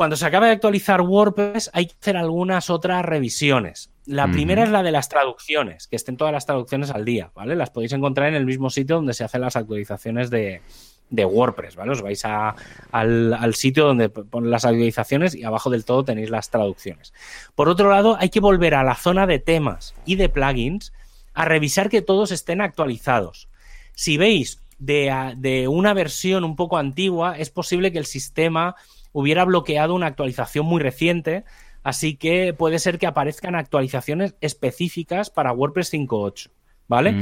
[0.00, 3.90] Cuando se acaba de actualizar WordPress hay que hacer algunas otras revisiones.
[4.06, 7.54] La primera es la de las traducciones, que estén todas las traducciones al día, ¿vale?
[7.54, 10.62] Las podéis encontrar en el mismo sitio donde se hacen las actualizaciones de,
[11.10, 11.92] WordPress, ¿vale?
[11.92, 17.12] Os vais al, sitio donde ponen las actualizaciones y abajo del todo tenéis las traducciones.
[17.54, 20.94] Por otro lado, hay que volver a la zona de temas y de plugins
[21.34, 23.48] a revisar que todos estén actualizados.
[23.94, 28.76] Si veis de, de una versión un poco antigua, es posible que el sistema
[29.12, 31.44] hubiera bloqueado una actualización muy reciente,
[31.82, 36.50] así que puede ser que aparezcan actualizaciones específicas para WordPress 5.8.
[36.88, 37.14] ¿Vale?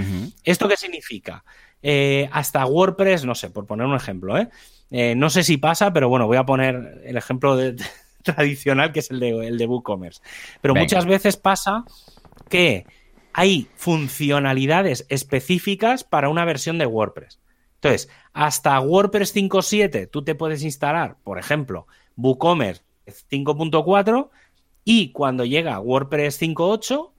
[0.45, 1.45] ¿Esto qué significa?
[1.83, 4.49] Eh, hasta WordPress, no sé, por poner un ejemplo, ¿eh?
[4.91, 5.15] ¿eh?
[5.15, 7.55] no sé si pasa, pero bueno, voy a poner el ejemplo
[8.23, 10.23] tradicional que es el de, el de WooCommerce.
[10.63, 11.85] Pero muchas veces pasa
[12.49, 12.87] que
[13.35, 17.39] hay funcionalidades específicas para una versión de WordPress.
[17.81, 24.31] Entonces, hasta WordPress 5.7 tú te puedes instalar, por ejemplo, WooCommerce 5.4
[24.85, 27.11] y cuando llega WordPress 5.8,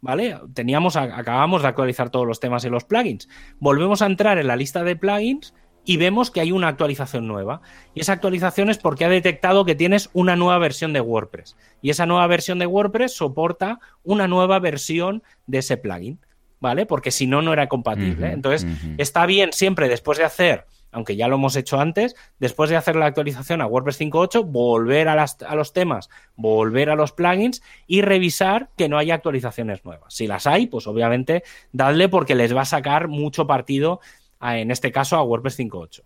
[0.00, 0.38] ¿vale?
[0.52, 3.28] Teníamos, acabamos de actualizar todos los temas y los plugins.
[3.60, 7.60] Volvemos a entrar en la lista de plugins y vemos que hay una actualización nueva.
[7.94, 11.56] Y esa actualización es porque ha detectado que tienes una nueva versión de WordPress.
[11.82, 16.20] Y esa nueva versión de WordPress soporta una nueva versión de ese plugin.
[16.64, 16.86] ¿Vale?
[16.86, 18.32] Porque si no, no era compatible.
[18.32, 22.76] Entonces, está bien siempre después de hacer, aunque ya lo hemos hecho antes, después de
[22.76, 27.62] hacer la actualización a WordPress 5.8, volver a, a los temas, volver a los plugins
[27.86, 30.14] y revisar que no haya actualizaciones nuevas.
[30.14, 31.42] Si las hay, pues obviamente
[31.72, 34.00] dadle porque les va a sacar mucho partido,
[34.40, 36.02] en este caso, a WordPress 5.8.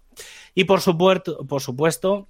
[0.56, 2.26] Y por supuesto, por supuesto,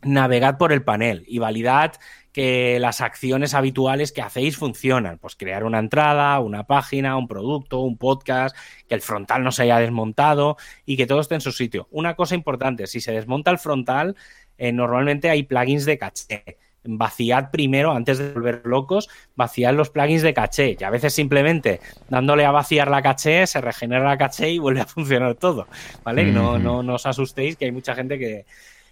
[0.00, 1.92] navegad por el panel y validad
[2.32, 5.18] que las acciones habituales que hacéis funcionan.
[5.18, 8.56] Pues crear una entrada, una página, un producto, un podcast,
[8.88, 10.56] que el frontal no se haya desmontado
[10.86, 11.88] y que todo esté en su sitio.
[11.90, 14.16] Una cosa importante, si se desmonta el frontal,
[14.58, 16.58] eh, normalmente hay plugins de caché.
[16.82, 20.76] Vaciad primero, antes de volver locos, vaciad los plugins de caché.
[20.78, 24.80] Y a veces simplemente dándole a vaciar la caché, se regenera la caché y vuelve
[24.80, 25.66] a funcionar todo.
[26.04, 26.24] ¿Vale?
[26.24, 28.46] no, no, no os asustéis, que hay mucha gente que.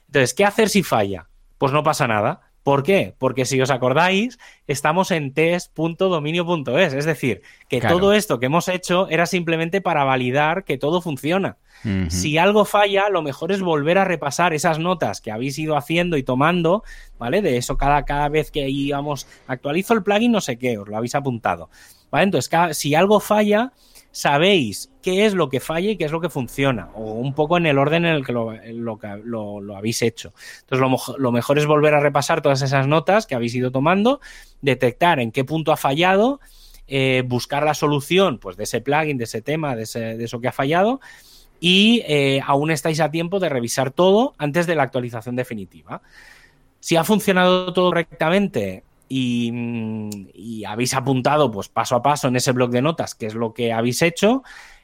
[0.07, 1.28] Entonces, ¿qué hacer si falla?
[1.57, 3.14] Pues no pasa nada ¿Por qué?
[3.16, 9.08] Porque si os acordáis, estamos en test.dominio.es, es decir, que todo esto que hemos hecho
[9.08, 11.56] era simplemente para validar que todo funciona.
[12.08, 16.18] Si algo falla, lo mejor es volver a repasar esas notas que habéis ido haciendo
[16.18, 16.84] y tomando,
[17.18, 17.40] ¿vale?
[17.40, 20.98] De eso cada, cada vez que íbamos, actualizo el plugin, no sé qué, os lo
[20.98, 21.70] habéis apuntado.
[22.10, 22.24] ¿Vale?
[22.24, 23.72] Entonces, si algo falla,
[24.18, 27.56] sabéis qué es lo que falla y qué es lo que funciona, o un poco
[27.56, 30.32] en el orden en el que lo, habéis hecho.
[30.62, 34.20] Entonces, lo, mejor es volver a repasar todas esas notas que habéis ido tomando,
[34.60, 36.40] detectar en qué punto ha fallado,
[36.88, 40.52] eh, buscar la solución pues, de ese plugin, de ese tema, de, eso que ha
[40.52, 41.00] fallado,
[41.60, 46.02] y eh, aún estáis a tiempo de revisar todo antes de la actualización definitiva.
[46.80, 52.70] Si ha funcionado todo correctamente, y, habéis apuntado pues paso a paso en ese blog
[52.70, 54.42] de notas qué es lo que habéis hecho,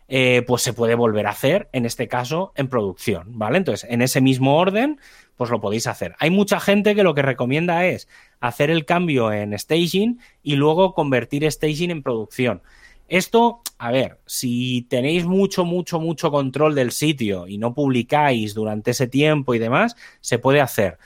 [0.09, 3.59] eh, pues se puede volver a hacer, en este caso, en producción, ¿vale?
[3.59, 5.01] Entonces, en ese mismo orden,
[5.36, 6.15] pues lo podéis hacer.
[6.19, 8.09] Hay mucha gente que lo que recomienda es
[8.40, 12.62] hacer el cambio en staging y luego convertir staging en producción.
[13.09, 18.93] Esto, a ver, si tenéis mucho, mucho, mucho control del sitio y no publicáis durante
[18.93, 20.99] ese tiempo y demás, se puede hacer.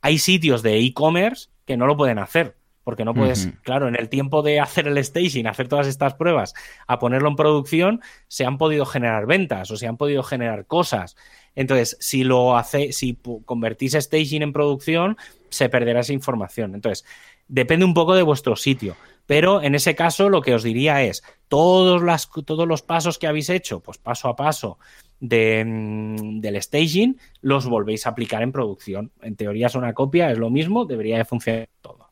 [0.00, 2.56] Hay sitios de e-commerce que no lo pueden hacer,
[2.86, 6.54] porque no puedes, claro, en el tiempo de hacer el staging, hacer todas estas pruebas,
[6.86, 11.16] a ponerlo en producción, se han podido generar ventas o se han podido generar cosas.
[11.56, 15.16] Entonces, si lo hace, si convertís staging en producción,
[15.48, 16.76] se perderá esa información.
[16.76, 17.04] Entonces,
[17.48, 18.96] depende un poco de vuestro sitio.
[19.26, 23.26] Pero en ese caso, lo que os diría es, todos, las, todos los pasos que
[23.26, 24.78] habéis hecho, pues paso a paso
[25.18, 29.10] de, mm, del staging, los volvéis a aplicar en producción.
[29.22, 32.06] En teoría es una copia, es lo mismo, debería de funcionar todo.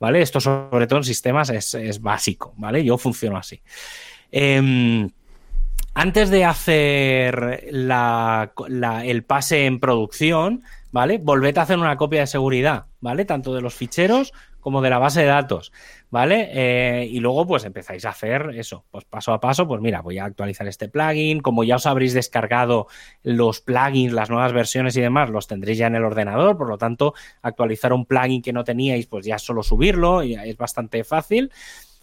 [0.00, 0.22] ¿Vale?
[0.22, 2.84] Esto sobre todo en sistemas es, básico, ¿vale?
[2.84, 3.60] Yo funciono así.
[4.30, 5.08] Em,
[5.94, 10.62] antes de hacer el pase en producción,
[10.92, 11.18] ¿vale?
[11.18, 13.24] Volved a hacer una copia de seguridad, ¿vale?
[13.24, 15.72] Tanto de los ficheros como de la base de datos,
[16.10, 16.50] ¿vale?
[16.52, 20.18] Eh, y luego pues empezáis a hacer eso, pues paso a paso, pues mira, voy
[20.18, 22.86] a actualizar este plugin, como ya os habréis descargado
[23.22, 26.78] los plugins, las nuevas versiones y demás, los tendréis ya en el ordenador, por lo
[26.78, 31.50] tanto, actualizar un plugin que no teníais, pues ya solo subirlo, es bastante fácil,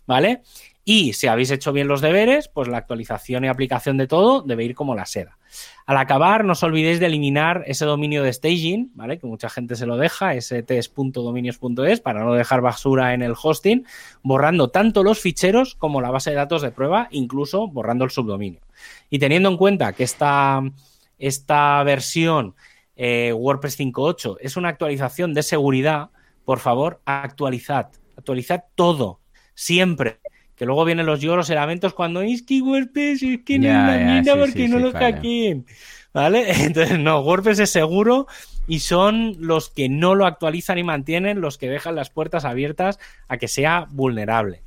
[0.06, 0.42] ¿vale?
[0.88, 4.66] Y si habéis hecho bien los deberes, pues la actualización y aplicación de todo debe
[4.66, 5.40] ir como la seda.
[5.88, 9.18] Al acabar, no os olvidéis de eliminar ese dominio de staging, ¿vale?
[9.18, 13.84] Que mucha gente se lo deja, ese test.dominios.es, para no dejar basura en el hosting,
[14.22, 18.62] borrando tanto los ficheros como la base de datos de prueba, incluso borrando el subdominio.
[19.10, 20.62] Y teniendo en cuenta que esta,
[21.18, 22.54] esta versión
[22.96, 26.12] eh, WordPress 5.8 es una actualización de seguridad,
[26.46, 27.88] por favor, actualizad.
[28.16, 29.20] Actualizad todo,
[29.56, 30.20] siempre
[30.56, 34.26] que luego vienen los lloros y lamentos cuando es que WordPress es que no es
[34.26, 35.66] la porque no lo hackeen.
[36.14, 36.46] ¿Vale?
[36.64, 38.28] Entonces, no, WordPress es seguro
[38.68, 43.00] y son los que no lo actualizan y mantienen los que dejan las puertas abiertas
[43.28, 44.65] a que sea vulnerable.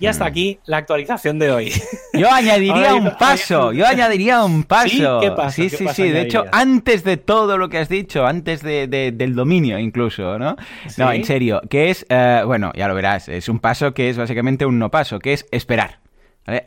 [0.00, 1.72] Y hasta aquí la actualización de hoy.
[2.14, 5.20] Yo añadiría un paso, yo añadiría un paso.
[5.50, 5.68] ¿Sí?
[5.68, 9.78] Sí, sí, De hecho, antes de todo lo que has dicho, antes de, del dominio
[9.78, 10.56] incluso, ¿no?
[10.96, 14.16] No, en serio, que es, eh, bueno, ya lo verás, es un paso que es
[14.16, 16.00] básicamente un no paso, que es esperar.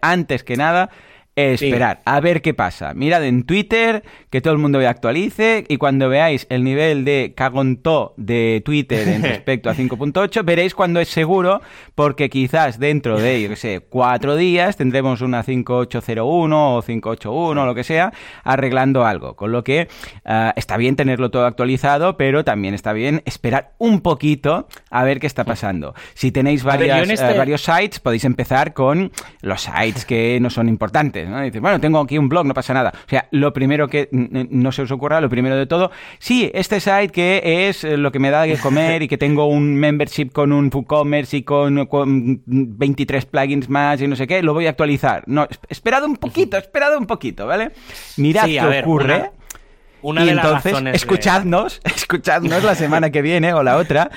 [0.01, 0.89] Antes que nada,
[1.35, 2.93] esperar a ver qué pasa.
[2.93, 8.13] Mirad en Twitter, que todo el mundo actualice, y cuando veáis el nivel de cagontó
[8.17, 11.61] de Twitter en respecto a 5.8, veréis cuando es seguro,
[11.95, 17.65] porque quizás dentro de, yo qué sé, cuatro días tendremos una 5801 o 581 o
[17.65, 19.35] lo que sea, arreglando algo.
[19.35, 19.87] Con lo que
[20.25, 25.19] ah, está bien tenerlo todo actualizado, pero también está bien esperar un poquito a ver
[25.19, 25.95] qué está pasando.
[26.13, 29.11] Si tenéis varias, eh, este varios sites, podéis empezar con
[29.41, 32.93] los sites que no son importantes dices, bueno, tengo aquí un blog, no pasa nada.
[32.93, 36.79] O sea, lo primero que no se os ocurra, lo primero de todo, sí, este
[36.79, 40.31] site que es eh, lo que me da de comer y que tengo un membership
[40.31, 41.87] con un WooCommerce y con,
[42.45, 45.23] 23 plugins más y no sé qué, lo voy a actualizar.
[45.27, 47.71] No, esperad un poquito, esperad un poquito, ¿vale?
[48.17, 49.31] Mirad qué ocurre.
[50.01, 54.11] Una, y entonces, escuchadnos, escuchadnos la semana que viene o la otra.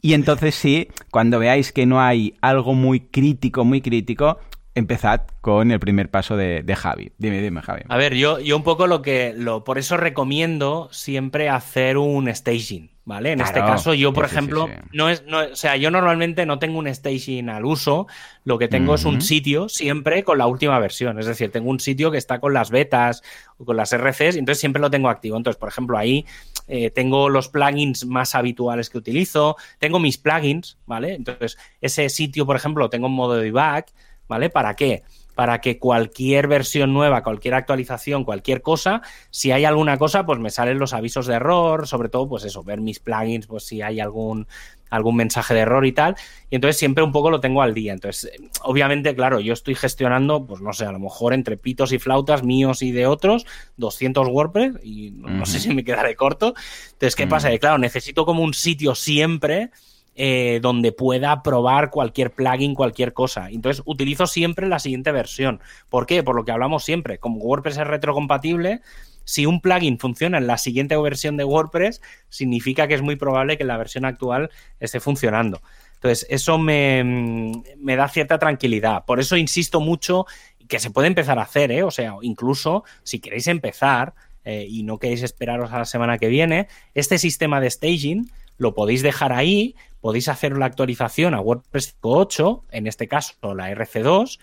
[0.00, 4.38] Y entonces sí, cuando veáis que no hay algo muy crítico, muy crítico,
[4.74, 7.12] empezad con el primer paso de, Javi.
[7.18, 7.82] Dime, dime, Javi.
[7.88, 9.34] A ver, yo, yo un poco lo que.
[9.36, 13.32] Lo, por eso recomiendo siempre hacer un staging, ¿vale?
[13.32, 15.24] En este caso, yo, por ejemplo, no es.
[15.26, 18.06] No, o sea, yo normalmente no tengo un staging al uso.
[18.44, 21.18] Lo que tengo es un sitio siempre con la última versión.
[21.18, 23.22] Es decir, tengo un sitio que está con las betas
[23.58, 25.36] o con las RCs, y entonces siempre lo tengo activo.
[25.36, 26.24] Entonces, por ejemplo, ahí
[26.66, 31.14] eh, tengo los plugins más habituales que utilizo, tengo mis plugins, ¿vale?
[31.14, 33.84] Entonces, ese sitio, por ejemplo, lo tengo en modo debug
[34.28, 34.50] ¿vale?
[34.50, 35.02] ¿Para qué?
[35.34, 40.50] Para que cualquier versión nueva, cualquier actualización, cualquier cosa, si hay alguna cosa, pues me
[40.50, 44.00] salen los avisos de error, sobre todo, pues eso, ver mis plugins, pues si hay
[44.00, 44.46] algún,
[44.92, 46.16] algún mensaje de error y tal.
[46.50, 47.94] Y entonces siempre un poco lo tengo al día.
[47.94, 48.30] Entonces,
[48.62, 52.44] obviamente, claro, yo estoy gestionando, pues no sé, a lo mejor entre pitos y flautas
[52.44, 53.46] míos y de otros,
[53.78, 56.54] 200 WordPress y no, sé si me quedaré corto.
[56.92, 57.48] Entonces, ¿qué pasa?
[57.48, 59.70] Que claro, necesito como un sitio siempre
[60.14, 63.48] eh, donde pueda probar cualquier plugin, cualquier cosa.
[63.50, 65.60] Entonces utilizo siempre la siguiente versión.
[65.88, 66.22] ¿Por qué?
[66.22, 67.18] Por lo que hablamos siempre.
[67.18, 68.80] Como WordPress es retrocompatible,
[69.24, 73.56] si un plugin funciona en la siguiente versión de WordPress, significa que es muy probable
[73.56, 75.62] que la versión actual esté funcionando.
[75.94, 79.04] Entonces, eso me, me da cierta tranquilidad.
[79.04, 80.26] Por eso insisto mucho
[80.68, 81.84] que se puede empezar a hacer, ¿eh?
[81.84, 84.14] O sea, incluso si queréis empezar
[84.44, 88.74] eh, y no queréis esperaros a la semana que viene, este sistema de staging lo
[88.74, 94.38] podéis dejar ahí, podéis hacer la actualización a WordPress 5.8, en este caso la RC2,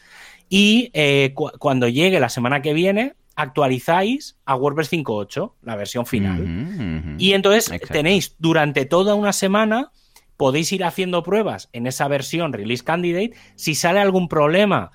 [0.50, 7.16] y eh, cuando llegue la semana que viene, actualizáis a WordPress 5.8, la versión final.
[7.20, 9.92] Y entonces tenéis durante toda una semana
[10.38, 13.34] podéis ir haciendo pruebas en esa versión Release Candidate.
[13.56, 14.92] Si sale algún problema,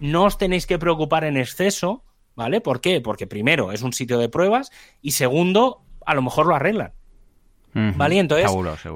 [0.00, 2.02] no os tenéis que preocupar en exceso,
[2.34, 2.60] ¿vale?
[2.60, 3.00] ¿Por qué?
[3.00, 6.92] Porque primero es un sitio de pruebas y segundo, a lo mejor lo arreglan.
[7.74, 8.18] ¿Vale?
[8.18, 8.50] Entonces,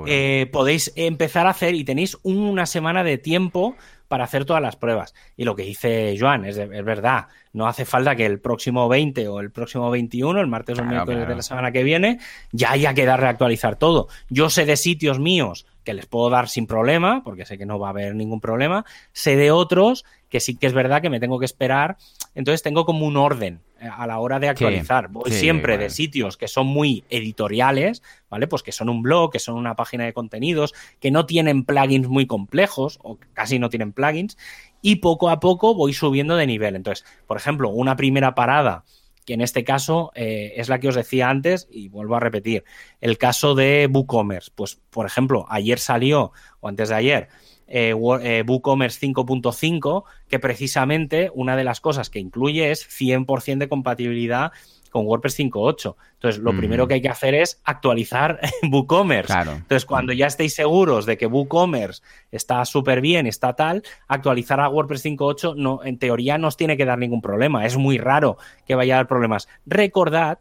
[0.07, 3.77] eh, podéis empezar a hacer y tenéis una semana de tiempo
[4.13, 5.15] para hacer todas las pruebas.
[5.39, 9.41] Y lo que dice Joan es, verdad, no hace falta que el próximo 20 o
[9.41, 12.19] el próximo 21, el martes o el miércoles de la semana que viene,
[12.51, 14.09] ya haya que dar reactualizar todo.
[14.29, 17.79] Yo sé de sitios míos que les puedo dar sin problema, porque sé que no
[17.79, 21.21] va a haber ningún problema, sé de otros que sí que es verdad que me
[21.21, 21.99] tengo que esperar,
[22.35, 25.09] entonces tengo como un orden eh, a la hora de actualizar.
[25.09, 28.47] Voy siempre de sitios que son muy editoriales, ¿vale?
[28.47, 32.09] Pues que son un blog, que son una página de contenidos, que no tienen plugins
[32.09, 34.39] muy complejos o casi no tienen plugins
[34.81, 36.77] y poco a poco voy subiendo de nivel.
[36.77, 38.85] Entonces, por ejemplo, una primera parada
[39.27, 42.65] que en este caso eh, es la que os decía antes y vuelvo a repetir,
[43.03, 44.51] el caso de WooCommerce.
[44.55, 47.29] Pues, por ejemplo, ayer salió, o antes de ayer,
[47.75, 53.69] eh, eh, WooCommerce 5.5, que precisamente una de las cosas que incluye es 100% de
[53.69, 54.53] compatibilidad
[54.91, 55.97] con WordPress 5.8.
[56.13, 58.39] Entonces, lo primero que hay que hacer es actualizar
[58.71, 59.33] WooCommerce.
[59.33, 64.69] Entonces, cuando ya estéis seguros de que WooCommerce está súper bien, está tal, actualizar a
[64.69, 67.65] WordPress 5.8 no, en teoría no os tiene que dar ningún problema.
[67.65, 68.37] Es muy raro
[68.67, 69.49] que vaya a dar problemas.
[69.65, 70.41] Recordad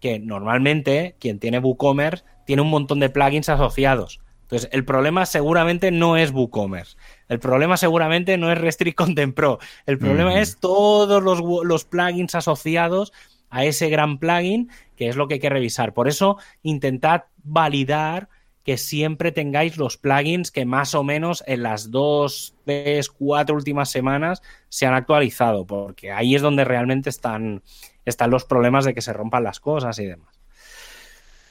[0.00, 4.23] que normalmente quien tiene WooCommerce tiene un montón de plugins asociados.
[4.44, 6.96] Entonces, el problema seguramente no es WooCommerce.
[7.28, 9.58] El problema seguramente no es Restrict Content Pro.
[9.86, 13.12] El problema es todos los, los, plugins asociados
[13.48, 15.94] a ese gran plugin, que es lo que hay que revisar.
[15.94, 18.28] Por eso, intentad validar
[18.64, 23.90] que siempre tengáis los plugins que más o menos en las dos, tres, cuatro últimas
[23.90, 27.62] semanas se han actualizado, porque ahí es donde realmente están,
[28.04, 30.33] están los problemas de que se rompan las cosas y demás.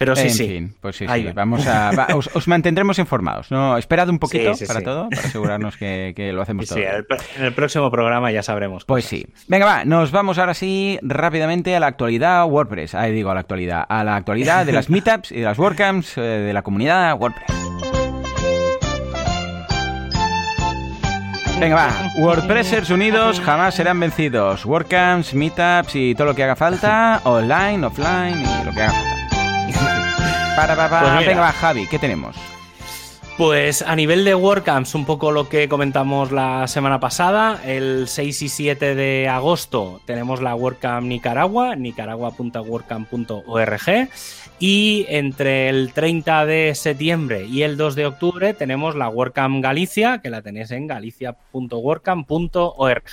[0.03, 0.47] Pero sí, en sí.
[0.47, 1.29] Fin, pues sí, sí.
[1.33, 3.49] Vamos a, os, mantendremos informados.
[3.51, 3.77] ¿no?
[3.77, 6.77] Esperad un poquito para todo, para asegurarnos que, lo hacemos todo.
[6.77, 6.83] Sí,
[7.37, 8.83] en el próximo programa ya sabremos.
[8.83, 9.25] Pues sí.
[9.47, 12.95] Venga, va, nos vamos ahora sí rápidamente a la actualidad WordPress.
[12.95, 13.85] Ahí digo a la actualidad.
[13.87, 17.47] A la actualidad de las meetups y de las WordCamps eh, de la comunidad WordPress.
[21.61, 21.89] Venga, va.
[22.17, 24.65] WordPressers unidos jamás serán vencidos.
[24.65, 29.32] WordCamps, Meetups y todo lo que haga falta, online, offline y lo que haga falta.
[30.55, 31.15] Para, para, para.
[31.15, 32.35] Pues venga, va, Javi, ¿qué tenemos?
[33.37, 38.43] Pues a nivel de WordCamps, un poco lo que comentamos la semana pasada, el 6
[38.43, 44.09] y 7 de agosto tenemos la WordCamp Nicaragua, nicaragua.wordcamp.org,
[44.59, 50.19] y entre el 30 de septiembre y el 2 de octubre tenemos la WordCamp Galicia,
[50.19, 53.03] que la tenéis en galicia.wordcamp.org.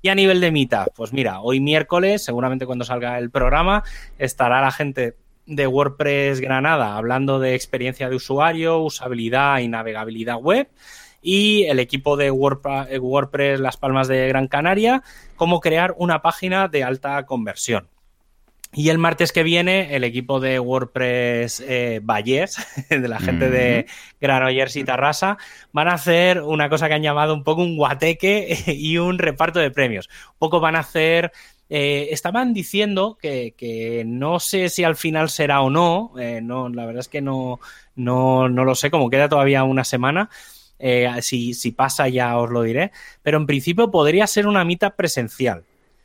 [0.00, 3.84] Y a nivel de Meetup, pues mira, hoy miércoles, seguramente cuando salga el programa,
[4.18, 5.16] estará la gente
[5.48, 10.68] de WordPress Granada, hablando de experiencia de usuario, usabilidad y navegabilidad web.
[11.20, 15.02] Y el equipo de WordPress Las Palmas de Gran Canaria,
[15.34, 17.88] cómo crear una página de alta conversión.
[18.72, 22.58] Y el martes que viene, el equipo de WordPress eh, Vallés,
[22.90, 23.86] de la gente de
[24.20, 25.38] Granollers y Tarrasa,
[25.72, 29.58] van a hacer una cosa que han llamado un poco un guateque y un reparto
[29.58, 30.08] de premios.
[30.32, 31.32] Un poco van a hacer
[31.70, 36.86] eh, estaban diciendo que, no sé si al final será o no, eh, no la
[36.86, 37.60] verdad es que no,
[37.94, 40.30] no, no, lo sé, como queda todavía una semana.
[40.80, 42.92] Eh, si, si, pasa ya os lo diré,
[43.22, 45.64] pero en principio podría ser una mitad presencial.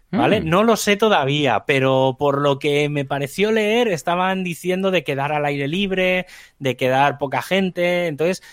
[0.10, 0.41] ¿Vale?
[0.41, 0.49] Mm.
[0.49, 5.31] No lo sé todavía, pero por lo que me pareció leer, estaban diciendo de quedar
[5.31, 6.27] al aire libre,
[6.60, 8.06] de quedar poca gente.
[8.06, 8.44] Entonces,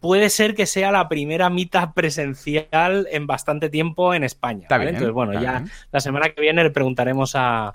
[0.00, 4.66] puede ser que sea la primera mitad presencial en bastante tiempo en España.
[4.70, 7.74] Entonces, bueno, ya la semana que viene le preguntaremos a,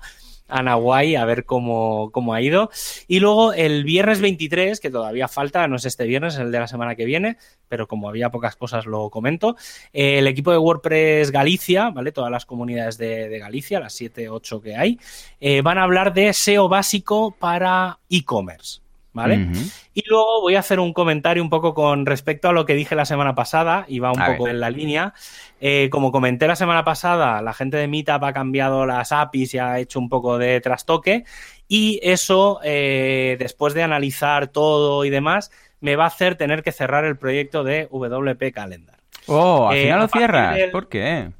[0.50, 2.70] a Nahuay a ver cómo, cómo, ha ido.
[3.06, 6.58] Y luego el viernes 23, que todavía falta, no es este viernes, es el de
[6.58, 7.38] la semana que viene,
[7.68, 9.56] pero como había pocas cosas lo comento.
[9.92, 12.12] el equipo de WordPress Galicia, ¿vale?
[12.12, 14.98] Todas las comunidades de, Galicia, las 7, 8 que hay,
[15.40, 18.80] eh, van a hablar de SEO básico para e-commerce.
[19.12, 19.48] ¿Vale?
[19.94, 22.94] Y luego voy a hacer un comentario un poco con respecto a lo que dije
[22.94, 25.14] la semana pasada, y va un poco en la línea.
[25.60, 29.58] Eh, como comenté la semana pasada, la gente de Meetup ha cambiado las APIs y
[29.58, 31.24] ha hecho un poco de trastoque,
[31.68, 35.50] y eso, eh, después de analizar todo y demás,
[35.80, 38.96] me va a hacer tener que cerrar el proyecto de WP Calendar.
[39.26, 40.58] Oh, al eh, final lo cierras.
[40.72, 41.30] ¿Por qué?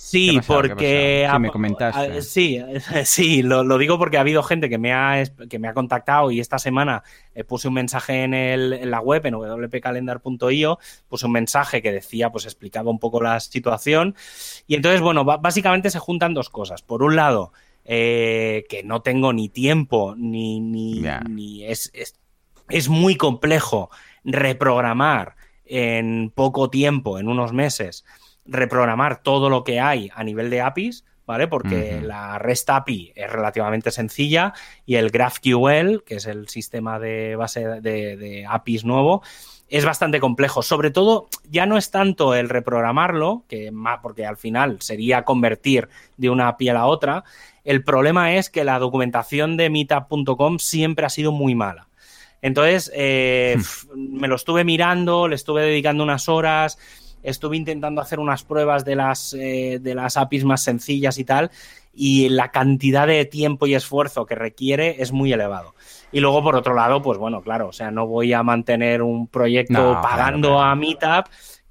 [0.00, 1.28] Sí, porque...
[1.28, 2.22] Sí, me comentaste.
[2.22, 2.62] sí,
[3.04, 6.38] sí lo, digo porque ha habido gente que me ha, que me ha contactado y
[6.38, 7.02] esta semana
[7.34, 11.90] eh, puse un mensaje en, el, en la web, en wpcalendar.io, puse un mensaje que
[11.90, 14.14] decía, pues explicaba un poco la situación.
[14.68, 16.80] Y entonces, bueno, básicamente se juntan dos cosas.
[16.80, 17.52] Por un lado,
[17.84, 22.14] eh, que no tengo ni tiempo, ni, ni, ni es, es,
[22.68, 23.90] es muy complejo
[24.22, 25.34] reprogramar
[25.64, 28.04] en poco tiempo, en unos meses,
[28.48, 31.46] reprogramar todo lo que hay a nivel de APIs, ¿vale?
[31.46, 34.54] Porque la REST API es relativamente sencilla
[34.86, 39.22] y el GraphQL, que es el sistema de base de, APIs nuevo,
[39.68, 40.62] es bastante complejo.
[40.62, 43.70] Sobre todo, ya no es tanto el reprogramarlo, que
[44.02, 47.24] porque al final sería convertir de una API a la otra.
[47.62, 51.88] El problema es que la documentación de meetup.com siempre ha sido muy mala.
[52.40, 54.18] Entonces, eh, hmm.
[54.18, 56.78] me lo estuve mirando, le estuve dedicando unas horas
[57.22, 61.50] estuve intentando hacer unas pruebas de las, eh, de las APIs más sencillas y tal,
[61.92, 65.74] y la cantidad de tiempo y esfuerzo que requiere es muy elevado.
[66.12, 69.26] Y luego, por otro lado, pues bueno, claro, o sea, no voy a mantener un
[69.26, 71.26] proyecto pagando a Meetup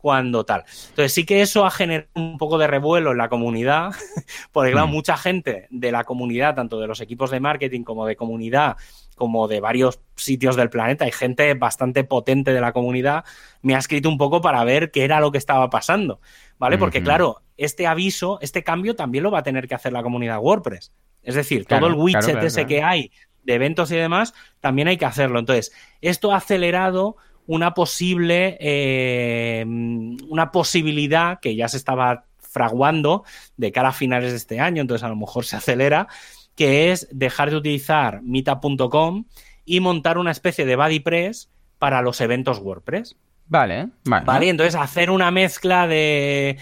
[0.08, 0.64] cuando tal.
[0.92, 3.92] Entonces sí que eso ha generado un poco de revuelo en la comunidad,
[4.54, 4.92] porque claro, mm.
[4.92, 8.78] mucha gente de la comunidad, tanto de los equipos de marketing como de comunidad,
[9.18, 13.26] como de varios sitios del planeta, hay gente bastante potente de la comunidad,
[13.62, 16.22] me ha escrito un poco para ver qué era lo que estaba pasando,
[16.58, 16.78] ¿vale?
[16.78, 20.40] Porque claro, este aviso, este cambio también lo va a tener que hacer la comunidad
[20.40, 20.94] WordPress.
[21.22, 23.12] Es decir, todo el widget ese que hay
[23.44, 25.40] de eventos y demás, también hay que hacerlo.
[25.40, 27.18] Entonces, esto ha acelerado
[27.48, 33.24] una posible, eh, una posibilidad que ya se estaba fraguando
[33.56, 36.08] de cara a finales de este año, entonces a lo mejor se acelera,
[36.56, 39.26] que es dejar de utilizar Mita.com
[39.66, 41.50] y montar una especie de BuddyPress
[41.80, 43.16] para los eventos WordPress.
[43.48, 44.26] Vale, vale.
[44.26, 46.58] Vale, entonces hacer una mezcla de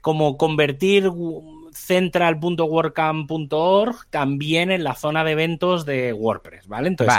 [0.00, 1.10] como convertir
[1.80, 6.88] central.wordcamp.org también en la zona de eventos de WordPress, ¿vale?
[6.88, 7.16] Entonces,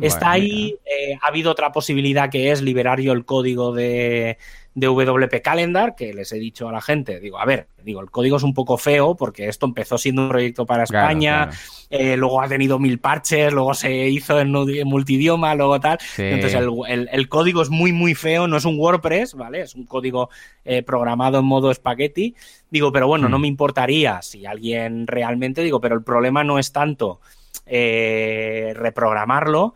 [0.00, 4.38] está ahí, eh, ha habido otra posibilidad que es liberar yo el código de,
[4.74, 8.10] de WP Calendar, que les he dicho a la gente, digo, a ver, digo, el
[8.10, 11.50] código es un poco feo porque esto empezó siendo un proyecto para España,
[11.90, 14.50] eh, luego ha tenido mil parches, luego se hizo en,
[14.84, 15.98] multidioma, luego tal.
[16.18, 19.60] Entonces el, código es muy, muy feo, no es un WordPress, ¿vale?
[19.60, 20.28] Es un código
[20.64, 22.34] eh, programado en modo espagueti.
[22.68, 23.42] Digo, pero bueno, no hmm.
[23.42, 27.20] me importaría si alguien realmente, digo, pero el problema no es tanto
[27.64, 29.74] eh, reprogramarlo,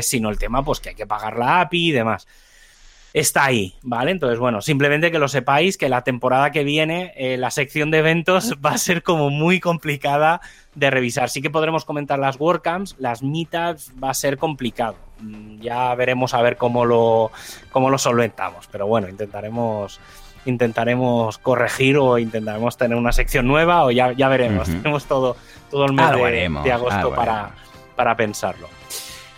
[0.00, 2.26] sino el tema, pues que hay que pagar la API y demás
[3.20, 4.10] está ahí, ¿vale?
[4.10, 7.98] Entonces, bueno, simplemente que lo sepáis que la temporada que viene eh, la sección de
[7.98, 10.42] eventos va a ser como muy complicada
[10.74, 11.30] de revisar.
[11.30, 14.96] Sí que podremos comentar las WordCamps, las meetups va a ser complicado.
[15.20, 17.30] Mm, ya veremos a ver cómo lo,
[17.70, 19.98] cómo lo solventamos, pero bueno, intentaremos
[20.44, 24.68] intentaremos corregir o intentaremos tener una sección nueva o ya, ya veremos.
[24.82, 25.36] Tenemos todo,
[25.70, 26.12] todo el mes
[26.62, 27.50] de, agosto para,
[27.96, 28.68] para pensarlo.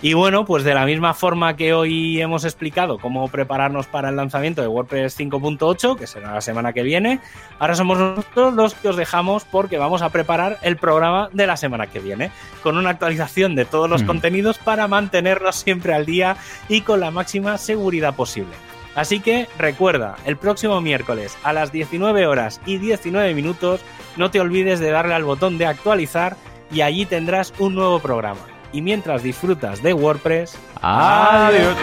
[0.00, 4.16] Y bueno, pues de la misma forma que hoy hemos explicado cómo prepararnos para el
[4.16, 7.18] lanzamiento de WordPress 5.8, que será la semana que viene,
[7.58, 11.56] ahora somos nosotros los que os dejamos porque vamos a preparar el programa de la
[11.56, 12.30] semana que viene,
[12.62, 16.36] con una actualización de todos los contenidos para mantenernos siempre al día
[16.68, 18.54] y con la máxima seguridad posible.
[18.94, 23.80] Así que recuerda, el próximo miércoles a las 19 horas y 19 minutos,
[24.16, 26.36] no te olvides de darle al botón de actualizar
[26.70, 31.76] y allí tendrás un nuevo programa y mientras disfrutas de WordPress, adiós.